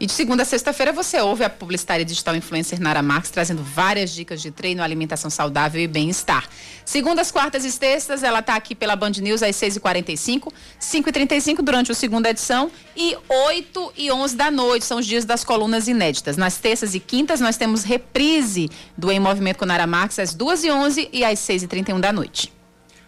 E 0.00 0.06
de 0.06 0.12
segunda 0.12 0.44
a 0.44 0.46
sexta-feira 0.46 0.92
você 0.92 1.20
ouve 1.20 1.42
a 1.42 1.50
publicitária 1.50 2.04
digital 2.04 2.36
influencer 2.36 2.80
Nara 2.80 3.02
Marques 3.02 3.32
trazendo 3.32 3.64
várias 3.64 4.12
dicas 4.12 4.40
de 4.40 4.52
treino, 4.52 4.80
alimentação 4.80 5.28
saudável 5.28 5.82
e 5.82 5.88
bem-estar. 5.88 6.48
Segundas, 6.84 7.32
quartas 7.32 7.64
e 7.64 7.72
sextas, 7.72 8.22
ela 8.22 8.38
está 8.38 8.54
aqui 8.54 8.76
pela 8.76 8.94
Band 8.94 9.10
News 9.20 9.42
às 9.42 9.56
6h45, 9.56 10.52
5h35 10.80 11.62
durante 11.62 11.90
a 11.90 11.96
segunda 11.96 12.30
edição 12.30 12.70
e 12.96 13.16
8 13.28 13.92
e 13.96 14.12
11 14.12 14.36
da 14.36 14.52
noite 14.52 14.84
são 14.84 14.98
os 14.98 15.06
dias 15.06 15.24
das 15.24 15.42
colunas 15.42 15.88
inéditas. 15.88 16.36
Nas 16.36 16.58
terças 16.58 16.94
e 16.94 17.00
quintas 17.00 17.40
nós 17.40 17.56
temos 17.56 17.82
reprise 17.82 18.70
do 18.96 19.10
Em 19.10 19.18
Movimento 19.18 19.58
com 19.58 19.66
Nara 19.66 19.84
Marques 19.84 20.20
às 20.20 20.32
2h11 20.32 21.08
e 21.12 21.24
às 21.24 21.40
6h31 21.40 21.98
da 21.98 22.12
noite. 22.12 22.52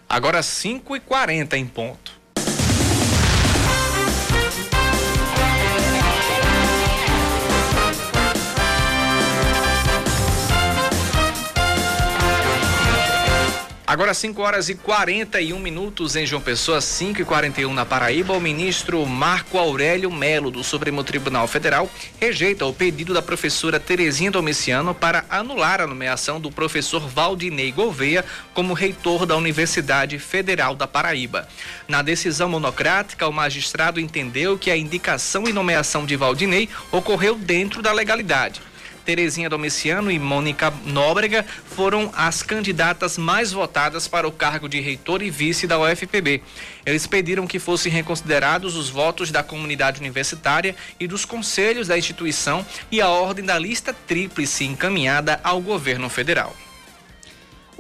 Agora 0.09 0.41
5h40 0.41 1.53
em 1.53 1.69
ponto. 1.69 2.20
Agora 14.01 14.15
5 14.15 14.41
horas 14.41 14.71
e 14.71 14.75
41 14.75 15.59
minutos 15.59 16.17
em 16.17 16.25
João 16.25 16.41
Pessoa, 16.41 16.81
5 16.81 17.21
e 17.21 17.25
41 17.27 17.71
na 17.75 17.85
Paraíba. 17.85 18.33
O 18.33 18.41
ministro 18.41 19.05
Marco 19.05 19.59
Aurélio 19.59 20.11
Melo, 20.11 20.51
do 20.51 20.65
Supremo 20.65 21.05
Tribunal 21.05 21.47
Federal, 21.47 21.87
rejeita 22.19 22.65
o 22.65 22.73
pedido 22.73 23.13
da 23.13 23.21
professora 23.21 23.79
Terezinha 23.79 24.31
Domiciano 24.31 24.95
para 24.95 25.27
anular 25.29 25.83
a 25.83 25.87
nomeação 25.87 26.41
do 26.41 26.51
professor 26.51 27.07
Valdinei 27.07 27.71
Gouveia 27.73 28.25
como 28.55 28.73
reitor 28.73 29.27
da 29.27 29.37
Universidade 29.37 30.19
Federal 30.19 30.75
da 30.75 30.87
Paraíba. 30.87 31.47
Na 31.87 32.01
decisão 32.01 32.49
monocrática, 32.49 33.29
o 33.29 33.33
magistrado 33.35 34.01
entendeu 34.01 34.57
que 34.57 34.71
a 34.71 34.79
indicação 34.79 35.47
e 35.47 35.53
nomeação 35.53 36.07
de 36.07 36.17
Valdinei 36.17 36.71
ocorreu 36.91 37.35
dentro 37.35 37.83
da 37.83 37.93
legalidade. 37.93 38.63
Terezinha 39.11 39.51
Domiciano 39.51 40.09
e 40.09 40.21
Mônica 40.21 40.73
Nóbrega 40.85 41.45
foram 41.65 42.13
as 42.15 42.45
candidatas 42.45 43.19
mais 43.19 43.51
votadas 43.51 44.07
para 44.07 44.29
o 44.29 44.31
cargo 44.31 44.69
de 44.69 44.79
reitor 44.79 45.21
e 45.21 45.29
vice 45.29 45.67
da 45.67 45.81
UFPB. 45.81 46.41
Eles 46.87 47.09
pediram 47.09 47.45
que 47.45 47.59
fossem 47.59 47.91
reconsiderados 47.91 48.77
os 48.77 48.89
votos 48.89 49.33
da 49.33 49.43
comunidade 49.43 49.99
universitária 49.99 50.77
e 51.01 51.09
dos 51.09 51.25
conselhos 51.25 51.89
da 51.89 51.99
instituição 51.99 52.65
e 52.89 53.01
a 53.01 53.09
ordem 53.09 53.45
da 53.45 53.59
lista 53.59 53.93
tríplice 53.93 54.65
encaminhada 54.65 55.41
ao 55.43 55.61
governo 55.61 56.09
federal. 56.09 56.55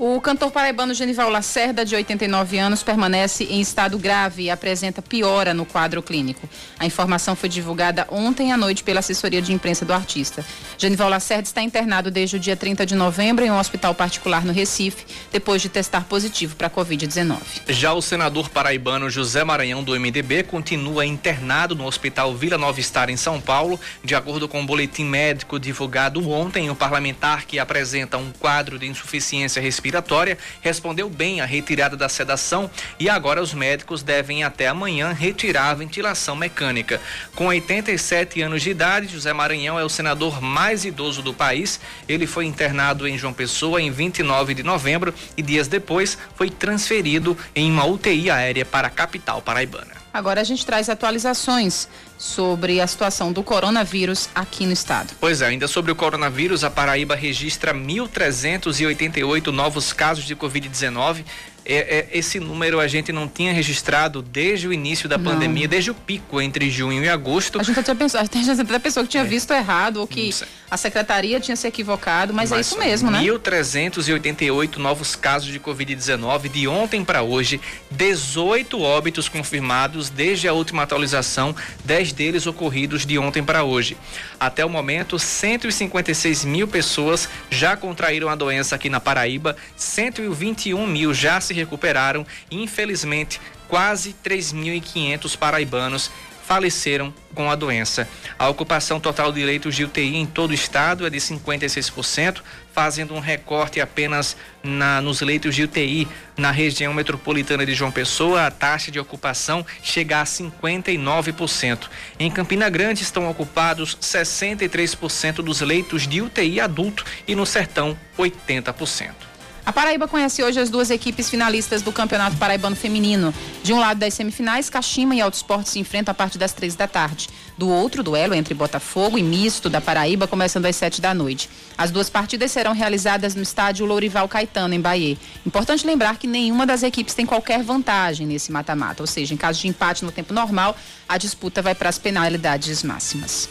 O 0.02 0.18
cantor 0.18 0.50
paraibano 0.50 0.94
Genival 0.94 1.28
Lacerda, 1.28 1.84
de 1.84 1.94
89 1.94 2.56
anos, 2.56 2.82
permanece 2.82 3.44
em 3.44 3.60
estado 3.60 3.98
grave 3.98 4.44
e 4.44 4.50
apresenta 4.50 5.02
piora 5.02 5.52
no 5.52 5.66
quadro 5.66 6.02
clínico. 6.02 6.48
A 6.78 6.86
informação 6.86 7.36
foi 7.36 7.50
divulgada 7.50 8.06
ontem 8.10 8.50
à 8.50 8.56
noite 8.56 8.82
pela 8.82 9.00
assessoria 9.00 9.42
de 9.42 9.52
imprensa 9.52 9.84
do 9.84 9.92
artista. 9.92 10.42
Genival 10.78 11.10
Lacerda 11.10 11.42
está 11.42 11.60
internado 11.60 12.10
desde 12.10 12.36
o 12.36 12.40
dia 12.40 12.56
30 12.56 12.86
de 12.86 12.94
novembro 12.94 13.44
em 13.44 13.50
um 13.50 13.58
hospital 13.58 13.94
particular 13.94 14.42
no 14.42 14.54
Recife, 14.54 15.04
depois 15.30 15.60
de 15.60 15.68
testar 15.68 16.04
positivo 16.04 16.56
para 16.56 16.68
a 16.68 16.70
Covid-19. 16.70 17.36
Já 17.68 17.92
o 17.92 18.00
senador 18.00 18.48
paraibano 18.48 19.10
José 19.10 19.44
Maranhão, 19.44 19.84
do 19.84 19.92
MDB, 20.00 20.44
continua 20.44 21.04
internado 21.04 21.74
no 21.74 21.84
Hospital 21.84 22.34
Vila 22.34 22.56
Nova 22.56 22.80
Estar, 22.80 23.10
em 23.10 23.18
São 23.18 23.38
Paulo. 23.38 23.78
De 24.02 24.14
acordo 24.14 24.48
com 24.48 24.60
o 24.60 24.62
um 24.62 24.66
boletim 24.66 25.04
médico 25.04 25.60
divulgado 25.60 26.26
ontem, 26.30 26.70
o 26.70 26.74
parlamentar 26.74 27.44
que 27.44 27.58
apresenta 27.58 28.16
um 28.16 28.32
quadro 28.32 28.78
de 28.78 28.86
insuficiência 28.86 29.60
respiratória 29.60 29.89
respiratória, 29.90 30.38
respondeu 30.60 31.10
bem 31.10 31.40
à 31.40 31.44
retirada 31.44 31.96
da 31.96 32.08
sedação 32.08 32.70
e 32.98 33.08
agora 33.08 33.42
os 33.42 33.52
médicos 33.52 34.02
devem 34.02 34.44
até 34.44 34.68
amanhã 34.68 35.12
retirar 35.12 35.70
a 35.70 35.74
ventilação 35.74 36.36
mecânica. 36.36 37.00
Com 37.34 37.46
87 37.46 38.40
anos 38.40 38.62
de 38.62 38.70
idade, 38.70 39.08
José 39.08 39.32
Maranhão 39.32 39.78
é 39.78 39.84
o 39.84 39.88
senador 39.88 40.40
mais 40.40 40.84
idoso 40.84 41.22
do 41.22 41.34
país. 41.34 41.80
Ele 42.08 42.26
foi 42.26 42.46
internado 42.46 43.06
em 43.06 43.18
João 43.18 43.32
Pessoa 43.32 43.82
em 43.82 43.90
29 43.90 44.54
de 44.54 44.62
novembro 44.62 45.12
e 45.36 45.42
dias 45.42 45.66
depois 45.66 46.16
foi 46.36 46.48
transferido 46.48 47.36
em 47.54 47.70
uma 47.70 47.84
UTI 47.84 48.30
aérea 48.30 48.64
para 48.64 48.86
a 48.86 48.90
capital 48.90 49.42
paraibana. 49.42 50.00
Agora 50.12 50.40
a 50.40 50.44
gente 50.44 50.66
traz 50.66 50.88
atualizações 50.88 51.88
sobre 52.20 52.82
a 52.82 52.86
situação 52.86 53.32
do 53.32 53.42
coronavírus 53.42 54.28
aqui 54.34 54.66
no 54.66 54.72
estado. 54.72 55.14
Pois 55.18 55.40
é, 55.40 55.46
ainda 55.46 55.66
sobre 55.66 55.90
o 55.90 55.96
coronavírus, 55.96 56.62
a 56.62 56.70
Paraíba 56.70 57.16
registra 57.16 57.72
1.388 57.72 59.46
novos 59.46 59.94
casos 59.94 60.24
de 60.24 60.36
Covid-19 60.36 61.24
é, 61.64 61.98
é, 61.98 62.08
esse 62.12 62.40
número 62.40 62.80
a 62.80 62.88
gente 62.88 63.12
não 63.12 63.28
tinha 63.28 63.52
registrado 63.52 64.22
desde 64.22 64.66
o 64.66 64.72
início 64.72 65.08
da 65.08 65.18
não. 65.18 65.32
pandemia, 65.32 65.68
desde 65.68 65.90
o 65.90 65.94
pico 65.94 66.40
entre 66.40 66.70
junho 66.70 67.04
e 67.04 67.08
agosto. 67.08 67.60
A 67.60 67.62
gente 67.62 67.78
até 67.78 67.94
pensou, 67.94 68.20
até 68.20 68.78
pessoa 68.78 69.04
que 69.04 69.10
tinha 69.10 69.22
é. 69.22 69.26
visto 69.26 69.52
errado 69.52 69.98
ou 69.98 70.06
que 70.06 70.34
a 70.70 70.76
secretaria 70.76 71.40
tinha 71.40 71.56
se 71.56 71.66
equivocado, 71.66 72.32
mas, 72.32 72.52
é 72.52 72.56
mas 72.56 72.66
é 72.66 72.68
isso 72.68 72.78
mesmo, 72.78 73.08
1. 73.08 73.12
né? 73.12 73.22
1.388 73.22 74.76
novos 74.76 75.16
casos 75.16 75.48
de 75.48 75.58
Covid-19 75.58 76.48
de 76.48 76.68
ontem 76.68 77.04
para 77.04 77.22
hoje, 77.22 77.60
18 77.90 78.80
óbitos 78.80 79.28
confirmados 79.28 80.08
desde 80.10 80.48
a 80.48 80.52
última 80.52 80.82
atualização, 80.82 81.54
10 81.84 82.12
deles 82.12 82.46
ocorridos 82.46 83.04
de 83.04 83.18
ontem 83.18 83.42
para 83.42 83.64
hoje. 83.64 83.96
Até 84.38 84.64
o 84.64 84.70
momento, 84.70 85.18
156 85.18 86.44
mil 86.44 86.68
pessoas 86.68 87.28
já 87.50 87.76
contraíram 87.76 88.28
a 88.28 88.34
doença 88.34 88.74
aqui 88.76 88.88
na 88.88 89.00
Paraíba, 89.00 89.56
121 89.76 90.86
mil 90.86 91.12
já 91.12 91.40
se 91.40 91.49
se 91.50 91.54
recuperaram. 91.54 92.24
Infelizmente, 92.50 93.40
quase 93.68 94.14
3.500 94.24 95.36
paraibanos 95.36 96.10
faleceram 96.46 97.14
com 97.32 97.48
a 97.48 97.54
doença. 97.54 98.08
A 98.36 98.48
ocupação 98.48 98.98
total 98.98 99.30
de 99.30 99.44
leitos 99.44 99.76
de 99.76 99.84
UTI 99.84 100.16
em 100.16 100.26
todo 100.26 100.50
o 100.50 100.54
estado 100.54 101.06
é 101.06 101.10
de 101.10 101.18
56%, 101.18 102.42
fazendo 102.72 103.14
um 103.14 103.20
recorte 103.20 103.80
apenas 103.80 104.36
na, 104.60 105.00
nos 105.00 105.20
leitos 105.20 105.54
de 105.54 105.62
UTI 105.62 106.08
na 106.36 106.50
região 106.50 106.92
metropolitana 106.92 107.64
de 107.64 107.72
João 107.72 107.92
Pessoa, 107.92 108.46
a 108.46 108.50
taxa 108.50 108.90
de 108.90 108.98
ocupação 108.98 109.64
chega 109.80 110.20
a 110.20 110.24
59%. 110.24 111.88
Em 112.18 112.30
Campina 112.30 112.68
Grande 112.68 113.04
estão 113.04 113.30
ocupados 113.30 113.96
63% 114.00 115.34
dos 115.36 115.60
leitos 115.60 116.08
de 116.08 116.20
UTI 116.20 116.60
adulto 116.60 117.04
e 117.28 117.36
no 117.36 117.46
Sertão 117.46 117.96
80%. 118.18 119.29
A 119.70 119.72
Paraíba 119.72 120.08
conhece 120.08 120.42
hoje 120.42 120.58
as 120.58 120.68
duas 120.68 120.90
equipes 120.90 121.30
finalistas 121.30 121.80
do 121.80 121.92
Campeonato 121.92 122.36
Paraibano 122.36 122.74
Feminino. 122.74 123.32
De 123.62 123.72
um 123.72 123.78
lado 123.78 123.98
das 123.98 124.14
semifinais, 124.14 124.68
Caxima 124.68 125.14
e 125.14 125.20
Alto 125.20 125.34
Esporte 125.34 125.70
se 125.70 125.78
enfrentam 125.78 126.10
a 126.10 126.14
partir 126.14 126.38
das 126.38 126.52
três 126.52 126.74
da 126.74 126.88
tarde. 126.88 127.28
Do 127.56 127.68
outro, 127.68 128.02
duelo 128.02 128.34
entre 128.34 128.52
Botafogo 128.52 129.16
e 129.16 129.22
Misto 129.22 129.70
da 129.70 129.80
Paraíba, 129.80 130.26
começando 130.26 130.66
às 130.66 130.74
sete 130.74 131.00
da 131.00 131.14
noite. 131.14 131.48
As 131.78 131.92
duas 131.92 132.10
partidas 132.10 132.50
serão 132.50 132.72
realizadas 132.72 133.36
no 133.36 133.42
estádio 133.42 133.86
Lourival 133.86 134.28
Caetano, 134.28 134.74
em 134.74 134.80
Bahia. 134.80 135.16
Importante 135.46 135.86
lembrar 135.86 136.18
que 136.18 136.26
nenhuma 136.26 136.66
das 136.66 136.82
equipes 136.82 137.14
tem 137.14 137.24
qualquer 137.24 137.62
vantagem 137.62 138.26
nesse 138.26 138.50
mata-mata, 138.50 139.04
ou 139.04 139.06
seja, 139.06 139.34
em 139.34 139.36
caso 139.36 139.60
de 139.60 139.68
empate 139.68 140.04
no 140.04 140.10
tempo 140.10 140.34
normal, 140.34 140.76
a 141.08 141.16
disputa 141.16 141.62
vai 141.62 141.76
para 141.76 141.88
as 141.88 141.96
penalidades 141.96 142.82
máximas. 142.82 143.48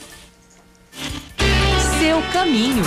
Seu 1.97 2.21
caminho. 2.33 2.83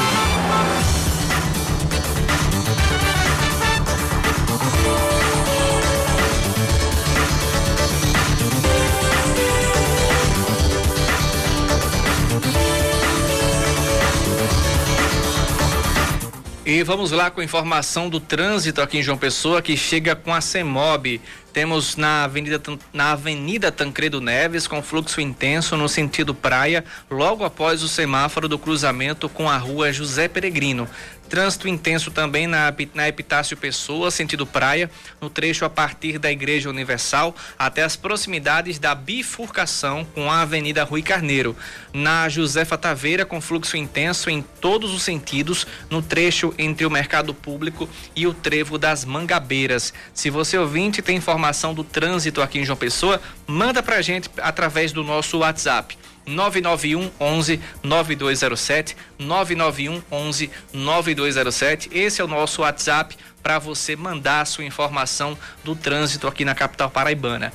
E 16.65 16.85
vamos 16.85 17.11
lá 17.11 17.29
com 17.29 17.41
a 17.41 17.45
informação 17.45 18.09
do 18.09 18.21
trânsito 18.21 18.81
aqui 18.81 18.99
em 18.99 19.03
João 19.03 19.19
Pessoa, 19.19 19.61
que 19.61 19.77
chega 19.77 20.15
com 20.15 20.33
a 20.33 20.41
CEMOB. 20.41 21.21
Temos 21.53 21.97
na 21.97 22.23
Avenida, 22.23 22.63
na 22.93 23.11
Avenida 23.11 23.73
Tancredo 23.73 24.21
Neves, 24.21 24.69
com 24.69 24.81
fluxo 24.81 25.21
intenso 25.21 25.77
no 25.77 25.89
sentido 25.89 26.33
praia, 26.33 26.85
logo 27.11 27.45
após 27.45 27.83
o 27.83 27.89
semáforo 27.89 28.49
do 28.49 28.61
cruzamento 28.61 29.29
com 29.29 29.51
a 29.51 29.57
rua 29.57 29.93
José 29.93 30.29
Peregrino. 30.29 30.89
Trânsito 31.33 31.67
intenso 31.67 32.11
também 32.11 32.47
na, 32.47 32.75
na 32.93 33.09
Epitácio 33.09 33.57
Pessoa, 33.57 34.11
sentido 34.11 34.47
praia, 34.47 34.91
no 35.19 35.31
trecho 35.31 35.65
a 35.65 35.71
partir 35.71 36.19
da 36.19 36.31
Igreja 36.31 36.69
Universal 36.69 37.35
até 37.59 37.83
as 37.83 37.97
proximidades 37.97 38.79
da 38.79 38.95
bifurcação 38.95 40.05
com 40.05 40.31
a 40.31 40.43
Avenida 40.43 40.85
Rui 40.85 41.01
Carneiro. 41.01 41.57
Na 41.91 42.29
Josefa 42.29 42.77
Taveira, 42.77 43.25
com 43.25 43.41
fluxo 43.41 43.79
intenso 43.79 44.29
em 44.29 44.43
todos 44.43 44.93
os 44.93 45.03
sentidos, 45.03 45.67
no 45.89 46.03
trecho 46.03 46.53
entre 46.59 46.85
o 46.85 46.91
Mercado 46.91 47.33
Público 47.33 47.89
e 48.15 48.27
o 48.27 48.35
Trevo 48.35 48.77
das 48.77 49.03
Mangabeiras. 49.07 49.95
Se 50.13 50.29
você 50.29 50.59
ouvinte 50.59 51.01
tem 51.01 51.17
informação 51.17 51.73
do 51.73 51.83
trânsito 51.83 52.43
aqui 52.43 52.59
em 52.59 52.65
João 52.67 52.77
Pessoa, 52.77 53.19
manda 53.47 53.83
pra 53.83 54.03
gente 54.03 54.29
através 54.37 54.93
do 54.93 55.03
nosso 55.03 55.39
WhatsApp 55.39 55.97
991 56.27 57.11
11 57.21 57.61
9207 57.83 58.97
991 59.19 60.03
11 60.11 60.51
9207. 60.73 61.91
Esse 61.93 62.21
é 62.21 62.25
o 62.25 62.29
nosso 62.29 62.63
WhatsApp 62.63 63.17
para 63.43 63.59
você 63.59 63.97
mandar 63.97 64.43
a 64.43 64.45
sua 64.45 64.65
informação 64.65 65.37
do 65.65 65.75
trânsito 65.75 66.29
aqui 66.29 66.45
na 66.45 66.55
capital 66.55 66.91
paraibana. 66.91 67.53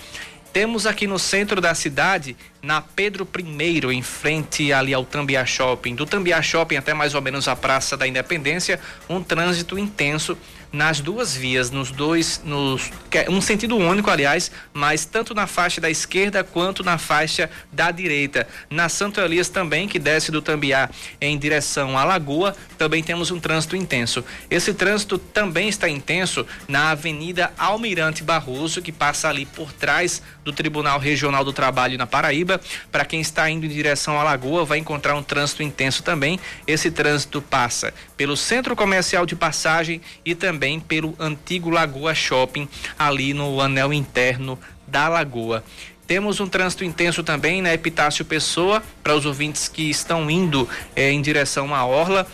Temos 0.51 0.87
aqui 0.87 1.05
no 1.05 1.19
centro 1.19 1.61
da 1.61 1.75
cidade, 1.75 2.35
na 2.63 2.81
Pedro 2.81 3.27
I, 3.37 3.93
em 3.93 4.01
frente 4.01 4.73
ali 4.73 4.93
ao 4.93 5.05
Tambiá 5.05 5.45
Shopping, 5.45 5.93
do 5.93 6.05
Tambiá 6.05 6.41
Shopping 6.41 6.77
até 6.77 6.93
mais 6.95 7.13
ou 7.13 7.21
menos 7.21 7.47
a 7.47 7.55
Praça 7.55 7.95
da 7.95 8.07
Independência, 8.07 8.79
um 9.07 9.21
trânsito 9.21 9.77
intenso 9.77 10.35
nas 10.77 10.99
duas 11.01 11.35
vias, 11.35 11.71
nos 11.71 11.89
dois, 11.89 12.39
nos 12.45 12.91
é 13.11 13.27
um 13.31 13.41
sentido 13.41 13.75
único, 13.75 14.11
aliás, 14.11 14.51
mas 14.71 15.05
tanto 15.05 15.33
na 15.33 15.47
faixa 15.47 15.81
da 15.81 15.89
esquerda 15.89 16.43
quanto 16.43 16.83
na 16.83 16.99
faixa 16.99 17.49
da 17.71 17.89
direita. 17.89 18.47
Na 18.69 18.87
Santo 18.87 19.19
Elias 19.19 19.49
também, 19.49 19.87
que 19.87 19.97
desce 19.97 20.31
do 20.31 20.39
Tambiá 20.39 20.87
em 21.19 21.35
direção 21.35 21.97
à 21.97 22.03
Lagoa, 22.03 22.55
também 22.77 23.01
temos 23.01 23.31
um 23.31 23.39
trânsito 23.39 23.75
intenso. 23.75 24.23
Esse 24.51 24.71
trânsito 24.71 25.17
também 25.17 25.67
está 25.67 25.89
intenso 25.89 26.45
na 26.67 26.91
Avenida 26.91 27.51
Almirante 27.57 28.21
Barroso, 28.21 28.79
que 28.79 28.91
passa 28.91 29.29
ali 29.29 29.47
por 29.47 29.73
trás 29.73 30.21
do 30.45 30.53
Tribunal 30.53 30.99
Regional 30.99 31.43
do 31.43 31.51
Trabalho 31.51 31.97
na 31.97 32.05
Paraíba. 32.05 32.61
Para 32.91 33.03
quem 33.03 33.19
está 33.19 33.49
indo 33.49 33.65
em 33.65 33.69
direção 33.69 34.19
à 34.19 34.23
Lagoa, 34.23 34.63
vai 34.63 34.77
encontrar 34.77 35.15
um 35.15 35.23
trânsito 35.23 35.63
intenso 35.63 36.03
também. 36.03 36.39
Esse 36.67 36.91
trânsito 36.91 37.41
passa 37.41 37.91
pelo 38.15 38.37
Centro 38.37 38.75
Comercial 38.75 39.25
de 39.25 39.35
Passagem 39.35 40.01
e 40.23 40.35
também 40.35 40.66
também 40.67 40.79
pelo 40.81 41.15
antigo 41.17 41.69
Lagoa 41.69 42.13
Shopping, 42.13 42.67
ali 42.99 43.33
no 43.33 43.61
anel 43.61 43.93
interno 43.93 44.59
da 44.85 45.07
Lagoa. 45.07 45.63
Temos 46.05 46.41
um 46.41 46.47
trânsito 46.47 46.83
intenso 46.83 47.23
também 47.23 47.61
na 47.61 47.73
Epitácio 47.73 48.25
Pessoa, 48.25 48.83
para 49.01 49.15
os 49.15 49.25
ouvintes 49.25 49.69
que 49.69 49.89
estão 49.89 50.29
indo 50.29 50.67
eh, 50.95 51.11
em 51.11 51.21
direção 51.21 51.73
à 51.73 51.85
Orla. 51.85 52.27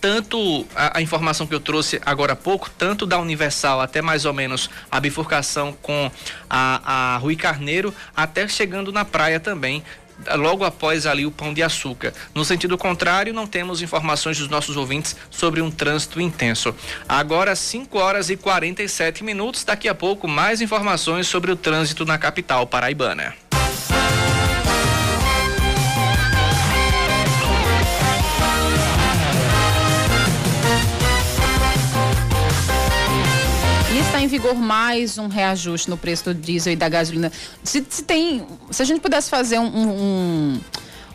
Tanto 0.00 0.66
a, 0.74 0.98
a, 0.98 1.02
informação 1.02 1.46
que 1.46 1.54
eu 1.54 1.60
trouxe 1.60 2.00
agora 2.06 2.32
há 2.32 2.36
pouco, 2.36 2.70
tanto 2.70 3.06
da 3.06 3.18
Universal 3.18 3.82
até 3.82 4.00
mais 4.00 4.24
ou 4.24 4.32
menos 4.32 4.70
a 4.90 4.98
bifurcação 4.98 5.74
com 5.82 6.10
a, 6.48 7.14
a 7.14 7.16
Rui 7.18 7.36
Carneiro, 7.36 7.94
até 8.16 8.48
chegando 8.48 8.92
na 8.92 9.04
praia 9.04 9.38
também, 9.38 9.82
logo 10.36 10.64
após 10.64 11.06
ali 11.06 11.26
o 11.26 11.30
Pão 11.30 11.52
de 11.52 11.62
Açúcar. 11.62 12.12
No 12.34 12.44
sentido 12.44 12.76
contrário, 12.78 13.32
não 13.32 13.46
temos 13.46 13.82
informações 13.82 14.38
dos 14.38 14.48
nossos 14.48 14.76
ouvintes 14.76 15.16
sobre 15.30 15.60
um 15.60 15.70
trânsito 15.70 16.20
intenso. 16.20 16.74
Agora, 17.08 17.54
5 17.54 17.98
horas 17.98 18.30
e 18.30 18.36
47 18.36 19.24
minutos. 19.24 19.64
Daqui 19.64 19.88
a 19.88 19.94
pouco, 19.94 20.28
mais 20.28 20.60
informações 20.60 21.26
sobre 21.26 21.50
o 21.50 21.56
trânsito 21.56 22.04
na 22.04 22.18
capital 22.18 22.66
paraibana. 22.66 23.34
Em 34.20 34.26
vigor 34.26 34.54
mais 34.54 35.16
um 35.16 35.28
reajuste 35.28 35.88
no 35.88 35.96
preço 35.96 36.24
do 36.24 36.34
diesel 36.34 36.74
e 36.74 36.76
da 36.76 36.90
gasolina. 36.90 37.32
Se, 37.64 37.84
se 37.88 38.02
tem, 38.02 38.46
se 38.70 38.82
a 38.82 38.84
gente 38.84 39.00
pudesse 39.00 39.30
fazer 39.30 39.58
um, 39.58 39.64
um, 39.64 40.60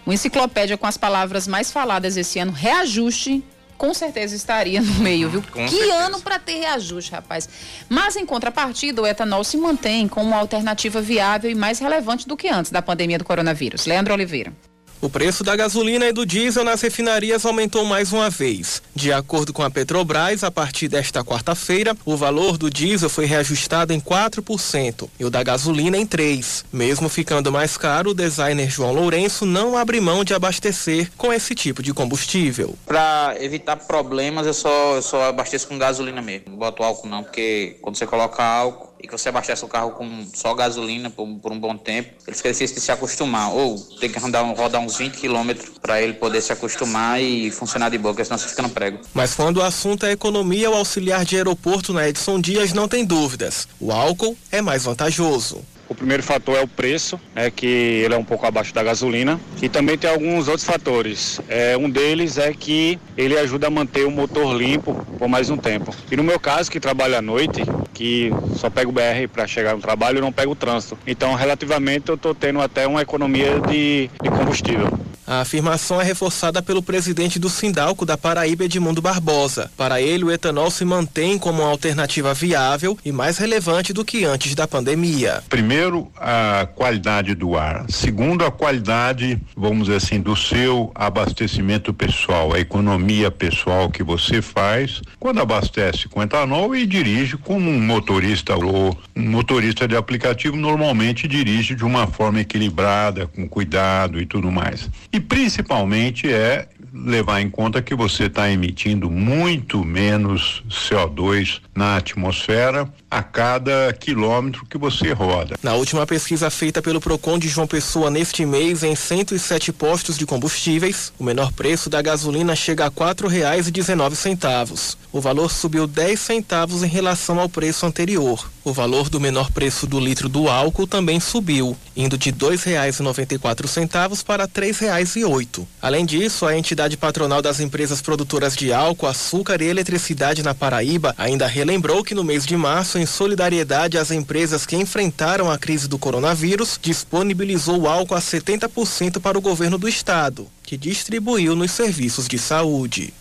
um 0.08 0.12
enciclopédia 0.12 0.76
com 0.76 0.88
as 0.88 0.97
palavras 0.97 1.47
mais 1.47 1.72
faladas 1.72 2.18
esse 2.18 2.39
ano, 2.39 2.51
reajuste 2.51 3.43
com 3.78 3.93
certeza 3.93 4.36
estaria 4.36 4.82
no 4.82 4.93
meio, 4.95 5.30
viu? 5.30 5.43
Com 5.51 5.66
que 5.66 5.76
certeza. 5.76 5.93
ano 5.93 6.22
para 6.22 6.39
ter 6.39 6.60
reajuste, 6.60 7.12
rapaz. 7.12 7.49
Mas 7.89 8.16
em 8.16 8.26
contrapartida, 8.26 9.01
o 9.01 9.06
etanol 9.06 9.43
se 9.43 9.58
mantém 9.58 10.08
como 10.08 10.30
uma 10.30 10.38
alternativa 10.38 11.01
viável 11.01 11.51
e 11.51 11.56
mais 11.56 11.78
relevante 11.80 12.26
do 12.26 12.38
que 12.38 12.47
antes 12.47 12.72
da 12.72 12.82
pandemia 12.82 13.18
do 13.18 13.26
coronavírus. 13.26 13.86
Leandro 13.86 14.14
Oliveira. 14.14 14.53
O 15.01 15.09
preço 15.09 15.43
da 15.43 15.55
gasolina 15.55 16.07
e 16.07 16.13
do 16.13 16.25
diesel 16.25 16.63
nas 16.63 16.81
refinarias 16.81 17.45
aumentou 17.45 17.83
mais 17.85 18.13
uma 18.13 18.29
vez. 18.29 18.81
De 18.95 19.11
acordo 19.11 19.53
com 19.53 19.61
a 19.61 19.69
Petrobras, 19.69 20.43
a 20.43 20.49
partir 20.49 20.87
desta 20.87 21.23
quarta-feira, 21.23 21.95
o 22.05 22.15
valor 22.15 22.57
do 22.57 22.69
diesel 22.69 23.09
foi 23.09 23.25
reajustado 23.25 23.93
em 23.93 23.99
4% 23.99 25.09
e 25.19 25.25
o 25.25 25.29
da 25.29 25.43
gasolina 25.43 25.97
em 25.97 26.07
3%. 26.07 26.65
Mesmo 26.71 27.09
ficando 27.09 27.51
mais 27.51 27.77
caro, 27.77 28.11
o 28.11 28.13
designer 28.13 28.69
João 28.69 28.93
Lourenço 28.93 29.45
não 29.45 29.77
abre 29.77 29.99
mão 29.99 30.23
de 30.23 30.33
abastecer 30.33 31.11
com 31.17 31.31
esse 31.31 31.53
tipo 31.53 31.83
de 31.83 31.93
combustível. 31.93 32.75
Para 32.85 33.35
evitar 33.39 33.75
problemas, 33.75 34.47
eu 34.47 34.53
só, 34.53 34.95
eu 34.95 35.01
só 35.01 35.29
abasteço 35.29 35.67
com 35.67 35.77
gasolina 35.77 36.21
mesmo. 36.21 36.45
Não 36.49 36.57
boto 36.57 36.81
álcool 36.81 37.07
não, 37.07 37.23
porque 37.23 37.77
quando 37.81 37.97
você 37.97 38.07
coloca 38.07 38.43
álcool, 38.43 38.94
e 38.99 39.07
que 39.07 39.11
você 39.11 39.29
abastece 39.29 39.63
o 39.63 39.67
carro 39.67 39.91
com 39.91 40.25
só 40.33 40.53
gasolina 40.53 41.09
por, 41.09 41.27
por 41.39 41.51
um 41.51 41.59
bom 41.59 41.77
tempo, 41.77 42.09
ele 42.27 42.35
difícil 42.35 42.75
de 42.75 42.81
se 42.81 42.91
acostumar. 42.91 43.53
Ou 43.53 43.77
tem 43.99 44.09
que 44.09 44.19
rodar, 44.19 44.45
rodar 44.55 44.81
uns 44.81 44.97
20 44.97 45.15
quilômetros 45.15 45.77
para 45.79 46.01
ele 46.01 46.13
poder 46.13 46.41
se 46.41 46.51
acostumar 46.51 47.21
e 47.21 47.51
funcionar 47.51 47.89
de 47.89 47.97
boa, 47.97 48.13
porque 48.13 48.25
senão 48.25 48.37
você 48.37 48.47
fica 48.47 48.61
no 48.61 48.69
prego. 48.69 48.99
Mas 49.13 49.35
quando 49.35 49.57
o 49.57 49.63
assunto 49.63 50.05
é 50.05 50.11
economia, 50.11 50.69
o 50.69 50.75
auxiliar 50.75 51.25
de 51.25 51.35
aeroporto 51.35 51.93
na 51.93 52.07
Edson 52.07 52.39
Dias 52.39 52.73
não 52.73 52.87
tem 52.87 53.05
dúvidas. 53.05 53.67
O 53.79 53.91
álcool 53.91 54.37
é 54.51 54.61
mais 54.61 54.83
vantajoso. 54.83 55.63
O 55.88 55.93
primeiro 55.93 56.23
fator 56.23 56.57
é 56.57 56.61
o 56.61 56.67
preço, 56.67 57.19
é 57.36 57.51
que 57.51 57.65
ele 57.65 58.13
é 58.13 58.17
um 58.17 58.23
pouco 58.23 58.45
abaixo 58.45 58.73
da 58.73 58.81
gasolina. 58.81 59.39
E 59.61 59.69
também 59.69 59.97
tem 59.97 60.09
alguns 60.09 60.47
outros 60.47 60.65
fatores. 60.65 61.39
É, 61.47 61.77
um 61.77 61.89
deles 61.89 62.38
é 62.38 62.53
que 62.53 62.99
ele 63.17 63.38
ajuda 63.38 63.67
a 63.67 63.69
manter 63.69 64.05
o 64.05 64.11
motor 64.11 64.55
limpo 64.55 65.05
por 65.17 65.27
mais 65.27 65.49
um 65.49 65.57
tempo. 65.57 65.93
E 66.11 66.15
no 66.15 66.23
meu 66.23 66.39
caso, 66.39 66.71
que 66.71 66.79
trabalho 66.79 67.17
à 67.17 67.21
noite, 67.21 67.63
que 67.93 68.31
só 68.55 68.69
pego 68.69 68.89
o 68.89 68.93
BR 68.93 69.27
para 69.31 69.47
chegar 69.47 69.75
no 69.75 69.81
trabalho, 69.81 70.17
eu 70.17 70.21
não 70.21 70.31
pego 70.31 70.51
o 70.51 70.55
trânsito. 70.55 70.97
Então, 71.05 71.33
relativamente, 71.36 72.09
eu 72.09 72.15
estou 72.15 72.33
tendo 72.33 72.61
até 72.61 72.88
uma 72.88 73.01
economia 73.01 73.59
de, 73.61 74.09
de 74.21 74.29
combustível. 74.29 74.91
A 75.28 75.41
afirmação 75.41 75.99
é 75.99 76.03
reforçada 76.03 76.61
pelo 76.61 76.84
presidente 76.84 77.39
do 77.39 77.49
Sindalco 77.49 78.05
da 78.05 78.15
Paraíba, 78.15 78.65
Edmundo 78.65 79.01
Barbosa. 79.01 79.71
Para 79.76 79.99
ele, 79.99 80.23
o 80.23 80.32
etanol 80.32 80.69
se 80.69 80.86
mantém 80.86 81.39
como 81.39 81.63
uma 81.63 81.71
alternativa 81.71 82.32
viável 82.34 82.95
e 83.03 83.11
mais 83.11 83.39
relevante 83.39 83.91
do 83.91 84.05
que 84.05 84.23
antes 84.23 84.53
da 84.53 84.67
pandemia. 84.67 85.41
Primeiro, 85.49 86.11
a 86.15 86.67
qualidade 86.76 87.34
do 87.34 87.57
ar. 87.57 87.86
Segundo, 87.89 88.45
a 88.45 88.51
qualidade, 88.51 89.41
vamos 89.57 89.88
dizer 89.88 89.97
assim, 89.97 90.21
do 90.21 90.36
seu 90.36 90.91
abastecimento 90.93 91.91
pessoal, 91.91 92.53
a 92.53 92.59
economia 92.59 93.32
pessoal 93.32 93.89
que 93.89 94.03
você 94.03 94.43
faz 94.43 95.01
quando 95.19 95.41
abastece 95.41 96.07
com 96.07 96.21
etanol 96.21 96.76
e 96.76 96.86
dirige 96.86 97.36
como 97.36 97.67
um 97.67 97.82
motorista 97.82 98.55
ou 98.55 98.95
um 99.15 99.30
motorista 99.30 99.88
de 99.88 99.95
aplicativo 99.95 100.55
normalmente 100.55 101.28
dirige 101.28 101.73
de 101.73 101.84
uma 101.84 102.05
forma 102.05 102.41
equilibrada, 102.41 103.26
com 103.26 103.49
cuidado 103.49 104.21
e 104.21 104.26
tudo 104.26 104.51
mais. 104.51 104.88
E 105.16 105.20
principalmente 105.22 106.30
é 106.30 106.68
levar 106.95 107.41
em 107.41 107.49
conta 107.49 107.81
que 107.81 107.93
você 107.93 108.25
está 108.25 108.49
emitindo 108.49 109.09
muito 109.09 109.83
menos 109.83 110.63
CO2 110.69 111.59
na 111.75 111.97
atmosfera 111.97 112.89
a 113.11 113.21
cada 113.21 113.93
quilômetro 113.93 114.65
que 114.65 114.77
você 114.77 115.11
roda. 115.11 115.57
Na 115.61 115.73
última 115.73 116.05
pesquisa 116.05 116.49
feita 116.49 116.81
pelo 116.81 117.01
Procon 117.01 117.37
de 117.37 117.47
João 117.49 117.67
Pessoa 117.67 118.09
neste 118.09 118.45
mês, 118.45 118.83
em 118.83 118.95
107 118.95 119.71
postos 119.73 120.17
de 120.17 120.25
combustíveis, 120.25 121.11
o 121.19 121.23
menor 121.23 121.51
preço 121.51 121.89
da 121.89 122.01
gasolina 122.01 122.55
chega 122.55 122.85
a 122.85 122.91
quatro 122.91 123.27
reais 123.27 123.67
e 123.67 123.71
dezenove 123.71 124.15
centavos. 124.15 124.97
O 125.11 125.21
valor 125.21 125.49
subiu 125.49 125.87
10 125.87 126.19
centavos 126.19 126.83
em 126.83 126.87
relação 126.87 127.39
ao 127.39 127.47
preço 127.47 127.85
anterior. 127.85 128.49
O 128.65 128.73
valor 128.73 129.09
do 129.09 129.19
menor 129.19 129.51
preço 129.51 129.87
do 129.87 129.99
litro 129.99 130.27
do 130.27 130.49
álcool 130.49 130.87
também 130.87 131.19
subiu, 131.19 131.77
indo 131.95 132.17
de 132.17 132.31
dois 132.31 132.63
reais 132.63 132.99
e 132.99 133.03
noventa 133.03 133.35
e 133.35 133.37
quatro 133.37 133.67
centavos 133.67 134.23
para 134.23 134.47
três 134.47 134.79
reais 134.79 135.15
e 135.15 135.23
oito. 135.23 135.67
Além 135.81 136.05
disso, 136.05 136.45
a 136.45 136.57
entidade 136.57 136.84
patronal 136.95 137.41
das 137.41 137.59
empresas 137.59 138.01
produtoras 138.01 138.55
de 138.55 138.71
álcool, 138.71 139.07
açúcar 139.07 139.59
e 139.61 139.65
eletricidade 139.65 140.43
na 140.43 140.53
Paraíba 140.53 141.15
ainda 141.17 141.47
relembrou 141.47 142.03
que 142.03 142.13
no 142.13 142.23
mês 142.23 142.45
de 142.45 142.55
março, 142.55 142.99
em 142.99 143.05
solidariedade 143.07 143.97
às 143.97 144.11
empresas 144.11 144.63
que 144.63 144.75
enfrentaram 144.75 145.49
a 145.49 145.57
crise 145.57 145.88
do 145.88 145.97
coronavírus, 145.97 146.79
disponibilizou 146.79 147.88
álcool 147.88 148.13
a 148.13 148.21
70% 148.21 149.19
para 149.19 149.38
o 149.38 149.41
governo 149.41 149.79
do 149.79 149.89
estado, 149.89 150.47
que 150.61 150.77
distribuiu 150.77 151.55
nos 151.55 151.71
serviços 151.71 152.27
de 152.27 152.38
saúde. 152.38 153.11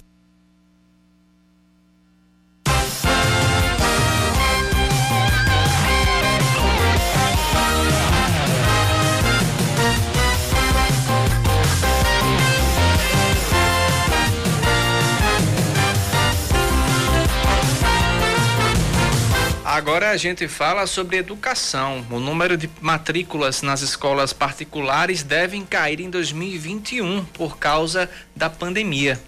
Agora 19.74 20.10
a 20.10 20.16
gente 20.16 20.46
fala 20.46 20.86
sobre 20.86 21.16
educação. 21.16 22.06
O 22.08 22.20
número 22.20 22.56
de 22.56 22.70
matrículas 22.80 23.60
nas 23.60 23.82
escolas 23.82 24.32
particulares 24.32 25.24
devem 25.24 25.66
cair 25.66 25.98
em 25.98 26.08
2021 26.08 27.24
por 27.24 27.58
causa 27.58 28.08
da 28.36 28.48
pandemia. 28.48 29.20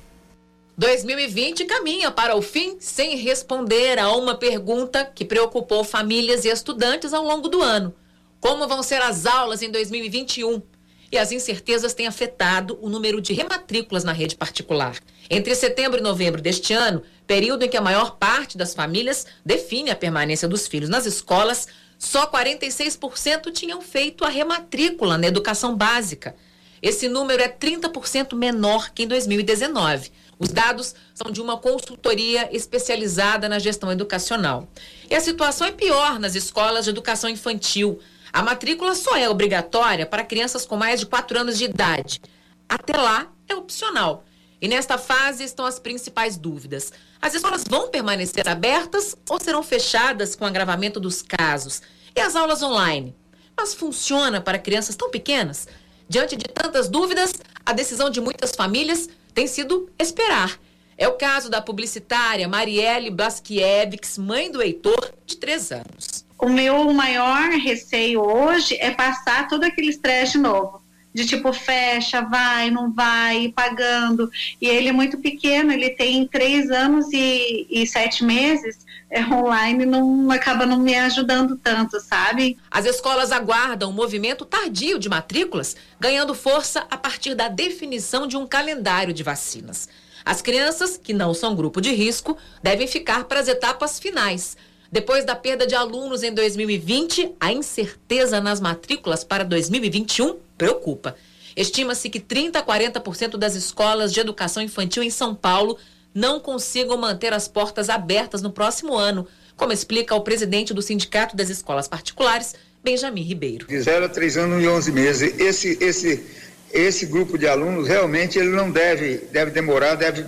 2020 0.79 1.65
caminha 1.65 2.13
para 2.13 2.37
o 2.37 2.43
fim 2.43 2.77
sem 2.79 3.17
responder 3.17 3.99
a 3.99 4.13
uma 4.13 4.37
pergunta 4.37 5.05
que 5.05 5.25
preocupou 5.25 5.83
famílias 5.83 6.45
e 6.45 6.49
estudantes 6.49 7.13
ao 7.13 7.25
longo 7.25 7.49
do 7.49 7.61
ano. 7.61 7.93
Como 8.39 8.69
vão 8.69 8.85
ser 8.85 9.03
as 9.03 9.27
aulas 9.27 9.63
em 9.63 9.71
2021? 9.73 10.63
E 11.11 11.19
as 11.19 11.33
incertezas 11.33 11.93
têm 11.93 12.07
afetado 12.07 12.79
o 12.81 12.89
número 12.89 13.21
de 13.21 13.33
rematrículas 13.33 14.05
na 14.05 14.13
rede 14.13 14.37
particular. 14.37 14.97
Entre 15.29 15.57
setembro 15.57 15.99
e 15.99 16.03
novembro 16.03 16.41
deste 16.41 16.73
ano, 16.73 17.03
período 17.27 17.65
em 17.65 17.69
que 17.69 17.77
a 17.77 17.83
maior 17.83 18.17
parte 18.17 18.57
das 18.57 18.75
famílias 18.75 19.27
define 19.45 19.91
a 19.91 19.97
permanência 19.97 20.47
dos 20.47 20.67
filhos 20.67 20.89
nas 20.89 21.07
escolas, 21.07 21.67
só 21.99 22.27
46% 22.27 23.53
tinham 23.53 23.81
feito 23.81 24.25
a 24.25 24.29
rematrícula 24.29 25.19
na 25.19 25.27
educação 25.27 25.77
básica. 25.77 26.37
Esse 26.83 27.09
número 27.09 27.43
é 27.43 27.49
30% 27.49 28.35
menor 28.35 28.91
que 28.91 29.05
em 29.05 29.09
2019. 29.09 30.13
Os 30.39 30.51
dados 30.51 30.95
são 31.15 31.31
de 31.33 31.41
uma 31.41 31.57
consultoria 31.57 32.55
especializada 32.55 33.49
na 33.49 33.59
gestão 33.59 33.91
educacional. 33.91 34.69
E 35.11 35.15
a 35.15 35.21
situação 35.21 35.67
é 35.67 35.73
pior 35.73 36.19
nas 36.19 36.35
escolas 36.35 36.85
de 36.85 36.91
educação 36.91 37.31
infantil. 37.31 37.99
A 38.31 38.43
matrícula 38.43 38.95
só 38.95 39.17
é 39.17 39.29
obrigatória 39.31 40.05
para 40.05 40.25
crianças 40.25 40.67
com 40.67 40.77
mais 40.77 41.01
de 41.01 41.07
4 41.07 41.41
anos 41.41 41.57
de 41.57 41.65
idade. 41.65 42.21
Até 42.69 42.95
lá, 42.97 43.33
é 43.49 43.55
opcional. 43.55 44.26
E 44.61 44.69
nesta 44.69 44.97
fase 44.97 45.45
estão 45.45 45.67
as 45.67 45.79
principais 45.79 46.37
dúvidas. 46.37 46.93
As 47.21 47.35
escolas 47.35 47.65
vão 47.69 47.91
permanecer 47.91 48.49
abertas 48.49 49.15
ou 49.29 49.39
serão 49.39 49.63
fechadas 49.63 50.35
com 50.35 50.47
agravamento 50.47 50.99
dos 50.99 51.21
casos? 51.21 51.83
E 52.15 52.21
as 52.21 52.35
aulas 52.35 52.63
online? 52.63 53.15
Mas 53.57 53.75
funciona 53.75 54.41
para 54.41 54.59
crianças 54.59 54.97
tão 54.97 55.11
pequenas? 55.11 55.69
Diante 56.09 56.37
de 56.37 56.45
tantas 56.45 56.89
dúvidas, 56.89 57.35
a 57.65 57.73
decisão 57.73 58.09
de 58.09 58.21
muitas 58.21 58.53
famílias 58.53 59.09
tem 59.35 59.47
sido 59.47 59.91
esperar. 59.99 60.59
É 60.97 61.07
o 61.07 61.19
caso 61.19 61.51
da 61.51 61.61
publicitária 61.61 62.49
Marielle 62.49 63.11
Blaskiewicz, 63.11 64.17
mãe 64.17 64.51
do 64.51 64.63
Heitor, 64.63 65.13
de 65.27 65.37
três 65.37 65.71
anos. 65.71 66.25
O 66.39 66.49
meu 66.49 66.91
maior 66.95 67.51
receio 67.51 68.23
hoje 68.23 68.77
é 68.81 68.91
passar 68.91 69.49
todo 69.49 69.65
aquele 69.65 69.89
estresse 69.89 70.33
de 70.33 70.39
novo 70.39 70.86
de 71.17 71.25
tipo 71.25 71.51
fecha, 71.51 72.21
vai, 72.21 72.71
não 72.71 72.93
vai, 72.93 73.51
pagando. 73.57 74.31
E 74.61 74.69
ele 74.69 74.91
é 74.91 74.93
muito 74.93 75.17
pequeno, 75.17 75.73
ele 75.73 75.89
tem 75.89 76.27
três 76.27 76.71
anos 76.71 77.07
e, 77.11 77.67
e 77.71 77.87
sete 77.87 78.23
meses. 78.23 78.85
É 79.09 79.25
online 79.25 79.87
não 79.87 80.31
acaba 80.31 80.67
não 80.67 80.79
me 80.79 80.95
ajudando 80.95 81.57
tanto, 81.57 81.99
sabe? 82.01 82.59
As 82.71 82.85
escolas 82.85 83.33
aguardam 83.33 83.89
um 83.89 83.95
movimento 83.95 84.45
tardio 84.45 84.99
de 84.99 85.09
matrículas, 85.09 85.75
ganhando 85.99 86.35
força 86.35 86.87
a 86.91 86.99
partir 86.99 87.35
da 87.35 87.49
definição 87.49 88.27
de 88.27 88.37
um 88.37 88.47
calendário 88.47 89.15
de 89.15 89.23
vacinas. 89.23 89.89
As 90.23 90.43
crianças, 90.43 91.01
que 91.03 91.15
não 91.15 91.33
são 91.33 91.57
grupo 91.57 91.81
de 91.81 91.93
risco, 91.93 92.37
devem 92.63 92.87
ficar 92.87 93.25
para 93.25 93.41
as 93.41 93.49
etapas 93.49 93.99
finais. 93.99 94.55
Depois 94.91 95.25
da 95.25 95.35
perda 95.35 95.67
de 95.67 95.75
alunos 95.75 96.23
em 96.23 96.33
2020, 96.33 97.35
a 97.41 97.53
incerteza 97.53 98.41
nas 98.41 98.61
matrículas 98.61 99.25
para 99.25 99.45
2021 99.45 100.37
preocupa. 100.57 101.17
Estima-se 101.57 102.11
que 102.11 102.21
30 102.21 102.59
a 102.59 102.63
40% 102.63 103.37
das 103.37 103.55
escolas 103.55 104.13
de 104.13 104.21
educação 104.21 104.63
infantil 104.63 105.03
em 105.03 105.11
São 105.11 105.35
Paulo 105.35 105.79
não 106.15 106.39
consigam 106.39 106.97
manter 106.97 107.33
as 107.33 107.49
portas 107.49 107.89
abertas 107.89 108.43
no 108.43 108.51
próximo 108.51 108.95
ano, 108.95 109.27
como 109.57 109.73
explica 109.73 110.15
o 110.15 110.21
presidente 110.21 110.73
do 110.73 110.83
Sindicato 110.83 111.37
das 111.37 111.51
Escolas 111.51 111.89
Particulares, 111.89 112.55
Benjamin 112.85 113.23
Ribeiro. 113.23 113.67
De 113.67 113.81
0 113.81 114.05
a 114.05 114.09
3 114.09 114.37
anos 114.37 114.63
e 114.63 114.69
11 114.69 114.93
meses. 114.93 115.41
Esse, 115.41 115.79
esse, 115.81 116.25
esse 116.73 117.07
grupo 117.07 117.37
de 117.37 117.49
alunos 117.49 117.89
realmente 117.89 118.39
ele 118.39 118.51
não 118.51 118.71
deve, 118.71 119.19
deve 119.33 119.51
demorar, 119.51 119.95
deve 119.95 120.27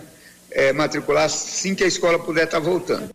é, 0.50 0.72
matricular 0.72 1.24
assim 1.24 1.74
que 1.74 1.84
a 1.84 1.86
escola 1.86 2.18
puder 2.18 2.44
estar 2.44 2.58
voltando. 2.58 3.10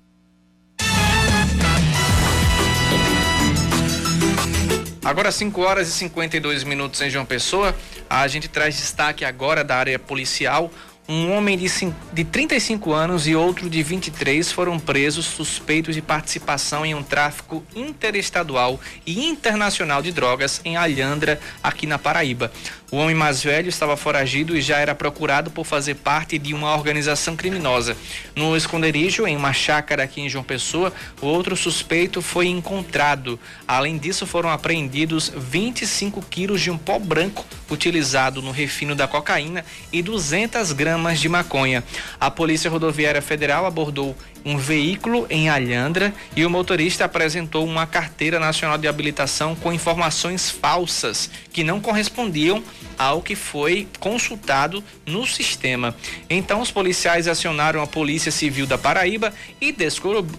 Agora 5.03 5.33
5 5.33 5.61
horas 5.61 5.89
e 5.89 5.91
52 5.91 6.63
minutos 6.63 7.01
em 7.01 7.09
João 7.09 7.25
Pessoa. 7.25 7.75
A 8.09 8.25
gente 8.29 8.47
traz 8.47 8.77
destaque 8.77 9.25
agora 9.25 9.61
da 9.61 9.75
área 9.75 9.99
policial. 9.99 10.71
Um 11.05 11.33
homem 11.33 11.57
de, 11.57 11.67
de 12.13 12.23
35 12.23 12.93
anos 12.93 13.27
e 13.27 13.35
outro 13.35 13.69
de 13.69 13.83
23 13.83 14.49
foram 14.49 14.79
presos 14.79 15.25
suspeitos 15.25 15.93
de 15.93 16.01
participação 16.01 16.85
em 16.85 16.95
um 16.95 17.03
tráfico 17.03 17.61
interestadual 17.75 18.79
e 19.05 19.25
internacional 19.25 20.01
de 20.01 20.13
drogas 20.13 20.61
em 20.63 20.77
Alhandra, 20.77 21.41
aqui 21.61 21.85
na 21.85 21.99
Paraíba. 21.99 22.53
O 22.89 22.95
homem 22.97 23.15
mais 23.15 23.43
velho 23.43 23.67
estava 23.67 23.97
foragido 23.97 24.55
e 24.55 24.61
já 24.61 24.77
era 24.77 24.95
procurado 24.95 25.51
por 25.51 25.65
fazer 25.65 25.95
parte 25.95 26.37
de 26.37 26.53
uma 26.53 26.73
organização 26.73 27.35
criminosa. 27.35 27.97
No 28.35 28.55
esconderijo, 28.55 29.27
em 29.27 29.35
uma 29.35 29.51
chácara 29.51 30.03
aqui 30.03 30.21
em 30.21 30.29
João 30.29 30.43
Pessoa, 30.43 30.93
o 31.19 31.25
outro 31.25 31.57
suspeito 31.57 32.21
foi 32.21 32.47
encontrado. 32.47 33.37
Além 33.67 33.97
disso, 33.97 34.27
foram 34.27 34.49
apreendidos 34.49 35.33
25 35.35 36.21
quilos 36.29 36.61
de 36.61 36.69
um 36.69 36.77
pó 36.77 36.99
branco 36.99 37.45
utilizado 37.69 38.43
no 38.43 38.51
refino 38.51 38.93
da 38.93 39.07
cocaína 39.07 39.65
e 39.91 40.03
200 40.03 40.71
gramas 40.71 40.92
de 41.19 41.29
maconha. 41.29 41.83
A 42.19 42.29
Polícia 42.31 42.69
Rodoviária 42.69 43.21
Federal 43.21 43.65
abordou 43.65 44.15
um 44.45 44.57
veículo 44.57 45.25
em 45.29 45.49
Alhandra 45.49 46.13
e 46.35 46.45
o 46.45 46.49
motorista 46.49 47.05
apresentou 47.05 47.65
uma 47.65 47.87
carteira 47.87 48.39
nacional 48.39 48.77
de 48.77 48.87
habilitação 48.87 49.55
com 49.55 49.71
informações 49.71 50.49
falsas 50.49 51.29
que 51.51 51.63
não 51.63 51.79
correspondiam 51.79 52.63
ao 52.97 53.21
que 53.21 53.35
foi 53.35 53.87
consultado 53.99 54.83
no 55.05 55.25
sistema. 55.25 55.95
Então, 56.29 56.61
os 56.61 56.71
policiais 56.71 57.27
acionaram 57.27 57.81
a 57.81 57.87
Polícia 57.87 58.31
Civil 58.31 58.67
da 58.67 58.77
Paraíba 58.77 59.33
e 59.59 59.75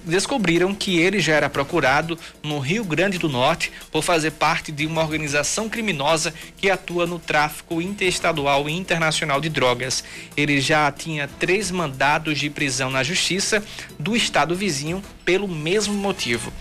descobriram 0.05 0.74
que 0.74 0.98
ele 0.98 1.20
já 1.20 1.34
era 1.34 1.50
procurado 1.50 2.18
no 2.42 2.59
Rio 2.59 2.84
Grande 2.84 3.18
do 3.18 3.28
Norte 3.28 3.72
por 3.90 4.02
fazer 4.02 4.32
parte 4.32 4.70
de 4.70 4.86
uma 4.86 5.02
organização 5.02 5.68
criminosa 5.68 6.32
que 6.57 6.70
atua 6.70 7.07
no 7.07 7.18
tráfico 7.18 7.80
interestadual 7.80 8.68
e 8.68 8.72
internacional 8.72 9.40
de 9.40 9.48
drogas. 9.48 10.05
Ele 10.36 10.61
já 10.61 10.90
tinha 10.92 11.28
três 11.28 11.70
mandados 11.70 12.38
de 12.38 12.50
prisão 12.50 12.90
na 12.90 13.02
Justiça 13.02 13.64
do 14.05 14.14
estado 14.14 14.55
vizinho 14.55 15.02
pelo 15.24 15.48
mesmo 15.48 15.94
motivo. 15.94 16.52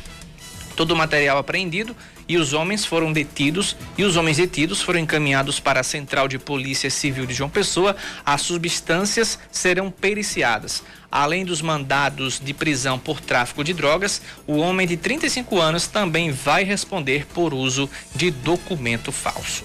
Todo 0.77 0.91
o 0.91 0.95
material 0.95 1.37
apreendido 1.37 1.95
e 2.27 2.37
os 2.37 2.53
homens 2.53 2.85
foram 2.85 3.11
detidos 3.11 3.75
e 3.97 4.03
os 4.03 4.15
homens 4.15 4.37
detidos 4.37 4.81
foram 4.81 4.99
encaminhados 4.99 5.59
para 5.59 5.81
a 5.81 5.83
Central 5.83 6.27
de 6.27 6.39
Polícia 6.39 6.89
Civil 6.89 7.25
de 7.25 7.33
João 7.33 7.49
Pessoa. 7.49 7.97
As 8.25 8.41
substâncias 8.41 9.37
serão 9.51 9.91
periciadas. 9.91 10.81
Além 11.11 11.43
dos 11.43 11.61
mandados 11.61 12.39
de 12.39 12.53
prisão 12.53 12.97
por 12.97 13.19
tráfico 13.19 13.61
de 13.61 13.73
drogas, 13.73 14.21
o 14.47 14.55
homem 14.57 14.87
de 14.87 14.95
35 14.95 15.59
anos 15.59 15.85
também 15.85 16.31
vai 16.31 16.63
responder 16.63 17.27
por 17.27 17.53
uso 17.53 17.89
de 18.15 18.31
documento 18.31 19.11
falso. 19.11 19.63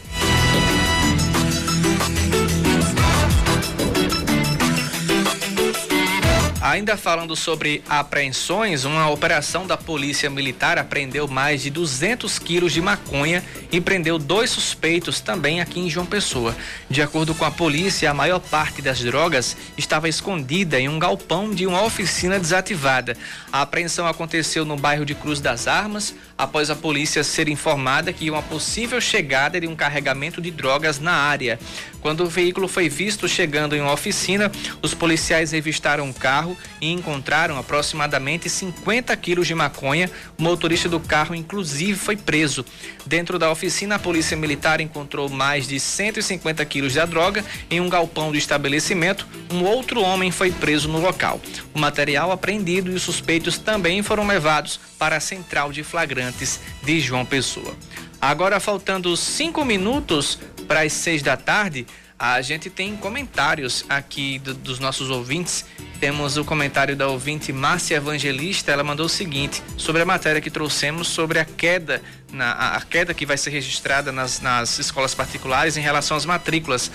Ainda 6.68 6.98
falando 6.98 7.34
sobre 7.34 7.82
apreensões, 7.88 8.84
uma 8.84 9.08
operação 9.08 9.66
da 9.66 9.74
Polícia 9.74 10.28
Militar 10.28 10.76
apreendeu 10.76 11.26
mais 11.26 11.62
de 11.62 11.70
200 11.70 12.38
quilos 12.38 12.74
de 12.74 12.82
maconha 12.82 13.42
e 13.72 13.80
prendeu 13.80 14.18
dois 14.18 14.50
suspeitos 14.50 15.18
também 15.18 15.62
aqui 15.62 15.80
em 15.80 15.88
João 15.88 16.04
Pessoa. 16.04 16.54
De 16.90 17.00
acordo 17.00 17.34
com 17.34 17.46
a 17.46 17.50
polícia, 17.50 18.10
a 18.10 18.12
maior 18.12 18.38
parte 18.38 18.82
das 18.82 19.00
drogas 19.00 19.56
estava 19.78 20.10
escondida 20.10 20.78
em 20.78 20.90
um 20.90 20.98
galpão 20.98 21.54
de 21.54 21.66
uma 21.66 21.82
oficina 21.82 22.38
desativada. 22.38 23.16
A 23.50 23.62
apreensão 23.62 24.06
aconteceu 24.06 24.66
no 24.66 24.76
bairro 24.76 25.06
de 25.06 25.14
Cruz 25.14 25.40
das 25.40 25.66
Armas, 25.66 26.14
após 26.38 26.70
a 26.70 26.76
polícia 26.76 27.24
ser 27.24 27.48
informada 27.48 28.12
que 28.12 28.30
uma 28.30 28.40
possível 28.40 29.00
chegada 29.00 29.60
de 29.60 29.66
um 29.66 29.74
carregamento 29.74 30.40
de 30.40 30.52
drogas 30.52 31.00
na 31.00 31.12
área. 31.12 31.58
Quando 32.00 32.22
o 32.22 32.28
veículo 32.28 32.68
foi 32.68 32.88
visto 32.88 33.28
chegando 33.28 33.74
em 33.74 33.80
uma 33.80 33.92
oficina, 33.92 34.50
os 34.80 34.94
policiais 34.94 35.50
revistaram 35.50 36.08
o 36.08 36.14
carro 36.14 36.56
e 36.80 36.92
encontraram 36.92 37.58
aproximadamente 37.58 38.48
50 38.48 39.16
quilos 39.16 39.48
de 39.48 39.54
maconha. 39.54 40.08
O 40.38 40.42
motorista 40.42 40.88
do 40.88 41.00
carro, 41.00 41.34
inclusive, 41.34 41.98
foi 41.98 42.16
preso. 42.16 42.64
Dentro 43.04 43.38
da 43.38 43.50
oficina, 43.50 43.96
a 43.96 43.98
polícia 43.98 44.36
militar 44.36 44.80
encontrou 44.80 45.28
mais 45.28 45.66
de 45.66 45.80
150 45.80 46.64
quilos 46.66 46.94
da 46.94 47.04
droga 47.04 47.44
em 47.68 47.80
um 47.80 47.88
galpão 47.88 48.30
do 48.30 48.38
estabelecimento. 48.38 49.26
Um 49.50 49.64
outro 49.64 50.00
homem 50.00 50.30
foi 50.30 50.52
preso 50.52 50.88
no 50.88 51.00
local. 51.00 51.40
O 51.74 51.78
material 51.80 52.30
apreendido 52.30 52.92
e 52.92 52.94
os 52.94 53.02
suspeitos 53.02 53.58
também 53.58 54.02
foram 54.02 54.26
levados 54.26 54.78
para 54.98 55.16
a 55.16 55.20
central 55.20 55.72
de 55.72 55.82
flagrantes 56.28 56.60
de 56.82 57.00
João 57.00 57.24
Pessoa. 57.24 57.74
Agora, 58.20 58.60
faltando 58.60 59.16
cinco 59.16 59.64
minutos 59.64 60.38
para 60.66 60.82
as 60.82 60.92
seis 60.92 61.22
da 61.22 61.36
tarde, 61.36 61.86
a 62.18 62.42
gente 62.42 62.68
tem 62.68 62.96
comentários 62.96 63.84
aqui 63.88 64.40
do, 64.40 64.52
dos 64.52 64.80
nossos 64.80 65.08
ouvintes. 65.08 65.64
Temos 66.00 66.36
o 66.36 66.44
comentário 66.44 66.96
da 66.96 67.06
ouvinte 67.06 67.52
Márcia 67.52 67.96
Evangelista. 67.96 68.72
Ela 68.72 68.82
mandou 68.82 69.06
o 69.06 69.08
seguinte 69.08 69.62
sobre 69.76 70.02
a 70.02 70.04
matéria 70.04 70.40
que 70.40 70.50
trouxemos 70.50 71.06
sobre 71.06 71.38
a 71.38 71.44
queda, 71.44 72.02
na, 72.32 72.74
a 72.74 72.80
queda 72.80 73.14
que 73.14 73.24
vai 73.24 73.38
ser 73.38 73.50
registrada 73.50 74.10
nas, 74.10 74.40
nas 74.40 74.80
escolas 74.80 75.14
particulares 75.14 75.76
em 75.76 75.80
relação 75.80 76.16
às 76.16 76.26
matrículas. 76.26 76.90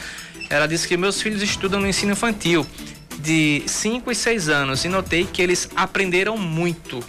Ela 0.49 0.67
disse 0.67 0.87
que 0.87 0.97
meus 0.97 1.21
filhos 1.21 1.41
estudam 1.41 1.79
no 1.79 1.87
ensino 1.87 2.11
infantil 2.11 2.67
de 3.19 3.63
5 3.65 4.11
e 4.11 4.15
6 4.15 4.49
anos 4.49 4.83
e 4.83 4.89
notei 4.89 5.23
que 5.23 5.41
eles 5.41 5.69
aprenderam 5.75 6.37
muito 6.37 7.01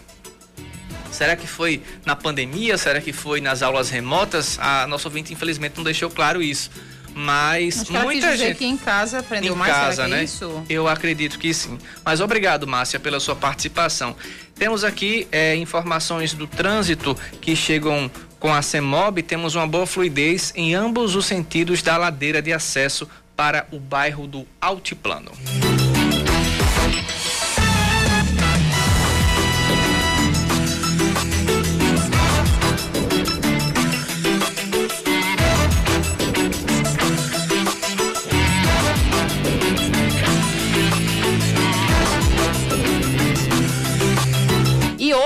Será 1.15 1.37
que 1.37 1.47
foi 1.47 1.83
na 2.05 2.17
pandemia? 2.17 2.77
Será 2.77 3.01
que 3.01 3.13
foi 3.13 3.41
nas 3.41 3.63
aulas 3.63 3.89
remotas? 3.89 4.59
A 4.59 4.87
nossa 4.87 5.09
ouvinte, 5.09 5.33
infelizmente, 5.33 5.75
não 5.77 5.85
deixou 5.85 6.11
claro 6.11 6.43
isso. 6.43 6.71
Mas 7.15 7.83
Acho 7.83 7.93
que 7.93 7.99
muita 7.99 8.37
gente. 8.37 8.59
que 8.59 8.67
em 8.67 8.77
casa 8.77 9.21
aprendeu 9.21 9.55
em 9.55 9.57
mais 9.57 9.73
casa, 9.73 10.03
é 10.03 10.09
né? 10.09 10.25
isso? 10.25 10.65
Eu 10.69 10.89
acredito 10.89 11.39
que 11.39 11.55
sim. 11.55 11.79
Mas 12.05 12.21
obrigado, 12.21 12.67
Márcia, 12.67 12.99
pela 12.99 13.21
sua 13.21 13.37
participação. 13.37 14.17
Temos 14.57 14.83
aqui 14.83 15.29
é, 15.31 15.55
informações 15.55 16.35
do 16.35 16.49
trânsito 16.49 17.17
que 17.41 17.55
chegam 17.55 18.11
com 18.41 18.53
a 18.53 18.61
CEMOB. 18.61 19.23
Temos 19.23 19.55
uma 19.55 19.67
boa 19.67 19.87
fluidez 19.87 20.53
em 20.57 20.75
ambos 20.75 21.15
os 21.15 21.27
sentidos 21.27 21.83
da 21.83 21.97
ladeira 21.97 22.43
de 22.43 22.53
acesso 22.53 23.09
para 23.37 23.67
o 23.71 23.79
bairro 23.79 24.27
do 24.27 24.45
Altiplano. 24.61 25.31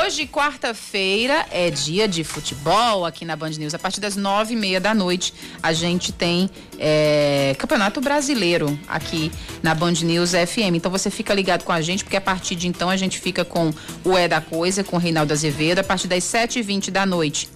Hoje, 0.08 0.26
quarta-feira, 0.26 1.44
é 1.50 1.70
dia 1.70 2.08
de 2.08 2.24
futebol 2.24 3.04
aqui 3.04 3.26
na 3.26 3.36
Band 3.36 3.50
News. 3.50 3.74
A 3.74 3.78
partir 3.78 4.00
das 4.00 4.16
nove 4.16 4.54
e 4.54 4.56
meia 4.56 4.80
da 4.80 4.94
noite, 4.94 5.34
a 5.62 5.74
gente 5.74 6.12
tem 6.12 6.48
é, 6.78 7.54
Campeonato 7.58 8.00
Brasileiro 8.00 8.80
aqui 8.88 9.30
na 9.62 9.74
Band 9.74 9.92
News 10.02 10.30
FM. 10.30 10.76
Então 10.76 10.90
você 10.90 11.10
fica 11.10 11.34
ligado 11.34 11.62
com 11.62 11.72
a 11.72 11.82
gente, 11.82 12.04
porque 12.04 12.16
a 12.16 12.22
partir 12.22 12.54
de 12.54 12.66
então 12.66 12.88
a 12.88 12.96
gente 12.96 13.20
fica 13.20 13.44
com 13.44 13.70
o 14.02 14.16
É 14.16 14.26
da 14.26 14.40
Coisa, 14.40 14.82
com 14.82 14.96
o 14.96 14.98
Reinaldo 14.98 15.34
Azevedo. 15.34 15.80
A 15.80 15.84
partir 15.84 16.08
das 16.08 16.24
sete 16.24 16.58
e 16.58 16.62
vinte 16.62 16.90
da 16.90 17.04
noite, 17.04 17.46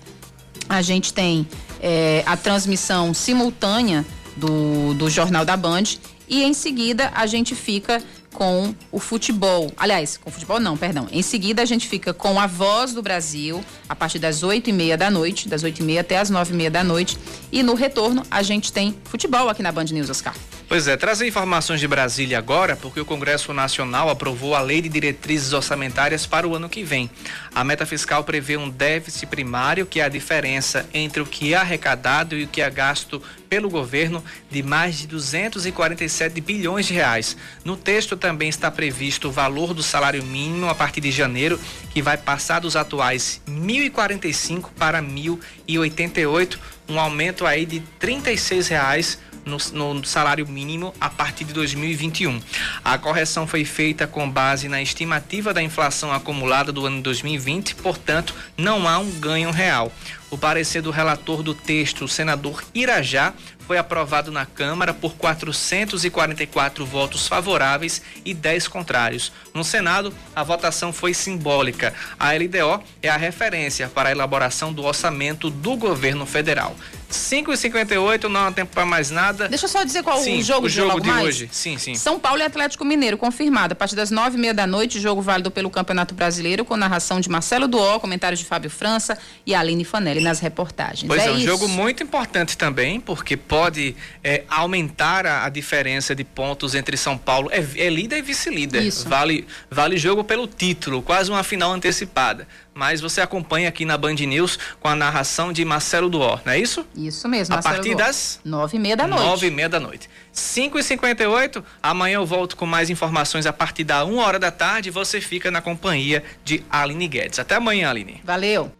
a 0.69 0.83
gente 0.83 1.11
tem 1.11 1.49
é, 1.81 2.23
a 2.27 2.37
transmissão 2.37 3.15
simultânea 3.15 4.05
do, 4.37 4.93
do 4.93 5.09
Jornal 5.09 5.47
da 5.47 5.57
Band. 5.57 5.85
E 6.29 6.43
em 6.43 6.53
seguida 6.53 7.11
a 7.15 7.25
gente 7.25 7.55
fica 7.55 8.03
com 8.33 8.75
o 8.91 8.99
futebol. 8.99 9.71
Aliás, 9.77 10.17
com 10.17 10.31
o 10.31 10.33
futebol 10.33 10.59
não, 10.59 10.77
perdão. 10.77 11.07
Em 11.13 11.23
seguida 11.23 11.63
a 11.63 11.65
gente 11.65 11.87
fica 11.87 12.13
com 12.13 12.41
a 12.41 12.47
Voz 12.47 12.93
do 12.93 13.03
Brasil, 13.03 13.63
a 13.89 13.95
partir 13.95 14.19
das 14.19 14.43
oito 14.43 14.71
e 14.71 14.73
meia 14.73 14.97
da 14.97 15.11
noite, 15.11 15.49
das 15.49 15.63
oito 15.63 15.81
e 15.81 15.83
meia 15.85 16.01
até 16.01 16.19
as 16.19 16.31
nove 16.31 16.53
e 16.53 16.57
meia 16.57 16.71
da 16.71 16.83
noite. 16.83 17.19
E 17.51 17.63
no 17.63 17.75
retorno 17.75 18.23
a 18.31 18.43
gente 18.43 18.73
tem 18.73 18.97
futebol 19.05 19.49
aqui 19.49 19.63
na 19.63 19.71
Band 19.71 19.85
News, 19.85 20.11
Oscar. 20.11 20.35
Pois 20.69 20.89
é, 20.89 20.97
trazer 20.97 21.29
informações 21.29 21.81
de 21.81 21.87
Brasília 21.87 22.39
agora, 22.39 22.77
porque 22.77 22.99
o 22.99 23.05
Congresso 23.05 23.53
Nacional 23.53 24.09
aprovou 24.09 24.55
a 24.55 24.61
Lei 24.61 24.81
de 24.81 24.89
Diretrizes 24.89 25.53
Orçamentárias 25.53 26.25
para 26.25 26.49
o 26.49 26.57
ano 26.57 26.67
que 26.67 26.83
vem. 26.83 27.11
A 27.55 27.63
meta 27.63 27.85
fiscal 27.85 28.25
prevê 28.25 28.57
um 28.57 28.71
déficit 28.71 29.27
primário, 29.27 29.85
que 29.85 30.01
é 30.01 30.05
a 30.05 30.09
diferença 30.09 30.89
entre 30.95 31.21
o 31.21 31.27
que 31.27 31.53
é 31.53 31.59
arrecadado 31.59 32.35
e 32.35 32.45
o 32.45 32.49
que 32.49 32.63
é 32.63 32.71
gasto 32.71 33.23
pelo 33.53 33.69
governo, 33.69 34.25
de 34.51 34.63
mais 34.63 35.01
de 35.01 35.07
247 35.09 36.41
bilhões 36.41 36.87
de 36.87 36.95
reais. 36.95 37.37
No 37.63 37.77
texto 37.77 38.17
também 38.17 38.49
está 38.49 38.71
previsto 38.71 39.29
o 39.29 39.31
valor 39.31 39.75
do 39.75 39.83
salário 39.83 40.23
mínimo 40.25 40.71
a 40.71 40.75
partir 40.75 41.03
de 41.03 41.11
janeiro, 41.11 41.61
que 41.91 42.01
vai 42.01 42.17
passar 42.17 42.61
dos 42.61 42.77
atuais 42.77 43.43
1.045 43.47 44.71
para 44.75 45.03
1.088, 45.03 46.57
um 46.89 46.99
aumento 46.99 47.45
aí 47.45 47.67
de 47.67 47.81
36 47.99 48.69
reais 48.69 49.19
no, 49.45 49.59
no, 49.95 50.05
salário 50.07 50.49
mínimo 50.49 50.95
a 50.99 51.11
partir 51.11 51.45
de 51.45 51.53
2021. 51.53 52.41
A 52.83 52.97
correção 52.97 53.47
foi 53.47 53.67
feita 53.67 54.07
com 54.07 54.31
base 54.31 54.67
na 54.67 54.81
estimativa 54.81 55.53
da 55.53 55.63
inflação 55.63 56.11
acumulada 56.11 56.73
do 56.73 56.87
ano 56.87 57.03
2020, 57.03 57.75
portanto, 57.75 58.35
não 58.57 58.89
há 58.89 58.99
um 58.99 59.11
ganho 59.11 59.51
real. 59.51 59.93
O 60.33 60.39
parecer 60.39 60.81
do 60.81 60.91
relator 60.91 61.43
do 61.43 61.53
texto, 61.53 62.07
o 62.07 62.09
senador 62.09 62.65
Irajá, 62.75 63.35
foi 63.67 63.77
aprovado 63.77 64.33
na 64.33 64.47
Câmara 64.47 64.95
por 64.95 65.15
444 65.15 66.87
votos 66.87 67.29
favoráveis 67.29 68.01
e 68.25 68.33
10 68.33 68.67
contrários. 68.67 69.31
No 69.53 69.63
Senado, 69.63 70.11
a 70.35 70.43
votação 70.43 70.91
foi 70.91 71.13
simbólica. 71.13 71.93
A 72.19 72.33
LDO 72.33 72.83
é 73.03 73.11
a 73.11 73.17
referência 73.19 73.91
para 73.91 74.09
a 74.09 74.13
elaboração 74.13 74.73
do 74.73 74.83
orçamento 74.83 75.51
do 75.51 75.77
governo 75.77 76.25
federal. 76.25 76.75
5 77.15 77.53
e 77.53 77.57
58 77.57 78.29
não 78.29 78.47
há 78.47 78.53
tempo 78.53 78.73
para 78.73 78.85
mais 78.85 79.11
nada. 79.11 79.49
Deixa 79.49 79.67
eu 79.67 79.69
só 79.69 79.85
dizer 79.85 80.03
qual 80.03 80.19
sim, 80.19 80.41
o 80.41 80.43
jogo, 80.43 80.67
o 80.67 80.69
jogo 80.69 81.01
de, 81.01 81.11
de 81.11 81.21
hoje. 81.21 81.49
Sim, 81.53 81.79
sim. 81.79 81.95
São 81.95 82.19
Paulo 82.19 82.41
e 82.41 82.43
Atlético 82.43 82.85
Mineiro, 82.85 83.17
confirmado. 83.17 83.73
A 83.73 83.75
partir 83.75 83.95
das 83.95 84.11
nove 84.11 84.37
e 84.37 84.41
meia 84.41 84.55
da 84.55 84.67
noite, 84.67 85.01
jogo 85.01 85.21
válido 85.21 85.51
pelo 85.51 85.71
Campeonato 85.71 86.15
Brasileiro, 86.15 86.65
com 86.65 86.77
narração 86.77 87.21
de 87.21 87.29
Marcelo 87.29 87.69
Duó, 87.69 87.99
comentários 87.99 88.41
de 88.41 88.47
Fábio 88.47 88.71
França 88.71 89.19
e 89.47 89.55
Aline 89.55 89.85
Fanelli 89.85 90.21
nas 90.21 90.41
reportagens. 90.41 91.07
Pois 91.07 91.23
é, 91.23 91.29
é 91.29 91.31
um 91.33 91.37
isso. 91.37 91.47
jogo 91.47 91.69
muito 91.69 92.03
importante 92.03 92.57
também, 92.57 93.01
porque 93.01 93.37
pode 93.37 93.95
é, 94.23 94.45
aumentar 94.49 95.27
a, 95.27 95.45
a 95.45 95.49
diferença 95.49 96.15
de 96.15 96.25
pontos 96.25 96.75
entre 96.75 96.97
São 96.97 97.17
Paulo. 97.19 97.51
É, 97.53 97.59
é 97.77 97.89
líder 97.89 98.19
e 98.19 98.23
vice-líder. 98.23 98.91
Vale, 99.07 99.47
vale 99.71 99.97
jogo 99.97 100.25
pelo 100.25 100.47
título, 100.47 101.03
quase 101.03 101.31
uma 101.31 101.43
final 101.43 101.73
antecipada. 101.73 102.47
Mas 102.75 103.01
você 103.01 103.21
acompanha 103.21 103.69
aqui 103.69 103.85
na 103.85 103.99
Band 103.99 104.15
News 104.15 104.59
com 104.81 104.89
a 104.89 104.95
narração 104.97 105.53
de 105.53 105.65
Marcelo 105.65 106.09
Duó, 106.09 106.39
não 106.45 106.53
é 106.53 106.59
isso? 106.59 106.87
Isso 106.97 107.29
mesmo. 107.29 107.55
A 107.55 107.57
Marcelo 107.57 107.75
partir 107.77 107.91
Duó. 107.91 107.99
das 107.99 108.41
nove 108.45 108.77
e 108.77 108.81
meia 108.81 108.97
da 108.97 109.07
noite. 109.07 109.25
Nove 109.25 109.47
e 109.47 109.51
meia 109.51 109.69
da 109.69 109.79
noite. 109.79 110.09
5 110.33 110.79
e 110.79 110.83
58 110.83 111.63
amanhã 111.83 112.15
eu 112.15 112.27
volto 112.27 112.57
com 112.57 112.65
mais 112.65 112.89
informações 112.89 113.45
a 113.47 113.53
partir 113.53 113.85
da 113.85 114.05
uma 114.05 114.25
hora 114.25 114.39
da 114.39 114.51
tarde. 114.51 114.91
Você 114.91 115.21
fica 115.21 115.51
na 115.51 115.61
companhia 115.61 116.25
de 116.45 116.65
Aline 116.71 117.09
Guedes. 117.09 117.39
Até 117.39 117.57
amanhã, 117.57 117.91
Aline. 117.91 118.21
Valeu. 118.25 118.73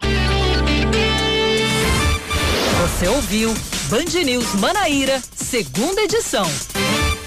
Você 2.81 3.09
ouviu 3.09 3.55
Band 3.89 4.23
News 4.25 4.55
Manaíra, 4.55 5.21
segunda 5.37 6.01
edição. 6.03 6.47